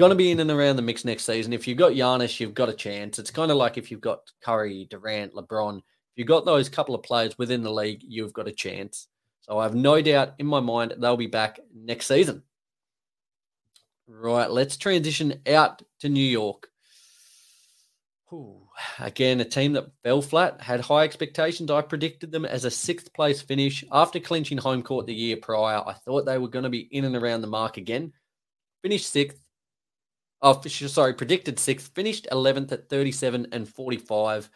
Going 0.00 0.08
to 0.08 0.16
be 0.16 0.30
in 0.30 0.40
and 0.40 0.50
around 0.50 0.76
the 0.76 0.82
mix 0.82 1.04
next 1.04 1.24
season. 1.24 1.52
If 1.52 1.68
you've 1.68 1.76
got 1.76 1.92
Giannis, 1.92 2.40
you've 2.40 2.54
got 2.54 2.70
a 2.70 2.74
chance. 2.74 3.18
It's 3.18 3.30
kind 3.30 3.50
of 3.50 3.58
like 3.58 3.76
if 3.76 3.90
you've 3.90 4.00
got 4.00 4.20
Curry, 4.42 4.86
Durant, 4.88 5.34
LeBron. 5.34 5.76
If 5.76 5.84
you've 6.16 6.26
got 6.26 6.46
those 6.46 6.70
couple 6.70 6.94
of 6.94 7.02
players 7.02 7.36
within 7.36 7.62
the 7.62 7.70
league, 7.70 8.00
you've 8.08 8.32
got 8.32 8.48
a 8.48 8.52
chance. 8.52 9.08
So 9.42 9.58
I 9.58 9.64
have 9.64 9.74
no 9.74 10.00
doubt 10.00 10.36
in 10.38 10.46
my 10.46 10.60
mind 10.60 10.94
they'll 10.96 11.18
be 11.18 11.26
back 11.26 11.60
next 11.74 12.06
season. 12.06 12.44
Right, 14.08 14.50
let's 14.50 14.78
transition 14.78 15.42
out 15.46 15.82
to 15.98 16.08
New 16.08 16.24
York. 16.24 16.70
Ooh, 18.32 18.68
again, 19.00 19.40
a 19.40 19.44
team 19.44 19.74
that 19.74 19.92
fell 20.02 20.22
flat, 20.22 20.62
had 20.62 20.80
high 20.80 21.04
expectations. 21.04 21.70
I 21.70 21.82
predicted 21.82 22.32
them 22.32 22.46
as 22.46 22.64
a 22.64 22.70
sixth 22.70 23.12
place 23.12 23.42
finish 23.42 23.84
after 23.92 24.18
clinching 24.18 24.56
home 24.56 24.82
court 24.82 25.04
the 25.04 25.12
year 25.12 25.36
prior. 25.36 25.82
I 25.86 25.92
thought 25.92 26.24
they 26.24 26.38
were 26.38 26.48
going 26.48 26.62
to 26.62 26.70
be 26.70 26.88
in 26.90 27.04
and 27.04 27.16
around 27.16 27.42
the 27.42 27.48
mark 27.48 27.76
again. 27.76 28.14
Finished 28.80 29.10
sixth. 29.10 29.38
Oh, 30.42 30.60
sorry, 30.62 31.14
predicted 31.14 31.58
sixth. 31.58 31.92
Finished 31.94 32.26
11th 32.32 32.72
at 32.72 32.88
37 32.88 33.48
and 33.52 33.68
45. 33.68 34.48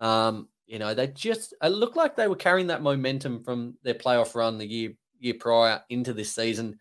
Um, 0.00 0.48
you 0.66 0.78
know, 0.78 0.94
they 0.94 1.06
just 1.08 1.54
it 1.62 1.68
looked 1.68 1.96
like 1.96 2.16
they 2.16 2.28
were 2.28 2.36
carrying 2.36 2.68
that 2.68 2.82
momentum 2.82 3.42
from 3.42 3.74
their 3.82 3.94
playoff 3.94 4.34
run 4.34 4.58
the 4.58 4.66
year 4.66 4.92
year 5.18 5.34
prior 5.38 5.82
into 5.90 6.12
this 6.12 6.34
season. 6.34 6.78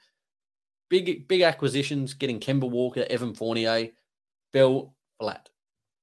Big 0.90 1.28
big 1.28 1.42
acquisitions, 1.42 2.14
getting 2.14 2.40
Kemba 2.40 2.70
Walker, 2.70 3.06
Evan 3.10 3.34
Fournier, 3.34 3.90
fell 4.52 4.96
flat, 5.20 5.50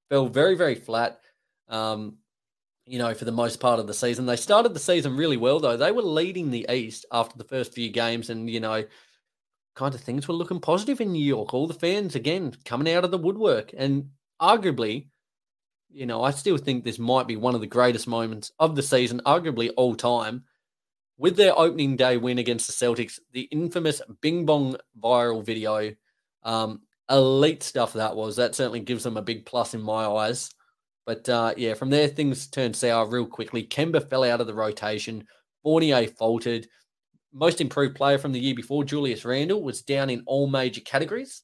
fell 0.09 0.29
very 0.29 0.55
very 0.55 0.75
flat. 0.75 1.21
Um, 1.69 2.19
you 2.87 2.99
know, 2.99 3.13
for 3.15 3.27
the 3.27 3.33
most 3.33 3.61
part 3.61 3.81
of 3.81 3.87
the 3.87 3.95
season, 3.95 4.27
they 4.27 4.37
started 4.37 4.75
the 4.75 4.81
season 4.81 5.17
really 5.17 5.37
well 5.37 5.61
though. 5.61 5.77
They 5.77 5.93
were 5.93 6.03
leading 6.03 6.51
the 6.51 6.67
East 6.71 7.05
after 7.13 7.37
the 7.37 7.45
first 7.45 7.75
few 7.75 7.91
games, 7.91 8.31
and 8.31 8.49
you 8.49 8.61
know, 8.61 8.85
kind 9.79 9.95
of 9.95 10.01
things 10.01 10.27
were 10.27 10.35
looking 10.35 10.61
positive 10.61 11.01
in 11.01 11.12
New 11.12 11.25
York. 11.25 11.55
All 11.55 11.67
the 11.67 11.75
fans 11.75 12.14
again 12.14 12.55
coming 12.64 12.93
out 12.93 13.05
of 13.05 13.11
the 13.11 13.19
woodwork, 13.19 13.71
and 13.77 14.11
arguably 14.41 15.07
you 15.91 16.07
know, 16.07 16.23
I 16.23 16.31
still 16.31 16.57
think 16.57 16.85
this 16.85 16.99
might 16.99 17.27
be 17.27 17.37
one 17.37 17.55
of 17.55 17.61
the 17.61 17.67
greatest 17.67 18.07
moments 18.07 18.53
of 18.59 18.77
the 18.77 18.83
season, 18.83 19.21
arguably 19.25 19.71
all 19.77 19.95
time. 19.95 20.45
With 21.17 21.37
their 21.37 21.59
opening 21.59 21.97
day 21.97 22.17
win 22.17 22.38
against 22.38 22.67
the 22.67 22.87
Celtics, 22.87 23.19
the 23.33 23.43
infamous 23.51 24.01
Bing 24.21 24.47
Bong 24.47 24.77
viral 25.03 25.45
video, 25.45 25.95
um, 26.45 26.83
elite 27.11 27.62
stuff 27.62 27.95
that 27.95 28.14
was. 28.14 28.37
That 28.37 28.55
certainly 28.55 28.81
gives 28.81 29.03
them 29.03 29.17
a 29.17 29.23
big 29.23 29.45
plus 29.45 29.75
in 29.75 29.83
my 29.83 30.07
eyes. 30.07 30.51
But 31.07 31.29
uh, 31.29 31.55
yeah, 31.57 31.75
from 31.75 31.91
there, 31.91 32.07
things 32.07 32.47
turned 32.47 32.77
sour 32.77 33.09
real 33.09 33.27
quickly. 33.27 33.67
Kemba 33.67 34.09
fell 34.09 34.23
out 34.23 34.41
of 34.41 34.47
the 34.47 34.55
rotation. 34.55 35.27
Fournier 35.64 36.07
faltered. 36.07 36.69
Most 37.33 37.61
improved 37.61 37.95
player 37.95 38.19
from 38.19 38.33
the 38.33 38.41
year 38.41 38.55
before, 38.55 38.85
Julius 38.85 39.25
Randle, 39.25 39.62
was 39.62 39.83
down 39.83 40.11
in 40.11 40.23
all 40.27 40.47
major 40.47 40.81
categories. 40.81 41.43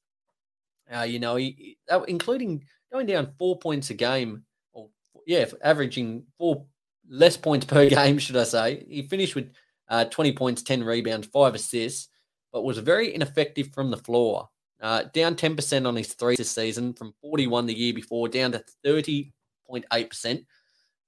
Uh, 0.94 1.02
you 1.02 1.18
know, 1.18 1.36
he, 1.36 1.78
including 2.08 2.64
going 2.92 3.06
down 3.06 3.32
four 3.38 3.58
points 3.58 3.90
a 3.90 3.94
game, 3.94 4.44
or 4.72 4.88
yeah, 5.26 5.46
averaging 5.62 6.24
four 6.38 6.66
less 7.08 7.36
points 7.36 7.66
per 7.66 7.88
game, 7.88 8.18
should 8.18 8.36
I 8.36 8.44
say. 8.44 8.84
He 8.88 9.02
finished 9.02 9.34
with 9.34 9.50
uh, 9.88 10.06
20 10.06 10.32
points, 10.32 10.62
10 10.62 10.84
rebounds, 10.84 11.26
five 11.26 11.54
assists, 11.54 12.08
but 12.52 12.64
was 12.64 12.78
very 12.78 13.14
ineffective 13.14 13.70
from 13.72 13.90
the 13.90 13.96
floor. 13.96 14.48
Uh, 14.80 15.04
down 15.14 15.34
10% 15.34 15.86
on 15.86 15.96
his 15.96 16.12
three 16.14 16.36
this 16.36 16.50
season 16.50 16.92
from 16.92 17.14
41 17.22 17.66
the 17.66 17.74
year 17.74 17.94
before, 17.94 18.28
down 18.28 18.52
to 18.52 18.62
30.8%. 18.84 20.44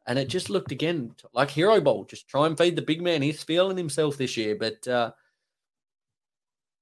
And 0.06 0.18
it 0.18 0.28
just 0.28 0.50
looked 0.50 0.72
again 0.72 1.14
like 1.32 1.50
hero 1.50 1.80
ball. 1.80 2.04
Just 2.04 2.28
try 2.28 2.46
and 2.46 2.56
feed 2.56 2.76
the 2.76 2.82
big 2.82 3.02
man. 3.02 3.22
He's 3.22 3.42
feeling 3.42 3.76
himself 3.76 4.16
this 4.16 4.36
year, 4.36 4.54
but 4.54 4.86
uh, 4.86 5.12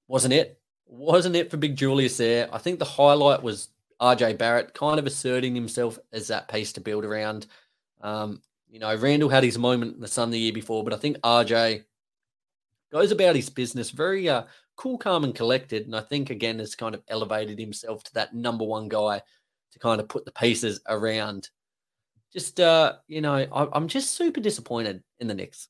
wasn't 0.09 0.35
it? 0.35 0.61
Wasn't 0.87 1.35
it 1.35 1.51
for 1.51 1.57
Big 1.57 1.77
Julius 1.77 2.19
there? 2.19 2.49
I 2.53 2.59
think 2.59 2.79
the 2.79 2.85
highlight 2.85 3.43
was 3.43 3.69
RJ 4.01 4.39
Barrett 4.39 4.75
kind 4.75 4.99
of 4.99 5.07
asserting 5.07 5.55
himself 5.55 5.99
as 6.13 6.29
that 6.29 6.49
piece 6.49 6.73
to 6.75 6.81
build 6.81 7.05
around. 7.05 7.47
Um, 8.03 8.43
you 8.69 8.79
know, 8.79 8.95
Randle 8.95 9.31
had 9.31 9.45
his 9.45 9.59
moment 9.59 9.95
in 9.95 10.01
the 10.01 10.09
sun 10.09 10.31
the 10.31 10.39
year 10.39 10.53
before, 10.53 10.85
but 10.85 10.93
I 10.93 10.97
think 10.97 11.19
RJ 11.19 11.85
goes 12.93 13.13
about 13.13 13.37
his 13.37 13.49
business 13.49 13.91
very 13.91 14.29
uh, 14.29 14.45
cool, 14.77 14.99
calm, 14.99 15.25
and 15.25 15.35
collected. 15.35 15.87
And 15.87 15.97
I 15.97 16.01
think, 16.01 16.31
again, 16.31 16.59
has 16.59 16.75
kind 16.75 16.95
of 16.95 17.03
elevated 17.09 17.59
himself 17.59 18.05
to 18.05 18.15
that 18.15 18.35
number 18.35 18.65
one 18.65 18.89
guy 18.89 19.23
to 19.73 19.79
kind 19.79 20.01
of 20.01 20.09
put 20.09 20.25
the 20.25 20.33
pieces 20.33 20.81
around. 20.89 21.49
Just, 22.35 22.59
uh, 22.59 22.95
you 23.07 23.21
know, 23.21 23.35
I, 23.35 23.69
I'm 23.73 23.89
just 23.89 24.15
super 24.15 24.41
disappointed 24.41 25.03
in 25.21 25.29
the 25.29 25.35
Knicks 25.35 25.69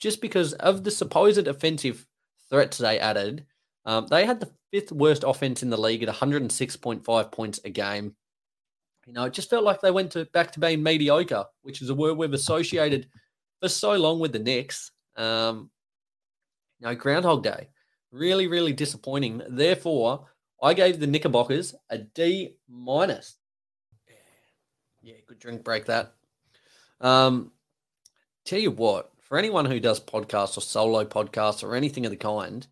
just 0.00 0.20
because 0.20 0.52
of 0.54 0.84
the 0.84 0.90
supposed 0.90 1.48
offensive 1.48 2.06
threats 2.50 2.78
they 2.78 2.98
added. 2.98 3.46
Um, 3.86 4.06
they 4.06 4.24
had 4.24 4.40
the 4.40 4.50
fifth 4.70 4.92
worst 4.92 5.24
offense 5.26 5.62
in 5.62 5.70
the 5.70 5.80
league 5.80 6.02
at 6.02 6.14
106.5 6.14 7.32
points 7.32 7.60
a 7.64 7.70
game. 7.70 8.14
You 9.06 9.12
know, 9.12 9.24
it 9.24 9.32
just 9.32 9.50
felt 9.50 9.64
like 9.64 9.80
they 9.80 9.90
went 9.90 10.12
to 10.12 10.24
back 10.26 10.52
to 10.52 10.60
being 10.60 10.82
mediocre, 10.82 11.44
which 11.62 11.82
is 11.82 11.90
a 11.90 11.94
word 11.94 12.14
we've 12.14 12.32
associated 12.32 13.08
for 13.60 13.68
so 13.68 13.94
long 13.96 14.18
with 14.18 14.32
the 14.32 14.38
Knicks. 14.38 14.92
Um, 15.16 15.70
you 16.80 16.86
know, 16.86 16.94
Groundhog 16.94 17.42
Day, 17.42 17.68
really, 18.12 18.46
really 18.46 18.72
disappointing. 18.72 19.42
Therefore, 19.48 20.26
I 20.62 20.74
gave 20.74 20.98
the 20.98 21.06
Knickerbockers 21.06 21.74
a 21.90 21.98
D 21.98 22.56
minus. 22.68 23.36
Yeah, 25.04 25.16
good 25.26 25.38
drink 25.38 25.62
break 25.62 25.84
that. 25.84 26.14
Um, 26.98 27.52
tell 28.46 28.58
you 28.58 28.70
what, 28.70 29.10
for 29.20 29.36
anyone 29.36 29.66
who 29.66 29.78
does 29.78 30.00
podcasts 30.00 30.56
or 30.56 30.62
solo 30.62 31.04
podcasts 31.04 31.62
or 31.62 31.74
anything 31.74 32.06
of 32.06 32.10
the 32.10 32.16
kind, 32.16 32.66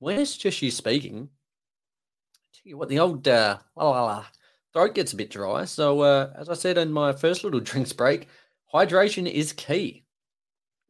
when 0.00 0.18
it's 0.18 0.36
just 0.36 0.60
you 0.62 0.72
speaking, 0.72 1.28
tell 2.52 2.62
you 2.64 2.76
what, 2.76 2.88
the 2.88 2.98
old 2.98 3.28
uh, 3.28 3.58
la, 3.76 3.88
la, 3.88 4.04
la, 4.04 4.24
throat 4.72 4.96
gets 4.96 5.12
a 5.12 5.16
bit 5.16 5.30
dry. 5.30 5.64
So, 5.64 6.00
uh, 6.00 6.32
as 6.36 6.48
I 6.48 6.54
said 6.54 6.76
in 6.76 6.90
my 6.90 7.12
first 7.12 7.44
little 7.44 7.60
drinks 7.60 7.92
break, 7.92 8.26
hydration 8.74 9.30
is 9.30 9.52
key. 9.52 10.06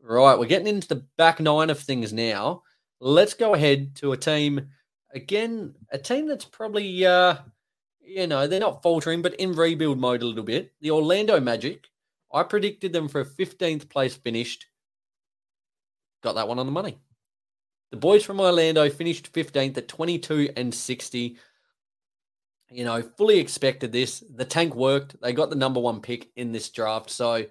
Right, 0.01 0.39
we're 0.39 0.47
getting 0.47 0.69
into 0.69 0.89
the 0.89 1.05
back 1.19 1.41
nine 1.41 1.69
of 1.69 1.79
things 1.79 2.11
now. 2.11 2.63
Let's 3.01 3.35
go 3.35 3.53
ahead 3.53 3.97
to 3.97 4.13
a 4.13 4.17
team 4.17 4.69
again, 5.13 5.75
a 5.91 5.99
team 5.99 6.27
that's 6.27 6.47
probably, 6.47 7.05
uh, 7.05 7.37
you 8.05 8.27
know, 8.27 8.47
they're 8.47 8.61
not 8.61 8.83
faltering, 8.83 9.23
but 9.23 9.35
in 9.35 9.53
rebuild 9.53 9.99
mode 9.99 10.23
a 10.23 10.27
little 10.27 10.45
bit. 10.45 10.73
The 10.81 10.91
Orlando 10.91 11.41
Magic. 11.41 11.87
I 12.33 12.43
predicted 12.43 12.93
them 12.93 13.09
for 13.09 13.21
a 13.21 13.25
15th 13.25 13.89
place 13.89 14.17
finished. 14.17 14.67
Got 16.23 16.35
that 16.35 16.49
one 16.49 16.59
on 16.59 16.67
the 16.67 16.73
money. 16.73 16.99
The 17.93 17.97
boys 17.97 18.25
from 18.25 18.41
Orlando 18.41 18.91
finished 18.91 19.33
15th 19.33 19.79
at 19.79 19.87
22 19.87 20.51
and 20.57 20.75
60. 20.75 21.37
You 22.71 22.85
know, 22.85 23.03
fully 23.17 23.39
expected 23.39 23.93
this. 23.93 24.25
The 24.35 24.45
tank 24.45 24.75
worked. 24.75 25.21
They 25.21 25.33
got 25.33 25.51
the 25.51 25.57
number 25.57 25.79
one 25.79 26.01
pick 26.01 26.31
in 26.35 26.51
this 26.51 26.71
draft. 26.71 27.11
So 27.11 27.45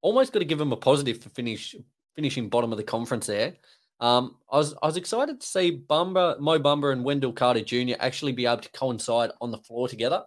almost 0.00 0.32
got 0.32 0.38
to 0.38 0.46
give 0.46 0.58
them 0.58 0.72
a 0.72 0.76
positive 0.76 1.22
for 1.22 1.28
finish 1.30 1.74
finishing 2.14 2.48
bottom 2.48 2.72
of 2.72 2.78
the 2.78 2.84
conference 2.84 3.26
there. 3.26 3.54
Um, 4.00 4.36
I 4.50 4.56
was 4.56 4.74
I 4.82 4.86
was 4.86 4.96
excited 4.96 5.40
to 5.40 5.46
see 5.46 5.78
Bumba, 5.78 6.38
Mo 6.40 6.58
Bamba, 6.58 6.92
and 6.92 7.04
Wendell 7.04 7.32
Carter 7.32 7.62
Jr. 7.62 7.94
actually 8.00 8.32
be 8.32 8.46
able 8.46 8.62
to 8.62 8.70
coincide 8.72 9.30
on 9.40 9.50
the 9.50 9.58
floor 9.58 9.88
together. 9.88 10.24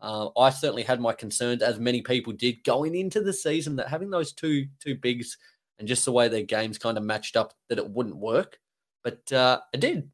Uh, 0.00 0.28
I 0.38 0.50
certainly 0.50 0.82
had 0.82 1.00
my 1.00 1.12
concerns, 1.12 1.62
as 1.62 1.78
many 1.78 2.02
people 2.02 2.32
did, 2.32 2.62
going 2.64 2.94
into 2.94 3.22
the 3.22 3.32
season 3.32 3.76
that 3.76 3.88
having 3.88 4.10
those 4.10 4.32
two 4.32 4.66
two 4.80 4.96
bigs 4.96 5.38
and 5.78 5.88
just 5.88 6.04
the 6.04 6.12
way 6.12 6.28
their 6.28 6.42
games 6.42 6.78
kind 6.78 6.98
of 6.98 7.04
matched 7.04 7.36
up, 7.36 7.54
that 7.68 7.78
it 7.78 7.88
wouldn't 7.88 8.16
work. 8.16 8.58
But 9.02 9.32
uh, 9.32 9.60
I 9.74 9.78
did. 9.78 10.10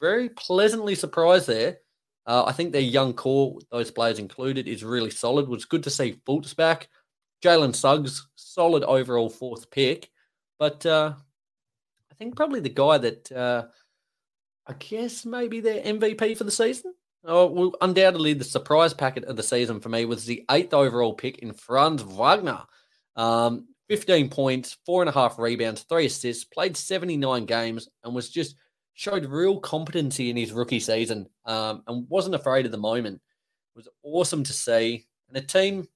Very 0.00 0.28
pleasantly 0.30 0.94
surprised 0.94 1.46
there. 1.46 1.78
Uh, 2.26 2.44
I 2.44 2.52
think 2.52 2.72
their 2.72 2.80
young 2.80 3.12
core, 3.12 3.58
those 3.70 3.90
players 3.90 4.18
included, 4.18 4.66
is 4.66 4.82
really 4.82 5.10
solid. 5.10 5.42
It 5.42 5.50
was 5.50 5.66
good 5.66 5.82
to 5.84 5.90
see 5.90 6.20
Fultz 6.26 6.56
back. 6.56 6.88
Jalen 7.42 7.74
Suggs, 7.74 8.26
solid 8.34 8.82
overall 8.84 9.28
fourth 9.28 9.70
pick. 9.70 10.10
But 10.58 10.84
uh, 10.86 11.14
I 12.14 12.16
think 12.16 12.36
probably 12.36 12.60
the 12.60 12.68
guy 12.68 12.98
that 12.98 13.32
uh, 13.32 13.64
I 14.66 14.74
guess 14.74 15.26
maybe 15.26 15.60
their 15.60 15.82
MVP 15.82 16.38
for 16.38 16.44
the 16.44 16.50
season. 16.50 16.94
Oh, 17.24 17.46
well, 17.46 17.72
undoubtedly 17.80 18.34
the 18.34 18.44
surprise 18.44 18.94
packet 18.94 19.24
of 19.24 19.36
the 19.36 19.42
season 19.42 19.80
for 19.80 19.88
me 19.88 20.04
was 20.04 20.24
the 20.24 20.44
eighth 20.50 20.74
overall 20.74 21.14
pick 21.14 21.38
in 21.38 21.52
Franz 21.54 22.02
Wagner. 22.02 22.60
Um, 23.16 23.66
15 23.88 24.30
points, 24.30 24.76
four 24.86 25.02
and 25.02 25.08
a 25.08 25.12
half 25.12 25.38
rebounds, 25.38 25.82
three 25.82 26.06
assists, 26.06 26.44
played 26.44 26.76
79 26.76 27.46
games, 27.46 27.88
and 28.04 28.14
was 28.14 28.30
just 28.30 28.56
showed 28.94 29.26
real 29.26 29.58
competency 29.58 30.30
in 30.30 30.36
his 30.36 30.52
rookie 30.52 30.80
season 30.80 31.26
um, 31.46 31.82
and 31.86 32.08
wasn't 32.08 32.34
afraid 32.34 32.64
of 32.64 32.72
the 32.72 32.78
moment. 32.78 33.16
It 33.74 33.78
was 33.78 33.88
awesome 34.04 34.44
to 34.44 34.52
see. 34.52 35.06
And 35.28 35.36
a 35.36 35.40
team, 35.40 35.88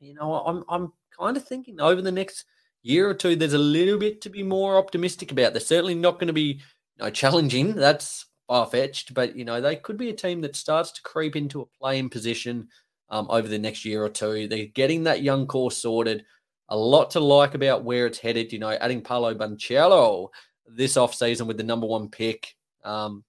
you 0.00 0.14
know, 0.14 0.34
I'm, 0.34 0.64
I'm 0.68 0.92
kind 1.16 1.36
of 1.36 1.46
thinking 1.46 1.80
over 1.80 2.02
the 2.02 2.12
next 2.12 2.44
year 2.82 3.08
or 3.08 3.14
two, 3.14 3.36
there's 3.36 3.52
a 3.52 3.58
little 3.58 3.98
bit 3.98 4.20
to 4.22 4.30
be 4.30 4.42
more 4.42 4.76
optimistic 4.76 5.32
about. 5.32 5.52
They're 5.52 5.60
certainly 5.60 5.94
not 5.94 6.14
going 6.14 6.28
to 6.28 6.32
be 6.32 6.60
you 6.96 7.04
know, 7.04 7.10
challenging. 7.10 7.74
That's 7.74 8.26
far 8.48 8.66
fetched, 8.66 9.14
but 9.14 9.36
you 9.36 9.44
know 9.44 9.60
they 9.60 9.76
could 9.76 9.96
be 9.96 10.10
a 10.10 10.14
team 10.14 10.40
that 10.40 10.56
starts 10.56 10.90
to 10.92 11.02
creep 11.02 11.36
into 11.36 11.60
a 11.60 11.66
playing 11.66 12.10
position 12.10 12.68
um, 13.08 13.26
over 13.30 13.46
the 13.46 13.58
next 13.58 13.84
year 13.84 14.04
or 14.04 14.08
two. 14.08 14.48
They're 14.48 14.66
getting 14.66 15.04
that 15.04 15.22
young 15.22 15.46
core 15.46 15.70
sorted. 15.70 16.24
A 16.68 16.76
lot 16.76 17.10
to 17.12 17.20
like 17.20 17.54
about 17.54 17.84
where 17.84 18.06
it's 18.06 18.18
headed. 18.18 18.52
You 18.52 18.58
know, 18.58 18.70
adding 18.70 19.02
Paolo 19.02 19.34
Banchero 19.34 20.28
this 20.66 20.96
offseason 20.96 21.46
with 21.46 21.56
the 21.56 21.62
number 21.62 21.86
one 21.86 22.08
pick. 22.08 22.54
Um, 22.84 23.24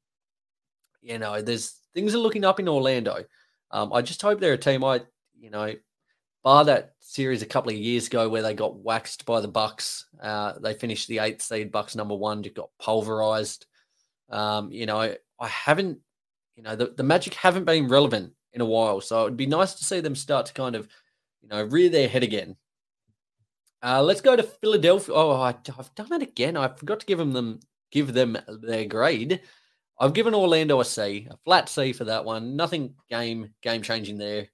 you 1.02 1.18
know, 1.18 1.42
there's 1.42 1.80
things 1.94 2.16
are 2.16 2.20
looking 2.20 2.46
up 2.46 2.60
in 2.60 2.70
Orlando. 2.70 3.24
Um, 3.72 3.94
I 3.94 4.02
just 4.02 4.22
hope 4.22 4.40
they're 4.40 4.54
a 4.54 4.58
team. 4.58 4.84
I, 4.84 5.02
you 5.40 5.50
know, 5.50 5.74
bar 6.44 6.66
that 6.66 6.94
series 7.00 7.42
a 7.42 7.48
couple 7.48 7.72
of 7.72 7.78
years 7.78 8.08
ago 8.08 8.30
where 8.30 8.42
they 8.42 8.54
got 8.54 8.80
waxed 8.80 9.26
by 9.26 9.42
the 9.42 9.48
Bucks. 9.48 10.06
Uh, 10.22 10.54
they 10.60 10.74
finished 10.74 11.08
the 11.08 11.20
eighth 11.20 11.42
seed. 11.42 11.72
Bucks 11.72 11.96
number 11.96 12.16
one 12.16 12.44
just 12.44 12.56
got 12.56 12.70
pulverized. 12.80 13.66
Um, 14.30 14.72
you 14.72 14.86
know, 14.86 15.00
I, 15.00 15.18
I 15.40 15.48
haven't, 15.48 16.00
you 16.56 16.64
know, 16.64 16.76
the, 16.76 16.94
the 16.96 17.04
Magic 17.04 17.34
haven't 17.34 17.66
been 17.66 17.88
relevant 17.88 18.34
in 18.54 18.62
a 18.62 18.66
while. 18.66 19.02
So 19.02 19.24
it'd 19.24 19.38
be 19.38 19.46
nice 19.46 19.76
to 19.76 19.84
see 19.84 20.00
them 20.00 20.16
start 20.16 20.46
to 20.48 20.54
kind 20.54 20.76
of, 20.76 20.88
you 21.42 21.50
know, 21.50 21.64
rear 21.64 21.90
their 21.90 22.08
head 22.08 22.24
again. 22.24 22.56
Uh, 23.84 24.02
let's 24.02 24.22
go 24.22 24.36
to 24.36 24.44
Philadelphia. 24.44 25.14
Oh, 25.16 25.32
I, 25.42 25.56
have 25.76 25.96
done 25.96 26.14
it 26.14 26.22
again. 26.22 26.56
I 26.56 26.68
forgot 26.68 27.00
to 27.00 27.06
give 27.06 27.18
them, 27.18 27.34
them 27.34 27.60
give 27.92 28.14
them 28.14 28.38
their 28.48 28.86
grade. 28.86 29.42
I've 30.00 30.14
given 30.14 30.34
Orlando 30.34 30.80
a 30.80 30.86
C, 30.86 31.28
a 31.30 31.38
flat 31.46 31.70
C 31.70 31.94
for 31.94 32.06
that 32.06 32.26
one. 32.26 32.56
Nothing 32.56 32.96
game 33.10 33.54
game 33.62 33.82
changing 33.82 34.18
there. 34.18 34.48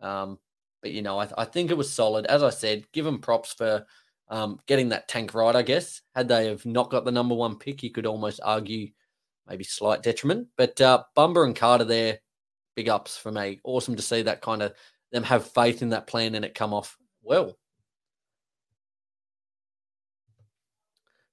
Um, 0.00 0.38
but 0.84 0.92
you 0.92 1.00
know, 1.00 1.18
I, 1.18 1.28
I, 1.38 1.44
think 1.46 1.70
it 1.70 1.78
was 1.78 1.90
solid. 1.90 2.26
As 2.26 2.42
I 2.42 2.50
said, 2.50 2.84
give 2.92 3.06
them 3.06 3.18
props 3.18 3.54
for 3.54 3.86
um, 4.28 4.60
getting 4.66 4.90
that 4.90 5.08
tank 5.08 5.32
right. 5.32 5.56
I 5.56 5.62
guess 5.62 6.02
had 6.14 6.28
they 6.28 6.48
have 6.48 6.66
not 6.66 6.90
got 6.90 7.06
the 7.06 7.10
number 7.10 7.34
one 7.34 7.56
pick, 7.56 7.82
you 7.82 7.90
could 7.90 8.04
almost 8.04 8.38
argue 8.44 8.90
maybe 9.48 9.64
slight 9.64 10.02
detriment. 10.02 10.48
But 10.58 10.78
uh, 10.82 11.04
Bumba 11.16 11.42
and 11.46 11.56
Carter 11.56 11.84
there, 11.84 12.18
big 12.76 12.90
ups 12.90 13.16
for 13.16 13.32
me. 13.32 13.60
Awesome 13.64 13.96
to 13.96 14.02
see 14.02 14.20
that 14.22 14.42
kind 14.42 14.60
of 14.60 14.74
them 15.10 15.22
have 15.22 15.50
faith 15.52 15.80
in 15.80 15.88
that 15.88 16.06
plan 16.06 16.34
and 16.34 16.44
it 16.44 16.54
come 16.54 16.74
off 16.74 16.98
well. 17.22 17.56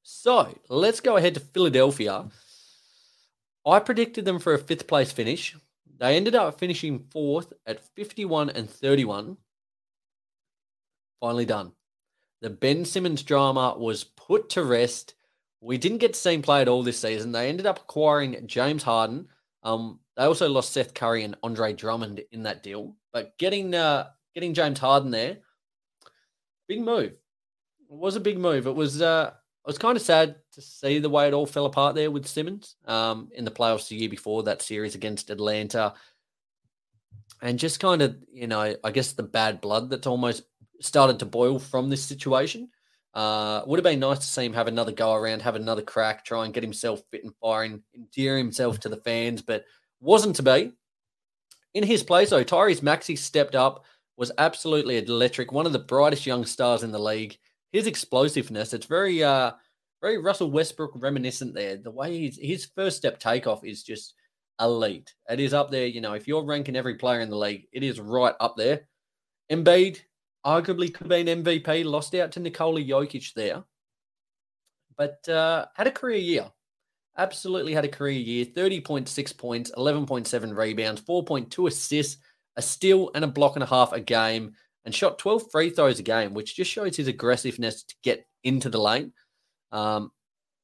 So 0.02 0.58
let's 0.70 1.02
go 1.02 1.18
ahead 1.18 1.34
to 1.34 1.41
Philadelphia. 1.41 2.30
I 3.66 3.80
predicted 3.80 4.24
them 4.24 4.39
for 4.39 4.54
a 4.54 4.60
fifth 4.60 4.88
place 4.88 5.12
finish. 5.12 5.58
They 6.02 6.18
ended 6.18 6.34
up 6.34 6.60
finishing 6.60 7.06
fourth 7.12 7.54
at 7.68 7.86
51 7.95 8.49
and 8.49 8.68
31. 8.68 9.38
Finally 11.20 11.45
done. 11.45 11.74
The 12.41 12.49
Ben 12.49 12.86
Simmons 12.86 13.22
drama 13.22 13.76
was 13.78 14.04
put 14.04 14.49
to 14.49 14.64
rest. 14.64 15.14
We 15.62 15.78
didn't 15.78 15.99
get 15.99 16.14
to 16.14 16.20
see 16.20 16.34
him 16.34 16.41
play 16.41 16.62
at 16.62 16.68
all 16.68 16.82
this 16.82 16.99
season. 16.99 17.32
They 17.32 17.49
ended 17.49 17.68
up 17.68 17.78
acquiring 17.78 18.47
James 18.47 18.82
Harden. 18.82 19.28
Um, 19.62 19.99
they 20.18 20.24
also 20.24 20.49
lost 20.49 20.74
Seth 20.74 20.95
Curry 20.95 21.24
and 21.24 21.38
Andre 21.43 21.72
Drummond 21.72 22.24
in 22.32 22.43
that 22.43 22.64
deal. 22.64 22.95
But 23.14 23.38
getting 23.38 23.76
uh, 23.76 24.08
getting 24.34 24.56
James 24.56 24.80
Harden 24.80 25.12
there, 25.12 25.38
big 26.68 26.82
move. 26.82 27.12
It 27.12 27.18
was 27.89 28.16
a 28.16 28.22
big 28.22 28.39
move. 28.39 28.66
It 28.66 28.74
was 28.74 29.04
uh, 29.04 29.34
I 29.66 29.70
was 29.70 29.78
kind 29.78 29.95
of 29.95 30.01
sad 30.01 30.36
to 30.53 30.62
see 30.62 30.97
the 30.97 31.09
way 31.09 31.28
it 31.28 31.34
all 31.34 31.45
fell 31.45 31.68
apart 31.68 31.93
there 31.93 32.09
with 32.09 32.26
Simmons 32.26 32.78
um, 32.86 33.30
in 33.36 33.45
the 33.45 33.51
playoffs 33.51 33.89
the 33.89 33.95
year 33.95 34.09
before 34.09 34.43
that 34.43 34.62
series 34.62 34.95
against 34.95 35.30
Atlanta. 35.30 35.93
And 37.43 37.59
just 37.59 37.80
kind 37.80 38.01
of, 38.01 38.16
you 38.32 38.47
know, 38.47 38.76
I 38.84 38.91
guess 38.91 39.14
the 39.14 39.24
bad 39.24 39.62
blood 39.62 39.89
that's 39.89 40.07
almost 40.07 40.43
started 40.80 41.20
to 41.20 41.26
boil 41.26 41.59
from 41.59 41.89
this 41.89 42.03
situation. 42.03 42.70
Uh, 43.14 43.62
would 43.68 43.78
have 43.78 43.84
been 43.84 43.99
nice 43.99 44.20
to 44.20 44.26
see 44.26 44.45
him 44.45 44.53
have 44.53 44.68
another 44.68 44.91
go 44.91 45.14
around, 45.14 45.41
have 45.41 45.55
another 45.55 45.82
crack, 45.82 46.24
try 46.24 46.45
and 46.45 46.53
get 46.53 46.64
himself 46.64 47.03
fit 47.12 47.24
and 47.24 47.36
firing, 47.41 47.84
endear 47.93 48.38
himself 48.38 48.80
to 48.80 48.89
the 48.89 48.97
fans, 48.97 49.41
but 49.41 49.66
wasn't 49.99 50.36
to 50.36 50.43
be. 50.43 50.72
In 51.74 51.84
his 51.84 52.03
place, 52.03 52.30
though, 52.30 52.43
Tyrese 52.43 52.82
Maxey 52.82 53.16
stepped 53.16 53.53
up, 53.53 53.84
was 54.18 54.32
absolutely 54.38 54.97
electric, 54.97 55.51
one 55.51 55.66
of 55.66 55.74
the 55.74 55.80
brightest 55.80 56.26
young 56.26 56.45
stars 56.45 56.84
in 56.84 56.91
the 56.91 56.99
league 56.99 57.38
his 57.72 57.88
explosiveness, 57.88 58.74
it's 58.74 58.86
very 58.86 59.24
uh 59.24 59.51
very 60.01 60.17
Russell 60.17 60.51
Westbrook 60.51 60.91
reminiscent 60.95 61.53
there. 61.53 61.78
The 61.78 61.91
way 61.91 62.17
he's 62.17 62.38
his 62.38 62.69
first 62.76 62.97
step 62.97 63.19
takeoff 63.19 63.63
is 63.63 63.84
just 63.84 64.15
elite. 64.59 65.13
It 65.30 65.39
is 65.39 65.53
up 65.53 65.72
there, 65.72 65.86
you 65.86 66.01
know, 66.01 66.13
if 66.13 66.28
you're 66.28 66.45
ranking 66.45 66.76
every 66.76 66.95
player 66.95 67.22
in 67.22 67.30
the 67.30 67.38
league, 67.38 67.67
it 67.72 67.84
is 67.84 67.99
right 67.99 68.36
up 68.39 68.55
there. 68.57 68.88
Embiid 69.51 69.99
arguably 70.45 70.93
could 70.93 71.11
have 71.11 71.26
been 71.26 71.43
MVP, 71.43 71.86
lost 71.86 72.15
out 72.15 72.32
to 72.34 72.39
Nikola 72.39 72.82
Jokic 72.82 73.34
there. 73.34 73.63
But 74.97 75.28
uh, 75.30 75.65
had 75.76 75.88
a 75.88 75.91
career 75.91 76.17
year. 76.17 76.51
Absolutely 77.17 77.74
had 77.74 77.86
a 77.86 77.89
career 77.89 78.19
year. 78.19 78.45
30.6 78.45 79.38
points, 79.38 79.72
11.7 79.72 80.55
rebounds, 80.55 81.01
4.2 81.01 81.67
assists, 81.67 82.22
a 82.55 82.61
steal 82.61 83.11
and 83.15 83.24
a 83.24 83.28
block 83.28 83.55
and 83.55 83.63
a 83.63 83.67
half 83.67 83.93
a 83.93 83.99
game 83.99 84.53
and 84.86 84.93
shot 84.93 85.19
12 85.19 85.51
free 85.51 85.69
throws 85.69 85.99
a 85.99 86.03
game, 86.03 86.34
which 86.34 86.55
just 86.55 86.71
shows 86.71 86.95
his 86.95 87.07
aggressiveness 87.07 87.84
to 87.84 87.95
get 88.03 88.25
into 88.43 88.69
the 88.69 88.82
lane. 88.82 89.13
Um, 89.71 90.11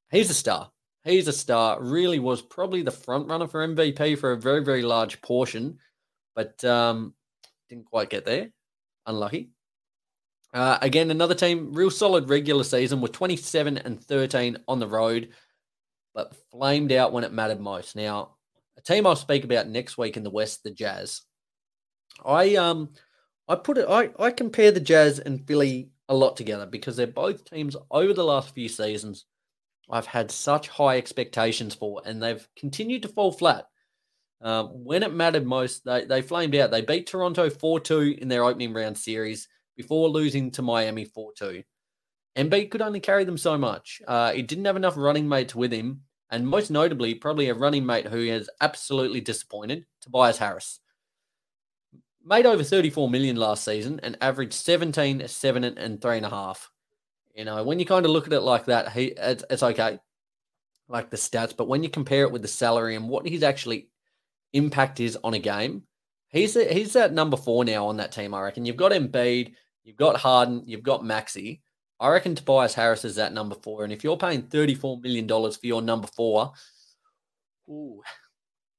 he's 0.09 0.29
a 0.29 0.33
star. 0.33 0.71
He's 1.03 1.27
a 1.27 1.33
star. 1.33 1.81
Really 1.81 2.19
was 2.19 2.41
probably 2.41 2.81
the 2.81 2.91
front 2.91 3.27
runner 3.27 3.47
for 3.47 3.65
MVP 3.65 4.17
for 4.17 4.31
a 4.31 4.37
very, 4.37 4.63
very 4.63 4.81
large 4.81 5.21
portion, 5.21 5.79
but 6.35 6.63
um, 6.65 7.13
didn't 7.69 7.85
quite 7.85 8.09
get 8.09 8.25
there. 8.25 8.49
Unlucky. 9.05 9.51
Uh, 10.53 10.77
again, 10.81 11.11
another 11.11 11.35
team, 11.35 11.73
real 11.73 11.91
solid 11.91 12.29
regular 12.29 12.63
season 12.63 13.01
with 13.01 13.11
27 13.11 13.77
and 13.77 14.03
13 14.03 14.57
on 14.67 14.79
the 14.79 14.87
road, 14.87 15.29
but 16.13 16.35
flamed 16.51 16.91
out 16.91 17.13
when 17.13 17.23
it 17.23 17.31
mattered 17.31 17.59
most. 17.59 17.95
Now, 17.95 18.37
a 18.77 18.81
team 18.81 19.05
I'll 19.05 19.15
speak 19.15 19.43
about 19.43 19.67
next 19.67 19.97
week 19.97 20.17
in 20.17 20.23
the 20.23 20.29
West, 20.29 20.63
the 20.63 20.71
Jazz. 20.71 21.21
I 22.25 22.55
um 22.55 22.89
I 23.47 23.55
put 23.55 23.77
it. 23.77 23.85
I 23.89 24.09
I 24.19 24.31
compare 24.31 24.71
the 24.71 24.79
Jazz 24.79 25.19
and 25.19 25.45
Philly 25.45 25.89
a 26.09 26.15
lot 26.15 26.37
together 26.37 26.65
because 26.65 26.95
they're 26.95 27.07
both 27.07 27.45
teams 27.45 27.75
over 27.91 28.13
the 28.13 28.23
last 28.23 28.53
few 28.53 28.69
seasons. 28.69 29.25
I've 29.89 30.05
had 30.05 30.31
such 30.31 30.67
high 30.67 30.97
expectations 30.97 31.73
for, 31.73 32.01
and 32.05 32.21
they've 32.21 32.47
continued 32.57 33.03
to 33.03 33.07
fall 33.07 33.31
flat. 33.31 33.67
Um, 34.41 34.67
when 34.83 35.01
it 35.01 35.13
mattered 35.13 35.45
most, 35.45 35.85
they, 35.85 36.05
they 36.05 36.21
flamed 36.21 36.55
out. 36.55 36.71
They 36.71 36.81
beat 36.81 37.07
Toronto 37.07 37.49
4 37.49 37.79
2 37.79 38.17
in 38.19 38.27
their 38.27 38.43
opening 38.43 38.73
round 38.73 38.97
series 38.97 39.47
before 39.75 40.09
losing 40.09 40.51
to 40.51 40.61
Miami 40.61 41.05
4 41.05 41.31
2. 41.37 41.63
Embiid 42.37 42.69
could 42.69 42.81
only 42.81 42.99
carry 42.99 43.23
them 43.23 43.37
so 43.37 43.57
much. 43.57 44.01
Uh, 44.07 44.31
he 44.33 44.41
didn't 44.41 44.65
have 44.65 44.75
enough 44.75 44.97
running 44.97 45.27
mates 45.27 45.55
with 45.55 45.71
him, 45.71 46.01
and 46.29 46.47
most 46.47 46.69
notably, 46.69 47.15
probably 47.15 47.49
a 47.49 47.53
running 47.53 47.85
mate 47.85 48.07
who 48.07 48.27
has 48.27 48.49
absolutely 48.61 49.21
disappointed, 49.21 49.85
Tobias 50.01 50.37
Harris 50.37 50.81
made 52.27 52.45
over 52.45 52.63
34 52.63 53.09
million 53.09 53.35
last 53.35 53.63
season 53.63 53.99
and 54.03 54.17
averaged 54.21 54.53
17, 54.53 55.27
7, 55.27 55.63
and 55.63 56.01
three 56.01 56.17
and 56.17 56.25
a 56.25 56.29
half. 56.29 56.69
You 57.33 57.45
know, 57.45 57.63
when 57.63 57.79
you 57.79 57.85
kind 57.85 58.05
of 58.05 58.11
look 58.11 58.27
at 58.27 58.33
it 58.33 58.41
like 58.41 58.65
that, 58.65 58.91
he 58.91 59.13
it's, 59.17 59.43
it's 59.49 59.63
okay, 59.63 59.99
like 60.89 61.09
the 61.09 61.17
stats. 61.17 61.55
But 61.55 61.67
when 61.67 61.83
you 61.83 61.89
compare 61.89 62.23
it 62.23 62.31
with 62.31 62.41
the 62.41 62.47
salary 62.47 62.95
and 62.95 63.07
what 63.07 63.27
his 63.27 63.43
actually 63.43 63.89
impact 64.53 64.99
is 64.99 65.17
on 65.23 65.35
a 65.35 65.39
game, 65.39 65.83
he's 66.29 66.55
a, 66.55 66.65
he's 66.65 66.95
at 66.95 67.13
number 67.13 67.37
four 67.37 67.63
now 67.63 67.87
on 67.87 67.97
that 67.97 68.11
team. 68.11 68.33
I 68.33 68.41
reckon 68.41 68.65
you've 68.65 68.75
got 68.75 68.91
Embiid, 68.91 69.53
you've 69.83 69.97
got 69.97 70.17
Harden, 70.17 70.63
you've 70.65 70.83
got 70.83 71.05
Maxey. 71.05 71.61
I 71.99 72.09
reckon 72.09 72.35
Tobias 72.35 72.73
Harris 72.73 73.05
is 73.05 73.17
at 73.17 73.33
number 73.33 73.55
four, 73.55 73.83
and 73.83 73.93
if 73.93 74.03
you're 74.03 74.17
paying 74.17 74.43
thirty 74.43 74.75
four 74.75 74.99
million 74.99 75.25
dollars 75.25 75.57
for 75.57 75.65
your 75.65 75.81
number 75.81 76.07
four, 76.07 76.51
ooh, 77.69 78.01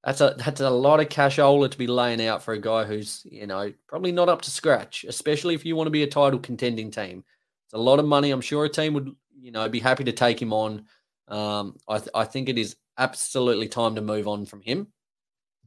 that's 0.05 0.21
a 0.21 0.35
that's 0.39 0.61
a 0.61 0.71
lot 0.71 1.01
of 1.01 1.09
cashola 1.09 1.71
to 1.71 1.79
be 1.79 1.87
laying 1.87 2.25
out 2.25 2.43
for 2.43 2.55
a 2.55 2.61
guy 2.61 2.85
who's 2.85 3.23
you 3.25 3.47
know 3.47 3.73
probably 3.89 4.13
not 4.13 4.29
up 4.29 4.43
to 4.43 4.51
scratch, 4.51 5.05
especially 5.09 5.55
if 5.55 5.65
you 5.65 5.77
want 5.77 5.87
to 5.87 5.93
be 5.93 6.05
a 6.05 6.09
title 6.09 6.39
contending 6.39 6.91
team. 6.91 7.25
It's 7.67 7.75
a 7.75 7.79
lot 7.79 7.99
of 7.99 8.07
money. 8.07 8.31
I'm 8.31 8.41
sure 8.41 8.65
a 8.65 8.69
team 8.69 8.95
would 8.95 9.15
you 9.41 9.51
know 9.51 9.69
be 9.69 9.81
happy 9.81 10.05
to 10.05 10.13
take 10.13 10.41
him 10.41 10.53
on. 10.53 10.85
Um, 11.27 11.77
I 11.89 11.99
th- 11.99 12.11
I 12.15 12.25
think 12.25 12.49
it 12.49 12.59
is 12.59 12.77
absolutely 12.97 13.69
time 13.69 13.95
to 13.97 14.01
move 14.01 14.29
on 14.29 14.47
from 14.47 14.63
him. 14.63 14.89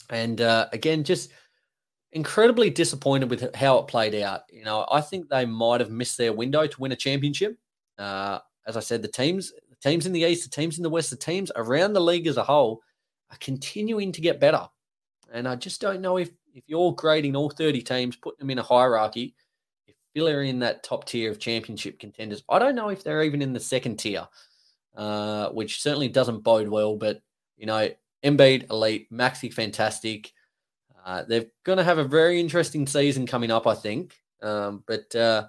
And 0.10 0.40
uh, 0.42 0.68
again, 0.74 1.04
just 1.04 1.32
incredibly 2.14 2.70
disappointed 2.70 3.30
with 3.30 3.54
how 3.56 3.80
it 3.80 3.88
played 3.88 4.16
out. 4.16 4.42
You 4.52 4.66
know, 4.66 4.86
I 4.92 5.02
think 5.02 5.30
they 5.30 5.46
might 5.46 5.82
have 5.82 5.92
missed 5.92 6.18
their 6.18 6.34
window 6.34 6.68
to 6.68 6.82
win 6.82 6.92
a 6.92 6.96
championship. 6.98 7.58
Uh, 7.98 8.40
as 8.66 8.78
I 8.78 8.82
said, 8.82 9.02
the 9.02 9.08
teams 9.08 9.52
the 9.70 9.90
teams 9.90 10.06
in 10.06 10.14
the 10.14 10.24
East, 10.24 10.50
the 10.50 10.56
teams 10.56 10.78
in 10.78 10.84
the 10.84 10.90
West, 10.90 11.10
the 11.10 11.16
teams 11.18 11.52
around 11.56 11.94
the 11.94 12.02
league 12.02 12.28
as 12.28 12.38
a 12.38 12.44
whole 12.44 12.82
are 13.32 13.38
continuing 13.40 14.12
to 14.12 14.22
get 14.22 14.40
better. 14.40 14.68
And 15.32 15.48
I 15.48 15.56
just 15.56 15.82
don't 15.82 16.02
know 16.02 16.18
if 16.18 16.32
if 16.54 16.64
you're 16.68 16.94
grading 16.94 17.36
all 17.36 17.50
30 17.50 17.82
teams, 17.82 18.16
putting 18.18 18.40
them 18.40 18.50
in 18.50 18.60
a 18.60 18.64
hierarchy, 18.64 19.36
if 19.88 19.96
Philly 20.14 20.34
are 20.34 20.44
in 20.44 20.60
that 20.60 20.84
top 20.84 21.06
tier 21.06 21.32
of 21.32 21.40
championship 21.40 21.98
contenders, 21.98 22.44
I 22.50 22.60
don't 22.60 22.76
know 22.76 22.90
if 22.90 23.04
they're 23.04 23.24
even 23.24 23.42
in 23.42 23.54
the 23.54 23.60
second 23.60 23.98
tier, 23.98 24.28
uh, 24.96 25.50
which 25.50 25.82
certainly 25.82 26.10
doesn't 26.10 26.42
bode 26.42 26.68
well. 26.68 26.98
But, 26.98 27.22
you 27.58 27.68
know, 27.68 27.90
Embiid, 28.24 28.70
elite, 28.70 29.08
Maxey, 29.12 29.50
fantastic. 29.50 30.34
Uh, 31.06 31.24
they're 31.28 31.46
going 31.64 31.78
to 31.78 31.84
have 31.84 31.98
a 31.98 32.04
very 32.04 32.40
interesting 32.40 32.86
season 32.86 33.26
coming 33.26 33.50
up, 33.50 33.66
I 33.66 33.74
think. 33.74 34.18
Um, 34.42 34.84
but 34.86 35.16
uh, 35.16 35.48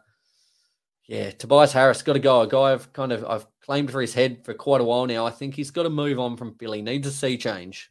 yeah, 1.06 1.30
Tobias 1.30 1.72
Harris 1.72 2.02
got 2.02 2.14
to 2.14 2.18
go. 2.18 2.42
A 2.42 2.48
guy 2.48 2.72
I've 2.72 2.92
kind 2.92 3.12
of 3.12 3.24
I've 3.24 3.46
claimed 3.64 3.90
for 3.90 4.00
his 4.00 4.14
head 4.14 4.44
for 4.44 4.54
quite 4.54 4.80
a 4.80 4.84
while 4.84 5.06
now. 5.06 5.26
I 5.26 5.30
think 5.30 5.54
he's 5.54 5.70
got 5.70 5.84
to 5.84 5.90
move 5.90 6.18
on 6.18 6.36
from 6.36 6.54
Philly. 6.54 6.82
Needs 6.82 7.06
a 7.06 7.12
sea 7.12 7.36
change. 7.36 7.90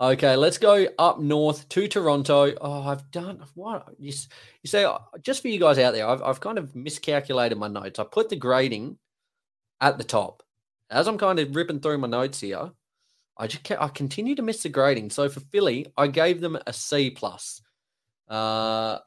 Okay, 0.00 0.34
let's 0.34 0.56
go 0.56 0.86
up 0.98 1.20
north 1.20 1.68
to 1.68 1.86
Toronto. 1.86 2.54
Oh, 2.58 2.82
I've 2.88 3.10
done 3.10 3.44
what 3.54 3.86
you, 3.98 4.14
you 4.62 4.68
say. 4.68 4.84
Uh, 4.84 4.98
just 5.20 5.42
for 5.42 5.48
you 5.48 5.60
guys 5.60 5.78
out 5.78 5.92
there, 5.92 6.08
I've 6.08 6.22
I've 6.22 6.40
kind 6.40 6.56
of 6.56 6.74
miscalculated 6.74 7.58
my 7.58 7.68
notes. 7.68 7.98
I 7.98 8.04
put 8.04 8.30
the 8.30 8.36
grading 8.36 8.96
at 9.80 9.98
the 9.98 10.04
top. 10.04 10.42
As 10.90 11.06
I'm 11.06 11.18
kind 11.18 11.38
of 11.38 11.54
ripping 11.54 11.80
through 11.80 11.98
my 11.98 12.08
notes 12.08 12.40
here, 12.40 12.70
I 13.36 13.46
just 13.46 13.70
I 13.72 13.88
continue 13.88 14.34
to 14.36 14.42
miss 14.42 14.62
the 14.62 14.70
grading. 14.70 15.10
So 15.10 15.28
for 15.28 15.40
Philly, 15.40 15.92
I 15.98 16.06
gave 16.06 16.40
them 16.40 16.58
a 16.66 16.72
C 16.72 17.10
plus. 17.10 17.60
Uh, 18.26 19.00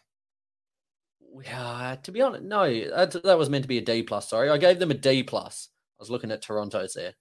yeah, 1.43 1.95
to 2.03 2.11
be 2.11 2.21
honest, 2.21 2.43
no, 2.43 2.65
that, 2.89 3.23
that 3.23 3.37
was 3.37 3.49
meant 3.49 3.63
to 3.63 3.67
be 3.67 3.77
a 3.77 3.81
D 3.81 4.03
plus. 4.03 4.29
Sorry, 4.29 4.49
I 4.49 4.57
gave 4.57 4.79
them 4.79 4.91
a 4.91 4.95
D 4.95 5.23
plus. 5.23 5.69
I 5.99 6.01
was 6.01 6.09
looking 6.09 6.31
at 6.31 6.41
Toronto's 6.41 6.93
there. 6.93 7.13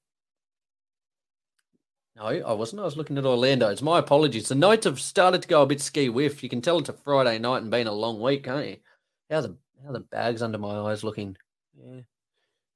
No, 2.17 2.25
I 2.25 2.53
wasn't. 2.53 2.83
I 2.83 2.85
was 2.85 2.97
looking 2.97 3.17
at 3.17 3.25
Orlando's. 3.25 3.81
My 3.81 3.99
apologies. 3.99 4.49
The 4.49 4.55
notes 4.55 4.85
have 4.85 5.01
started 5.01 5.41
to 5.43 5.49
go 5.49 5.63
a 5.63 5.67
bit 5.67 5.81
ski 5.81 6.11
whiff. 6.11 6.43
You 6.43 6.49
can 6.51 6.61
tell 6.61 6.79
it's 6.79 6.91
a 6.91 6.93
Friday 6.93 7.39
night 7.39 7.63
and 7.63 7.71
been 7.71 7.87
a 7.87 7.93
long 7.93 8.21
week, 8.21 8.45
can't 8.45 8.67
you? 8.67 8.77
How 9.31 9.41
the 9.41 9.57
how 9.85 9.93
the 9.93 10.01
bags 10.01 10.43
under 10.43 10.59
my 10.59 10.79
eyes 10.79 11.03
looking? 11.03 11.37
Yeah, 11.75 12.01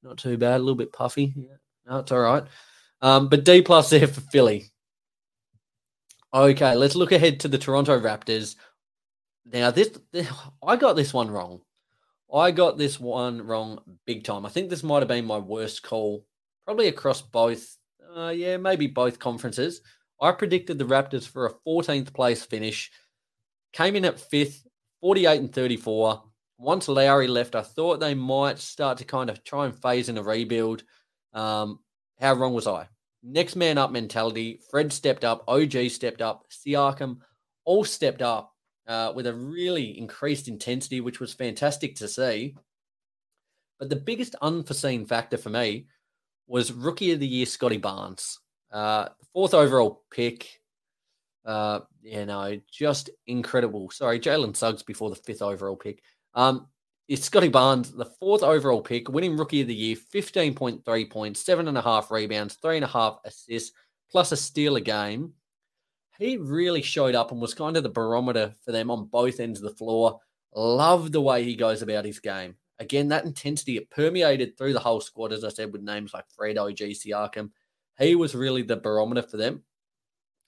not 0.03 0.16
too 0.16 0.39
bad. 0.39 0.57
A 0.57 0.59
little 0.64 0.74
bit 0.74 0.93
puffy. 0.93 1.34
Yeah, 1.37 1.57
no, 1.87 1.99
it's 1.99 2.12
all 2.12 2.20
right. 2.20 2.45
Um, 3.03 3.28
but 3.28 3.45
D 3.45 3.61
plus 3.61 3.91
there 3.91 4.09
for 4.09 4.22
Philly. 4.22 4.70
Okay, 6.32 6.74
let's 6.74 6.97
look 6.97 7.12
ahead 7.12 7.41
to 7.41 7.49
the 7.49 7.59
Toronto 7.59 8.01
Raptors. 8.01 8.57
Now, 9.53 9.70
this, 9.70 9.90
I 10.66 10.76
got 10.76 10.97
this 10.97 11.14
one 11.14 11.30
wrong. 11.30 11.61
I 12.32 12.51
got 12.51 12.76
this 12.76 12.99
one 12.99 13.47
wrong 13.47 13.78
big 14.05 14.24
time. 14.24 14.44
I 14.44 14.49
think 14.49 14.68
this 14.68 14.82
might 14.82 14.99
have 14.99 15.09
been 15.09 15.24
my 15.24 15.38
worst 15.38 15.82
call, 15.84 16.26
probably 16.64 16.88
across 16.88 17.22
both. 17.22 17.76
Uh, 18.16 18.30
yeah, 18.30 18.57
maybe 18.57 18.88
both 18.88 19.18
conferences. 19.18 19.82
I 20.20 20.32
predicted 20.32 20.78
the 20.78 20.84
Raptors 20.84 21.28
for 21.28 21.47
a 21.47 21.55
14th 21.68 22.12
place 22.12 22.42
finish. 22.44 22.90
Came 23.72 23.94
in 23.94 24.05
at 24.05 24.18
fifth, 24.18 24.66
48 25.01 25.40
and 25.40 25.53
34. 25.53 26.22
Once 26.59 26.88
Lowry 26.88 27.28
left, 27.28 27.55
I 27.55 27.62
thought 27.62 28.01
they 28.01 28.14
might 28.14 28.59
start 28.59 28.99
to 28.99 29.05
kind 29.05 29.30
of 29.30 29.44
try 29.44 29.66
and 29.66 29.80
phase 29.80 30.09
in 30.09 30.18
a 30.18 30.22
rebuild. 30.22 30.82
Um, 31.34 31.80
how 32.18 32.32
wrong 32.32 32.55
was 32.55 32.66
I? 32.66 32.88
Next 33.22 33.55
man 33.55 33.78
up 33.78 33.92
mentality. 33.92 34.61
Fred 34.70 34.92
stepped 34.92 35.24
up. 35.24 35.44
OG 35.47 35.90
stepped 35.90 36.22
up. 36.22 36.47
Siakam 36.51 37.18
all 37.64 37.84
stepped 37.84 38.22
up 38.22 38.55
uh, 38.87 39.12
with 39.14 39.26
a 39.26 39.34
really 39.34 39.99
increased 39.99 40.49
intensity, 40.49 41.01
which 41.01 41.20
was 41.20 41.34
fantastic 41.34 41.97
to 41.97 42.09
see. 42.09 42.55
But 43.78 43.91
the 43.91 43.97
biggest 43.97 44.34
unforeseen 44.41 45.05
factor 45.07 45.37
for 45.37 45.51
me 45.51 45.87
was 46.47 46.72
rookie 46.72 47.12
of 47.12 47.20
the 47.20 47.26
year 47.26 47.47
Scottie 47.47 47.76
Barnes, 47.76 48.41
uh, 48.72 49.09
fourth 49.32 49.55
overall 49.55 50.03
pick. 50.11 50.61
Uh, 51.45 51.80
you 52.03 52.26
know, 52.26 52.61
just 52.70 53.11
incredible. 53.26 53.91
Sorry, 53.91 54.18
Jalen 54.18 54.57
Suggs 54.57 54.82
before 54.82 55.11
the 55.11 55.16
fifth 55.16 55.43
overall 55.43 55.76
pick. 55.76 56.03
Um, 56.34 56.66
it's 57.09 57.24
Scottie 57.24 57.49
Barnes, 57.49 57.93
the 57.93 58.05
fourth 58.05 58.43
overall 58.43 58.80
pick, 58.80 59.09
winning 59.09 59.37
rookie 59.37 59.61
of 59.61 59.68
the 59.68 59.74
year, 59.74 59.97
15.3 59.97 61.11
points, 61.11 61.41
seven 61.41 61.68
and 61.68 61.78
a 61.78 61.82
half 61.82 62.11
rebounds, 62.11 62.55
three 62.55 62.76
and 62.76 62.84
a 62.84 62.89
half 62.89 63.18
assists, 63.24 63.72
plus 64.11 64.32
a 64.32 64.37
steal 64.37 64.74
a 64.74 64.80
game 64.80 65.32
he 66.18 66.36
really 66.36 66.82
showed 66.82 67.14
up 67.14 67.30
and 67.30 67.40
was 67.40 67.54
kind 67.54 67.76
of 67.76 67.82
the 67.82 67.88
barometer 67.88 68.54
for 68.64 68.72
them 68.72 68.90
on 68.90 69.06
both 69.06 69.40
ends 69.40 69.60
of 69.60 69.64
the 69.64 69.76
floor. 69.76 70.20
Love 70.54 71.12
the 71.12 71.20
way 71.20 71.44
he 71.44 71.54
goes 71.54 71.82
about 71.82 72.04
his 72.04 72.20
game. 72.20 72.56
Again, 72.78 73.08
that 73.08 73.24
intensity, 73.24 73.76
it 73.76 73.90
permeated 73.90 74.56
through 74.56 74.72
the 74.72 74.80
whole 74.80 75.00
squad, 75.00 75.32
as 75.32 75.44
I 75.44 75.48
said, 75.48 75.72
with 75.72 75.82
names 75.82 76.12
like 76.12 76.24
Fred, 76.34 76.58
OG, 76.58 76.76
Siakam. 76.76 77.50
He 77.98 78.14
was 78.14 78.34
really 78.34 78.62
the 78.62 78.76
barometer 78.76 79.22
for 79.22 79.36
them. 79.36 79.62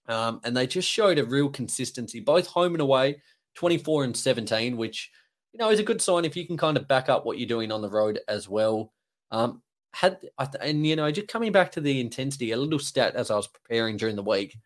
Um, 0.08 0.40
and 0.44 0.56
they 0.56 0.66
just 0.66 0.88
showed 0.88 1.18
a 1.18 1.24
real 1.24 1.50
consistency, 1.50 2.20
both 2.20 2.46
home 2.46 2.74
and 2.74 2.80
away, 2.80 3.22
24 3.54 4.04
and 4.04 4.16
17, 4.16 4.76
which, 4.76 5.10
you 5.52 5.58
know, 5.58 5.70
is 5.70 5.80
a 5.80 5.84
good 5.84 6.00
sign 6.00 6.24
if 6.24 6.36
you 6.36 6.46
can 6.46 6.56
kind 6.56 6.76
of 6.76 6.88
back 6.88 7.08
up 7.08 7.26
what 7.26 7.38
you're 7.38 7.48
doing 7.48 7.72
on 7.72 7.82
the 7.82 7.90
road 7.90 8.20
as 8.28 8.48
well. 8.48 8.92
Um, 9.30 9.62
had 9.92 10.18
and 10.60 10.86
you 10.86 10.96
know, 10.96 11.10
just 11.10 11.28
coming 11.28 11.52
back 11.52 11.72
to 11.72 11.80
the 11.80 12.00
intensity, 12.00 12.52
a 12.52 12.56
little 12.56 12.78
stat 12.78 13.14
as 13.16 13.30
I 13.30 13.36
was 13.36 13.48
preparing 13.48 13.96
during 13.96 14.16
the 14.16 14.22
week 14.22 14.56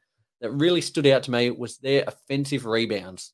that 0.43 0.51
really 0.51 0.81
stood 0.81 1.07
out 1.07 1.23
to 1.23 1.31
me 1.31 1.51
was 1.51 1.79
their 1.79 2.05
offensive 2.07 2.67
rebounds. 2.67 3.33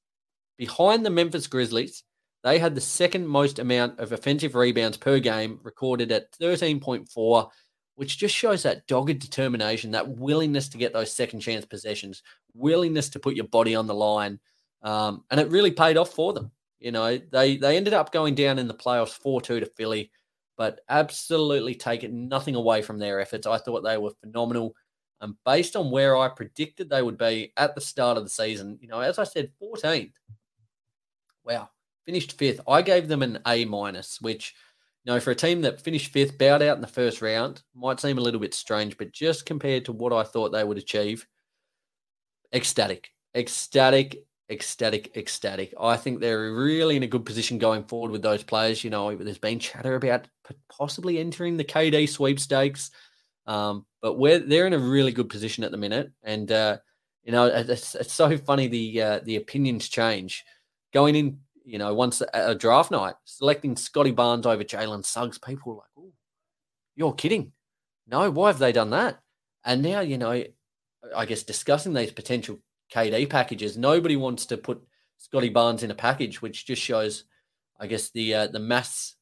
Behind 0.59 1.05
the 1.05 1.11
Memphis 1.11 1.47
Grizzlies, 1.47 2.05
they 2.45 2.59
had 2.59 2.75
the 2.75 2.81
second 2.81 3.27
most 3.27 3.59
amount 3.59 3.99
of 3.99 4.13
offensive 4.13 4.55
rebounds 4.55 4.97
per 4.97 5.19
game, 5.19 5.59
recorded 5.63 6.13
at 6.13 6.31
13.4, 6.33 7.49
which 7.97 8.19
just 8.19 8.35
shows 8.35 8.63
that 8.63 8.87
dogged 8.87 9.19
determination, 9.19 9.91
that 9.91 10.09
willingness 10.09 10.69
to 10.69 10.79
get 10.79 10.93
those 10.93 11.13
second 11.13 11.41
chance 11.41 11.65
possessions, 11.65 12.23
willingness 12.55 13.09
to 13.09 13.19
put 13.19 13.35
your 13.35 13.49
body 13.49 13.75
on 13.75 13.87
the 13.87 13.95
line. 13.95 14.39
Um, 14.83 15.25
and 15.31 15.41
it 15.41 15.51
really 15.51 15.73
paid 15.73 15.97
off 15.97 16.11
for 16.11 16.33
them. 16.33 16.53
You 16.79 16.93
know, 16.93 17.19
they 17.19 17.57
they 17.57 17.77
ended 17.77 17.95
up 17.95 18.13
going 18.13 18.37
down 18.37 18.61
in 18.61 18.69
the 18.69 18.75
playoffs 18.75 19.19
4 19.19 19.41
2 19.41 19.61
to 19.61 19.67
Philly, 19.67 20.13
but 20.57 20.81
absolutely 20.89 21.75
taking 21.75 22.29
nothing 22.29 22.55
away 22.55 22.83
from 22.83 22.99
their 22.99 23.19
efforts. 23.19 23.49
I 23.49 23.59
thought 23.59 23.83
they 23.83 23.99
were 23.99 24.13
phenomenal. 24.21 24.75
And 25.21 25.35
based 25.45 25.75
on 25.75 25.91
where 25.91 26.17
I 26.17 26.29
predicted 26.29 26.89
they 26.89 27.03
would 27.03 27.19
be 27.19 27.53
at 27.57 27.75
the 27.75 27.81
start 27.81 28.17
of 28.17 28.25
the 28.25 28.31
season, 28.31 28.79
you 28.81 28.89
know, 28.89 29.01
as 29.01 29.19
I 29.19 29.25
said, 29.25 29.51
14th. 29.61 30.13
Wow, 31.45 31.71
finished 32.07 32.39
fifth. 32.39 32.61
I 32.69 32.83
gave 32.83 33.09
them 33.09 33.23
an 33.23 33.41
A 33.47 33.65
minus, 33.65 34.21
which, 34.21 34.55
you 35.05 35.13
know, 35.13 35.19
for 35.19 35.31
a 35.31 35.35
team 35.35 35.63
that 35.63 35.81
finished 35.81 36.13
fifth, 36.13 36.39
bowed 36.39 36.63
out 36.63 36.77
in 36.77 36.83
the 36.83 36.87
first 36.87 37.21
round, 37.21 37.63
might 37.75 38.01
seem 38.01 38.19
a 38.19 38.21
little 38.21 38.41
bit 38.41 38.55
strange, 38.55 38.97
but 38.97 39.13
just 39.13 39.47
compared 39.47 39.85
to 39.87 39.93
what 39.93 40.13
I 40.13 40.23
thought 40.23 40.51
they 40.51 40.65
would 40.65 40.79
achieve, 40.79 41.27
ecstatic, 42.53 43.11
ecstatic, 43.35 44.25
ecstatic, 44.51 45.17
ecstatic. 45.17 45.75
I 45.79 45.97
think 45.97 46.21
they're 46.21 46.53
really 46.53 46.97
in 46.97 47.03
a 47.03 47.09
good 47.09 47.27
position 47.27 47.59
going 47.59 47.85
forward 47.85 48.11
with 48.11 48.23
those 48.23 48.43
players. 48.43 48.83
You 48.83 48.91
know, 48.91 49.15
there's 49.15 49.39
been 49.39 49.59
chatter 49.59 49.95
about 49.95 50.29
possibly 50.71 51.19
entering 51.19 51.57
the 51.57 51.65
KD 51.65 52.09
sweepstakes. 52.09 52.91
Um, 53.49 53.87
but 54.03 54.19
we're 54.19 54.39
they're 54.39 54.67
in 54.67 54.75
a 54.75 54.79
really 54.79 55.11
good 55.11 55.31
position 55.31 55.65
at 55.65 55.73
the 55.73 55.79
minute, 55.79 56.13
and 56.23 56.53
uh, 56.53 56.77
you 57.25 57.33
know 57.33 57.47
it's, 57.47 57.95
it's 57.95 58.13
so 58.13 58.37
funny 58.37 58.69
the 58.69 59.03
uh, 59.03 59.21
the 59.25 59.37
opinions 59.37 59.89
change 59.89 60.45
going 60.93 61.17
in. 61.17 61.39
You 61.65 61.79
know, 61.79 61.93
once 61.93 62.21
a, 62.21 62.29
a 62.33 62.55
draft 62.55 62.91
night, 62.91 63.15
selecting 63.25 63.75
Scottie 63.75 64.13
Barnes 64.13 64.47
over 64.47 64.63
Jalen 64.63 65.05
Suggs, 65.05 65.39
people 65.39 65.73
were 65.73 65.79
like, 65.79 65.91
"Oh, 65.99 66.13
you're 66.95 67.15
kidding." 67.15 67.53
No, 68.07 68.31
why 68.31 68.49
have 68.49 68.59
they 68.59 68.73
done 68.73 68.91
that? 68.91 69.19
And 69.65 69.83
now, 69.83 70.01
you 70.01 70.17
know, 70.17 70.45
I 71.15 71.27
guess 71.27 71.43
discussing 71.43 71.93
these 71.93 72.11
potential 72.11 72.59
KD 72.93 73.29
packages, 73.29 73.77
nobody 73.77 74.17
wants 74.17 74.47
to 74.47 74.57
put 74.57 74.81
Scottie 75.19 75.51
Barnes 75.51 75.83
in 75.83 75.91
a 75.91 75.95
package, 75.95 76.41
which 76.41 76.67
just 76.67 76.81
shows, 76.81 77.25
I 77.79 77.87
guess, 77.87 78.11
the 78.11 78.35
uh, 78.35 78.47
the 78.49 78.61
mass 78.61 79.15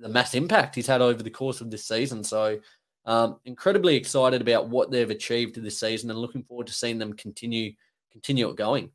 the 0.00 0.08
mass 0.08 0.34
impact 0.34 0.74
he's 0.74 0.86
had 0.86 1.00
over 1.00 1.22
the 1.22 1.30
course 1.30 1.60
of 1.60 1.70
this 1.70 1.86
season. 1.86 2.24
So 2.24 2.60
um, 3.06 3.38
incredibly 3.44 3.96
excited 3.96 4.40
about 4.40 4.68
what 4.68 4.90
they've 4.90 5.10
achieved 5.10 5.56
this 5.56 5.78
season 5.78 6.10
and 6.10 6.18
looking 6.18 6.42
forward 6.42 6.66
to 6.68 6.72
seeing 6.72 6.98
them 6.98 7.12
continue 7.12 7.72
continue 8.12 8.48
it 8.48 8.56
going. 8.56 8.90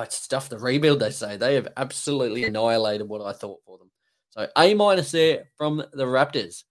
It's 0.00 0.16
stuff 0.16 0.48
the 0.48 0.58
rebuild 0.58 1.00
they 1.00 1.10
say 1.10 1.36
they 1.36 1.54
have 1.54 1.68
absolutely 1.76 2.44
annihilated 2.44 3.08
what 3.08 3.22
I 3.22 3.32
thought 3.32 3.60
for 3.64 3.78
them. 3.78 3.90
So 4.30 4.46
A 4.56 4.74
minus 4.74 5.10
there 5.10 5.44
from 5.56 5.82
the 5.92 6.04
Raptors. 6.04 6.64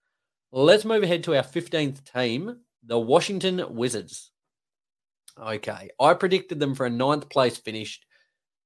Let's 0.51 0.86
move 0.86 1.03
ahead 1.03 1.24
to 1.26 1.36
our 1.36 1.43
15th 1.43 2.11
team, 2.11 2.57
the 2.86 2.99
Washington 2.99 3.63
Wizards. 3.70 4.32
Okay, 5.39 5.89
I 5.99 6.13
predicted 6.13 6.59
them 6.59 6.74
for 6.74 6.86
a 6.86 6.89
ninth 6.89 7.30
place 7.30 7.57
finish. 7.57 7.99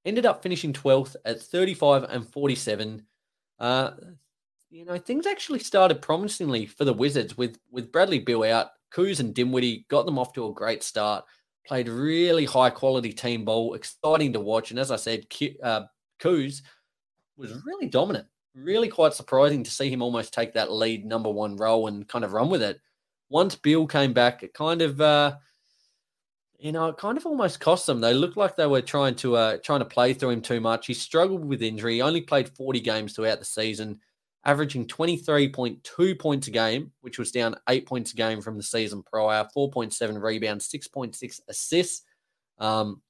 Ended 0.05 0.25
up 0.25 0.43
finishing 0.43 0.73
12th 0.73 1.15
at 1.25 1.41
35 1.41 2.03
and 2.03 2.27
47. 2.27 3.03
Uh, 3.59 3.91
you 4.71 4.85
know, 4.85 4.97
things 4.97 5.27
actually 5.27 5.59
started 5.59 6.01
promisingly 6.01 6.65
for 6.65 6.85
the 6.85 6.93
Wizards 6.93 7.37
with 7.37 7.59
with 7.69 7.91
Bradley 7.91 8.19
Beal 8.19 8.43
out. 8.43 8.69
Kuz 8.91 9.19
and 9.19 9.33
Dinwiddie 9.33 9.85
got 9.89 10.05
them 10.05 10.17
off 10.17 10.33
to 10.33 10.47
a 10.47 10.53
great 10.53 10.81
start. 10.81 11.25
Played 11.67 11.87
really 11.87 12.45
high 12.45 12.69
quality 12.69 13.13
team 13.13 13.45
ball, 13.45 13.73
exciting 13.73 14.33
to 14.33 14.39
watch. 14.39 14.71
And 14.71 14.79
as 14.79 14.91
I 14.91 14.95
said, 14.95 15.25
uh, 15.61 15.83
Kuz 16.19 16.61
was 17.37 17.61
really 17.65 17.87
dominant. 17.87 18.27
really 18.53 18.89
quite 18.89 19.13
surprising 19.13 19.63
to 19.63 19.71
see 19.71 19.89
him 19.89 20.01
almost 20.01 20.33
take 20.33 20.53
that 20.53 20.71
lead 20.71 21.05
number 21.05 21.29
one 21.29 21.55
role 21.55 21.87
and 21.87 22.07
kind 22.07 22.25
of 22.25 22.33
run 22.33 22.49
with 22.49 22.61
it. 22.61 22.79
Once 23.29 23.55
Bill 23.55 23.87
came 23.87 24.11
back, 24.11 24.43
it 24.43 24.53
kind 24.53 24.81
of, 24.81 24.99
uh, 24.99 25.37
you 26.59 26.73
know, 26.73 26.87
it 26.87 26.97
kind 26.97 27.17
of 27.17 27.25
almost 27.25 27.61
cost 27.61 27.85
them. 27.85 28.01
They 28.01 28.13
looked 28.13 28.35
like 28.35 28.57
they 28.57 28.67
were 28.67 28.81
trying 28.81 29.15
to 29.15 29.35
uh, 29.35 29.57
trying 29.63 29.79
to 29.79 29.85
play 29.85 30.13
through 30.13 30.31
him 30.31 30.41
too 30.41 30.59
much. 30.59 30.87
He 30.87 30.93
struggled 30.93 31.45
with 31.45 31.61
injury. 31.61 31.95
He 31.95 32.01
only 32.01 32.21
played 32.21 32.49
40 32.49 32.81
games 32.81 33.13
throughout 33.13 33.39
the 33.39 33.45
season, 33.45 33.99
averaging 34.43 34.87
23.2 34.87 36.19
points 36.19 36.47
a 36.47 36.51
game, 36.51 36.91
which 37.01 37.19
was 37.19 37.31
down 37.31 37.55
eight 37.69 37.85
points 37.85 38.13
a 38.13 38.15
game 38.15 38.41
from 38.41 38.57
the 38.57 38.63
season 38.63 39.03
prior. 39.03 39.47
4.7 39.55 40.21
rebounds, 40.21 40.67
6.6 40.67 41.39
assists. 41.47 42.03
Um, 42.57 43.01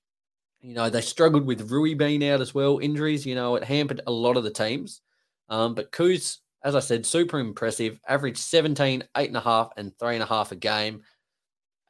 you 0.62 0.74
know, 0.76 0.90
they 0.90 1.02
struggled 1.02 1.46
with 1.46 1.72
Rui 1.72 1.94
being 1.94 2.28
out 2.28 2.42
as 2.42 2.54
well. 2.54 2.80
Injuries, 2.80 3.26
you 3.26 3.36
know, 3.36 3.56
it 3.56 3.64
hampered 3.64 4.02
a 4.06 4.12
lot 4.12 4.38
of 4.38 4.44
the 4.44 4.52
teams. 4.52 5.02
Um, 5.50 5.74
but 5.74 5.92
Kuz, 5.92 6.38
as 6.64 6.76
I 6.76 6.80
said, 6.80 7.06
super 7.06 7.40
impressive. 7.40 8.00
Averaged 8.08 8.38
17, 8.38 9.04
8.5, 9.16 9.70
and 9.78 9.92
3.5 9.98 10.52
a 10.52 10.56
game. 10.56 11.02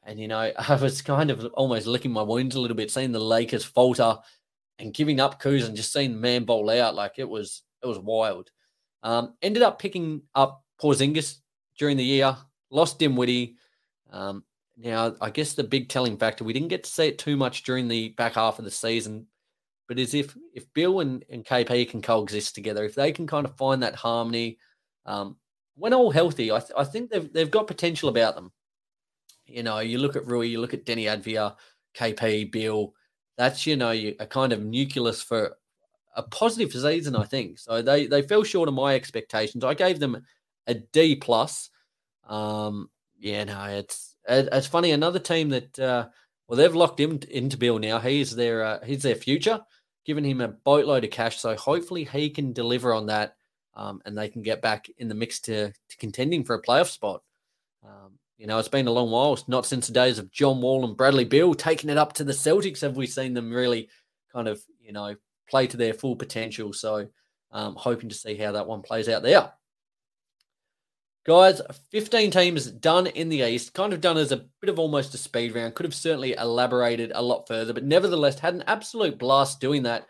And, 0.03 0.19
you 0.19 0.27
know, 0.27 0.51
I 0.69 0.75
was 0.75 1.01
kind 1.01 1.31
of 1.31 1.45
almost 1.53 1.87
licking 1.87 2.11
my 2.11 2.21
wounds 2.21 2.55
a 2.55 2.61
little 2.61 2.77
bit, 2.77 2.91
seeing 2.91 3.11
the 3.11 3.19
Lakers 3.19 3.65
falter 3.65 4.17
and 4.79 4.93
giving 4.93 5.19
up 5.19 5.41
Kuz 5.41 5.65
and 5.65 5.75
just 5.75 5.91
seeing 5.91 6.13
the 6.13 6.19
man 6.19 6.45
bowl 6.45 6.69
out. 6.69 6.95
Like 6.95 7.13
it 7.17 7.27
was, 7.27 7.63
it 7.83 7.87
was 7.87 7.99
wild. 7.99 8.51
Um, 9.03 9.33
ended 9.41 9.63
up 9.63 9.79
picking 9.79 10.21
up 10.35 10.63
Porzingis 10.81 11.39
during 11.77 11.97
the 11.97 12.03
year, 12.03 12.35
lost 12.69 12.99
Dinwiddie. 12.99 13.55
Um, 14.11 14.43
now, 14.77 15.15
I 15.21 15.29
guess 15.29 15.53
the 15.53 15.63
big 15.63 15.89
telling 15.89 16.17
factor, 16.17 16.43
we 16.43 16.53
didn't 16.53 16.69
get 16.69 16.83
to 16.83 16.89
see 16.89 17.07
it 17.07 17.19
too 17.19 17.37
much 17.37 17.63
during 17.63 17.87
the 17.87 18.09
back 18.09 18.33
half 18.33 18.59
of 18.59 18.65
the 18.65 18.71
season, 18.71 19.27
but 19.87 19.99
is 19.99 20.13
if 20.13 20.35
if 20.53 20.71
Beal 20.73 21.01
and, 21.01 21.23
and 21.29 21.45
KP 21.45 21.89
can 21.89 22.01
coexist 22.01 22.55
together, 22.55 22.83
if 22.85 22.95
they 22.95 23.11
can 23.11 23.27
kind 23.27 23.45
of 23.45 23.55
find 23.57 23.83
that 23.83 23.95
harmony, 23.95 24.57
um, 25.05 25.35
when 25.75 25.93
all 25.93 26.11
healthy, 26.11 26.51
I, 26.51 26.59
th- 26.59 26.71
I 26.77 26.83
think 26.83 27.09
they've 27.09 27.31
they've 27.31 27.51
got 27.51 27.67
potential 27.67 28.09
about 28.09 28.35
them. 28.35 28.51
You 29.45 29.63
know, 29.63 29.79
you 29.79 29.97
look 29.97 30.15
at 30.15 30.25
Rui, 30.25 30.47
you 30.47 30.61
look 30.61 30.73
at 30.73 30.85
Deni 30.85 31.05
Avdija, 31.05 31.55
KP, 31.95 32.51
Beal, 32.51 32.93
That's 33.37 33.67
you 33.67 33.75
know 33.75 33.91
a 33.91 34.25
kind 34.25 34.53
of 34.53 34.63
nucleus 34.63 35.21
for 35.21 35.57
a 36.15 36.23
positive 36.23 36.71
season, 36.71 37.15
I 37.15 37.23
think. 37.23 37.59
So 37.59 37.81
they 37.81 38.07
they 38.07 38.21
fell 38.21 38.43
short 38.43 38.67
of 38.67 38.75
my 38.75 38.95
expectations. 38.95 39.63
I 39.63 39.73
gave 39.73 39.99
them 39.99 40.25
a 40.67 40.75
D 40.75 41.15
plus. 41.15 41.69
Um, 42.27 42.89
yeah, 43.19 43.43
no, 43.43 43.63
it's 43.65 44.15
it's 44.27 44.67
funny. 44.67 44.91
Another 44.91 45.19
team 45.19 45.49
that 45.49 45.79
uh, 45.79 46.07
well, 46.47 46.57
they've 46.57 46.75
locked 46.75 46.99
him 46.99 47.19
into 47.29 47.57
Beal 47.57 47.79
now. 47.79 47.99
He's 47.99 48.35
their 48.35 48.63
uh, 48.63 48.79
he's 48.83 49.03
their 49.03 49.15
future, 49.15 49.61
giving 50.05 50.25
him 50.25 50.41
a 50.41 50.49
boatload 50.49 51.03
of 51.03 51.11
cash. 51.11 51.39
So 51.39 51.55
hopefully 51.55 52.03
he 52.03 52.29
can 52.29 52.53
deliver 52.53 52.93
on 52.93 53.05
that, 53.07 53.35
um, 53.75 54.01
and 54.05 54.17
they 54.17 54.29
can 54.29 54.41
get 54.41 54.61
back 54.61 54.87
in 54.97 55.07
the 55.07 55.15
mix 55.15 55.39
to, 55.41 55.71
to 55.71 55.97
contending 55.97 56.43
for 56.43 56.55
a 56.55 56.61
playoff 56.61 56.89
spot. 56.89 57.21
Um, 57.85 58.19
you 58.37 58.47
know, 58.47 58.57
it's 58.57 58.67
been 58.67 58.87
a 58.87 58.91
long 58.91 59.11
while, 59.11 59.37
not 59.47 59.65
since 59.65 59.87
the 59.87 59.93
days 59.93 60.17
of 60.19 60.31
John 60.31 60.61
Wall 60.61 60.83
and 60.83 60.97
Bradley 60.97 61.25
Beal 61.25 61.53
taking 61.53 61.89
it 61.89 61.97
up 61.97 62.13
to 62.13 62.23
the 62.23 62.33
Celtics 62.33 62.81
have 62.81 62.97
we 62.97 63.07
seen 63.07 63.33
them 63.33 63.51
really 63.51 63.89
kind 64.33 64.47
of 64.47 64.61
you 64.81 64.91
know 64.91 65.15
play 65.51 65.67
to 65.67 65.77
their 65.77 65.93
full 65.93 66.15
potential. 66.15 66.73
So, 66.73 67.07
um, 67.51 67.75
hoping 67.75 68.09
to 68.09 68.15
see 68.15 68.35
how 68.35 68.53
that 68.53 68.65
one 68.65 68.81
plays 68.81 69.09
out 69.09 69.21
there. 69.21 69.51
Guys, 71.23 71.61
15 71.91 72.31
teams 72.31 72.65
done 72.71 73.05
in 73.05 73.29
the 73.29 73.41
East, 73.41 73.75
kind 73.75 73.93
of 73.93 74.01
done 74.01 74.17
as 74.17 74.31
a 74.31 74.45
bit 74.59 74.69
of 74.71 74.79
almost 74.79 75.13
a 75.13 75.19
speed 75.19 75.53
round. 75.53 75.75
Could 75.75 75.85
have 75.85 75.93
certainly 75.93 76.33
elaborated 76.33 77.11
a 77.13 77.21
lot 77.21 77.47
further, 77.47 77.73
but 77.73 77.83
nevertheless 77.83 78.39
had 78.39 78.55
an 78.55 78.63
absolute 78.65 79.19
blast 79.19 79.59
doing 79.59 79.83
that 79.83 80.07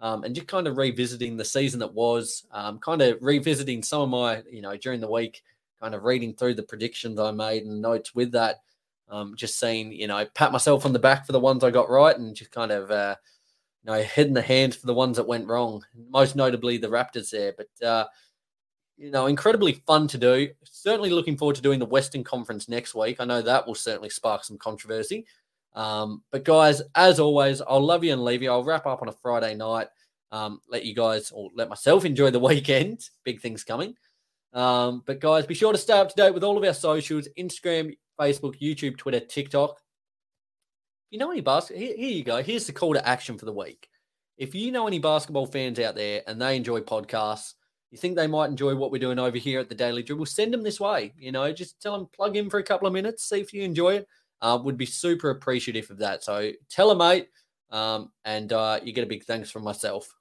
um, 0.00 0.24
and 0.24 0.34
just 0.34 0.48
kind 0.48 0.66
of 0.66 0.78
revisiting 0.78 1.36
the 1.36 1.44
season 1.44 1.80
that 1.80 1.92
was, 1.92 2.46
um, 2.50 2.78
kind 2.78 3.02
of 3.02 3.18
revisiting 3.20 3.82
some 3.82 4.02
of 4.02 4.08
my, 4.08 4.42
you 4.50 4.62
know, 4.62 4.74
during 4.76 5.00
the 5.00 5.10
week, 5.10 5.42
kind 5.82 5.94
of 5.94 6.04
reading 6.04 6.32
through 6.32 6.54
the 6.54 6.62
predictions 6.62 7.18
I 7.18 7.30
made 7.30 7.64
and 7.64 7.82
notes 7.82 8.14
with 8.14 8.32
that. 8.32 8.60
Um, 9.10 9.34
just 9.36 9.60
seeing, 9.60 9.92
you 9.92 10.06
know, 10.06 10.24
pat 10.34 10.50
myself 10.50 10.86
on 10.86 10.94
the 10.94 10.98
back 10.98 11.26
for 11.26 11.32
the 11.32 11.40
ones 11.40 11.62
I 11.62 11.70
got 11.70 11.90
right 11.90 12.16
and 12.16 12.34
just 12.34 12.50
kind 12.50 12.72
of, 12.72 12.90
uh, 12.90 13.16
you 13.84 13.92
know, 13.92 14.04
in 14.16 14.32
the 14.32 14.42
hands 14.42 14.76
for 14.76 14.86
the 14.86 14.94
ones 14.94 15.16
that 15.16 15.26
went 15.26 15.46
wrong, 15.46 15.84
most 16.10 16.36
notably 16.36 16.78
the 16.78 16.88
Raptors 16.88 17.30
there. 17.30 17.54
But, 17.56 17.86
uh, 17.86 18.06
you 18.96 19.10
know, 19.10 19.26
incredibly 19.26 19.72
fun 19.86 20.08
to 20.08 20.18
do. 20.18 20.48
Certainly 20.64 21.10
looking 21.10 21.36
forward 21.36 21.56
to 21.56 21.62
doing 21.62 21.78
the 21.78 21.86
Western 21.86 22.24
Conference 22.24 22.68
next 22.68 22.94
week. 22.94 23.16
I 23.20 23.24
know 23.24 23.42
that 23.42 23.66
will 23.66 23.74
certainly 23.74 24.08
spark 24.08 24.44
some 24.44 24.56
controversy. 24.56 25.26
Um, 25.74 26.22
but 26.30 26.44
guys, 26.44 26.82
as 26.94 27.18
always, 27.18 27.60
I'll 27.60 27.84
love 27.84 28.04
you 28.04 28.12
and 28.12 28.24
leave 28.24 28.42
you. 28.42 28.50
I'll 28.50 28.64
wrap 28.64 28.86
up 28.86 29.02
on 29.02 29.08
a 29.08 29.12
Friday 29.12 29.54
night. 29.54 29.88
Um, 30.30 30.60
let 30.68 30.84
you 30.84 30.94
guys 30.94 31.30
or 31.30 31.50
let 31.54 31.68
myself 31.68 32.04
enjoy 32.04 32.30
the 32.30 32.38
weekend. 32.40 33.08
Big 33.24 33.40
things 33.40 33.64
coming. 33.64 33.94
Um, 34.52 35.02
but 35.04 35.20
guys, 35.20 35.46
be 35.46 35.54
sure 35.54 35.72
to 35.72 35.78
stay 35.78 35.98
up 35.98 36.08
to 36.08 36.14
date 36.14 36.32
with 36.32 36.44
all 36.44 36.56
of 36.56 36.64
our 36.64 36.74
socials: 36.74 37.28
Instagram, 37.38 37.96
Facebook, 38.18 38.60
YouTube, 38.60 38.96
Twitter, 38.96 39.20
TikTok. 39.20 39.80
You 41.14 41.20
know 41.20 41.30
any 41.30 41.42
basketball, 41.42 41.80
here, 41.80 41.96
here 41.96 42.10
you 42.10 42.24
go. 42.24 42.42
Here's 42.42 42.66
the 42.66 42.72
call 42.72 42.94
to 42.94 43.08
action 43.08 43.38
for 43.38 43.44
the 43.44 43.52
week. 43.52 43.88
If 44.36 44.52
you 44.52 44.72
know 44.72 44.88
any 44.88 44.98
basketball 44.98 45.46
fans 45.46 45.78
out 45.78 45.94
there 45.94 46.22
and 46.26 46.42
they 46.42 46.56
enjoy 46.56 46.80
podcasts 46.80 47.54
you 47.94 47.98
think 47.98 48.16
they 48.16 48.26
might 48.26 48.50
enjoy 48.50 48.74
what 48.74 48.90
we're 48.90 48.98
doing 48.98 49.20
over 49.20 49.38
here 49.38 49.60
at 49.60 49.68
the 49.68 49.74
Daily 49.76 50.02
Dribble, 50.02 50.26
send 50.26 50.52
them 50.52 50.64
this 50.64 50.80
way. 50.80 51.12
You 51.16 51.30
know, 51.30 51.52
just 51.52 51.80
tell 51.80 51.96
them 51.96 52.08
plug 52.12 52.36
in 52.36 52.50
for 52.50 52.58
a 52.58 52.64
couple 52.64 52.88
of 52.88 52.92
minutes, 52.92 53.28
see 53.28 53.38
if 53.38 53.52
you 53.52 53.62
enjoy 53.62 53.98
it. 53.98 54.08
Uh, 54.42 54.58
would 54.64 54.76
be 54.76 54.84
super 54.84 55.30
appreciative 55.30 55.88
of 55.92 55.98
that. 55.98 56.24
So 56.24 56.50
tell 56.68 56.90
a 56.90 56.96
mate, 56.96 57.28
um, 57.70 58.10
and 58.24 58.52
uh, 58.52 58.80
you 58.82 58.92
get 58.92 59.04
a 59.04 59.06
big 59.06 59.22
thanks 59.22 59.48
from 59.48 59.62
myself. 59.62 60.12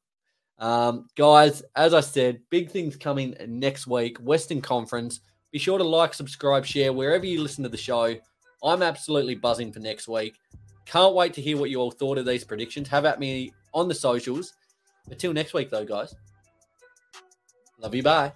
Um, 0.60 1.08
guys, 1.18 1.64
as 1.76 1.96
I 1.96 2.02
said, 2.02 2.42
big 2.52 2.70
things 2.70 2.96
coming 2.96 3.36
next 3.48 3.88
week. 3.88 4.20
Western 4.20 4.62
Conference. 4.62 5.22
Be 5.52 5.58
sure 5.58 5.80
to 5.80 5.84
like, 5.84 6.14
subscribe, 6.14 6.68
share 6.68 6.94
wherever 6.94 7.26
you 7.26 7.42
listen 7.42 7.64
to 7.64 7.70
the 7.70 7.78
show. 7.78 8.16
I'm 8.64 8.84
absolutely 8.84 9.34
buzzing 9.34 9.74
for 9.74 9.80
next 9.80 10.08
week. 10.08 10.36
Can't 10.86 11.16
wait 11.16 11.34
to 11.34 11.42
hear 11.42 11.58
what 11.58 11.70
you 11.70 11.80
all 11.80 11.92
thought 11.92 12.18
of 12.18 12.26
these 12.26 12.44
predictions. 12.44 12.88
Have 12.90 13.06
at 13.06 13.20
me 13.20 13.54
on 13.74 13.88
the 13.88 13.96
socials. 13.96 14.54
Until 15.10 15.34
next 15.34 15.54
week, 15.54 15.70
though, 15.70 15.86
guys. 15.86 16.16
Love 17.80 17.96
you. 17.96 18.04
Bye. 18.04 18.34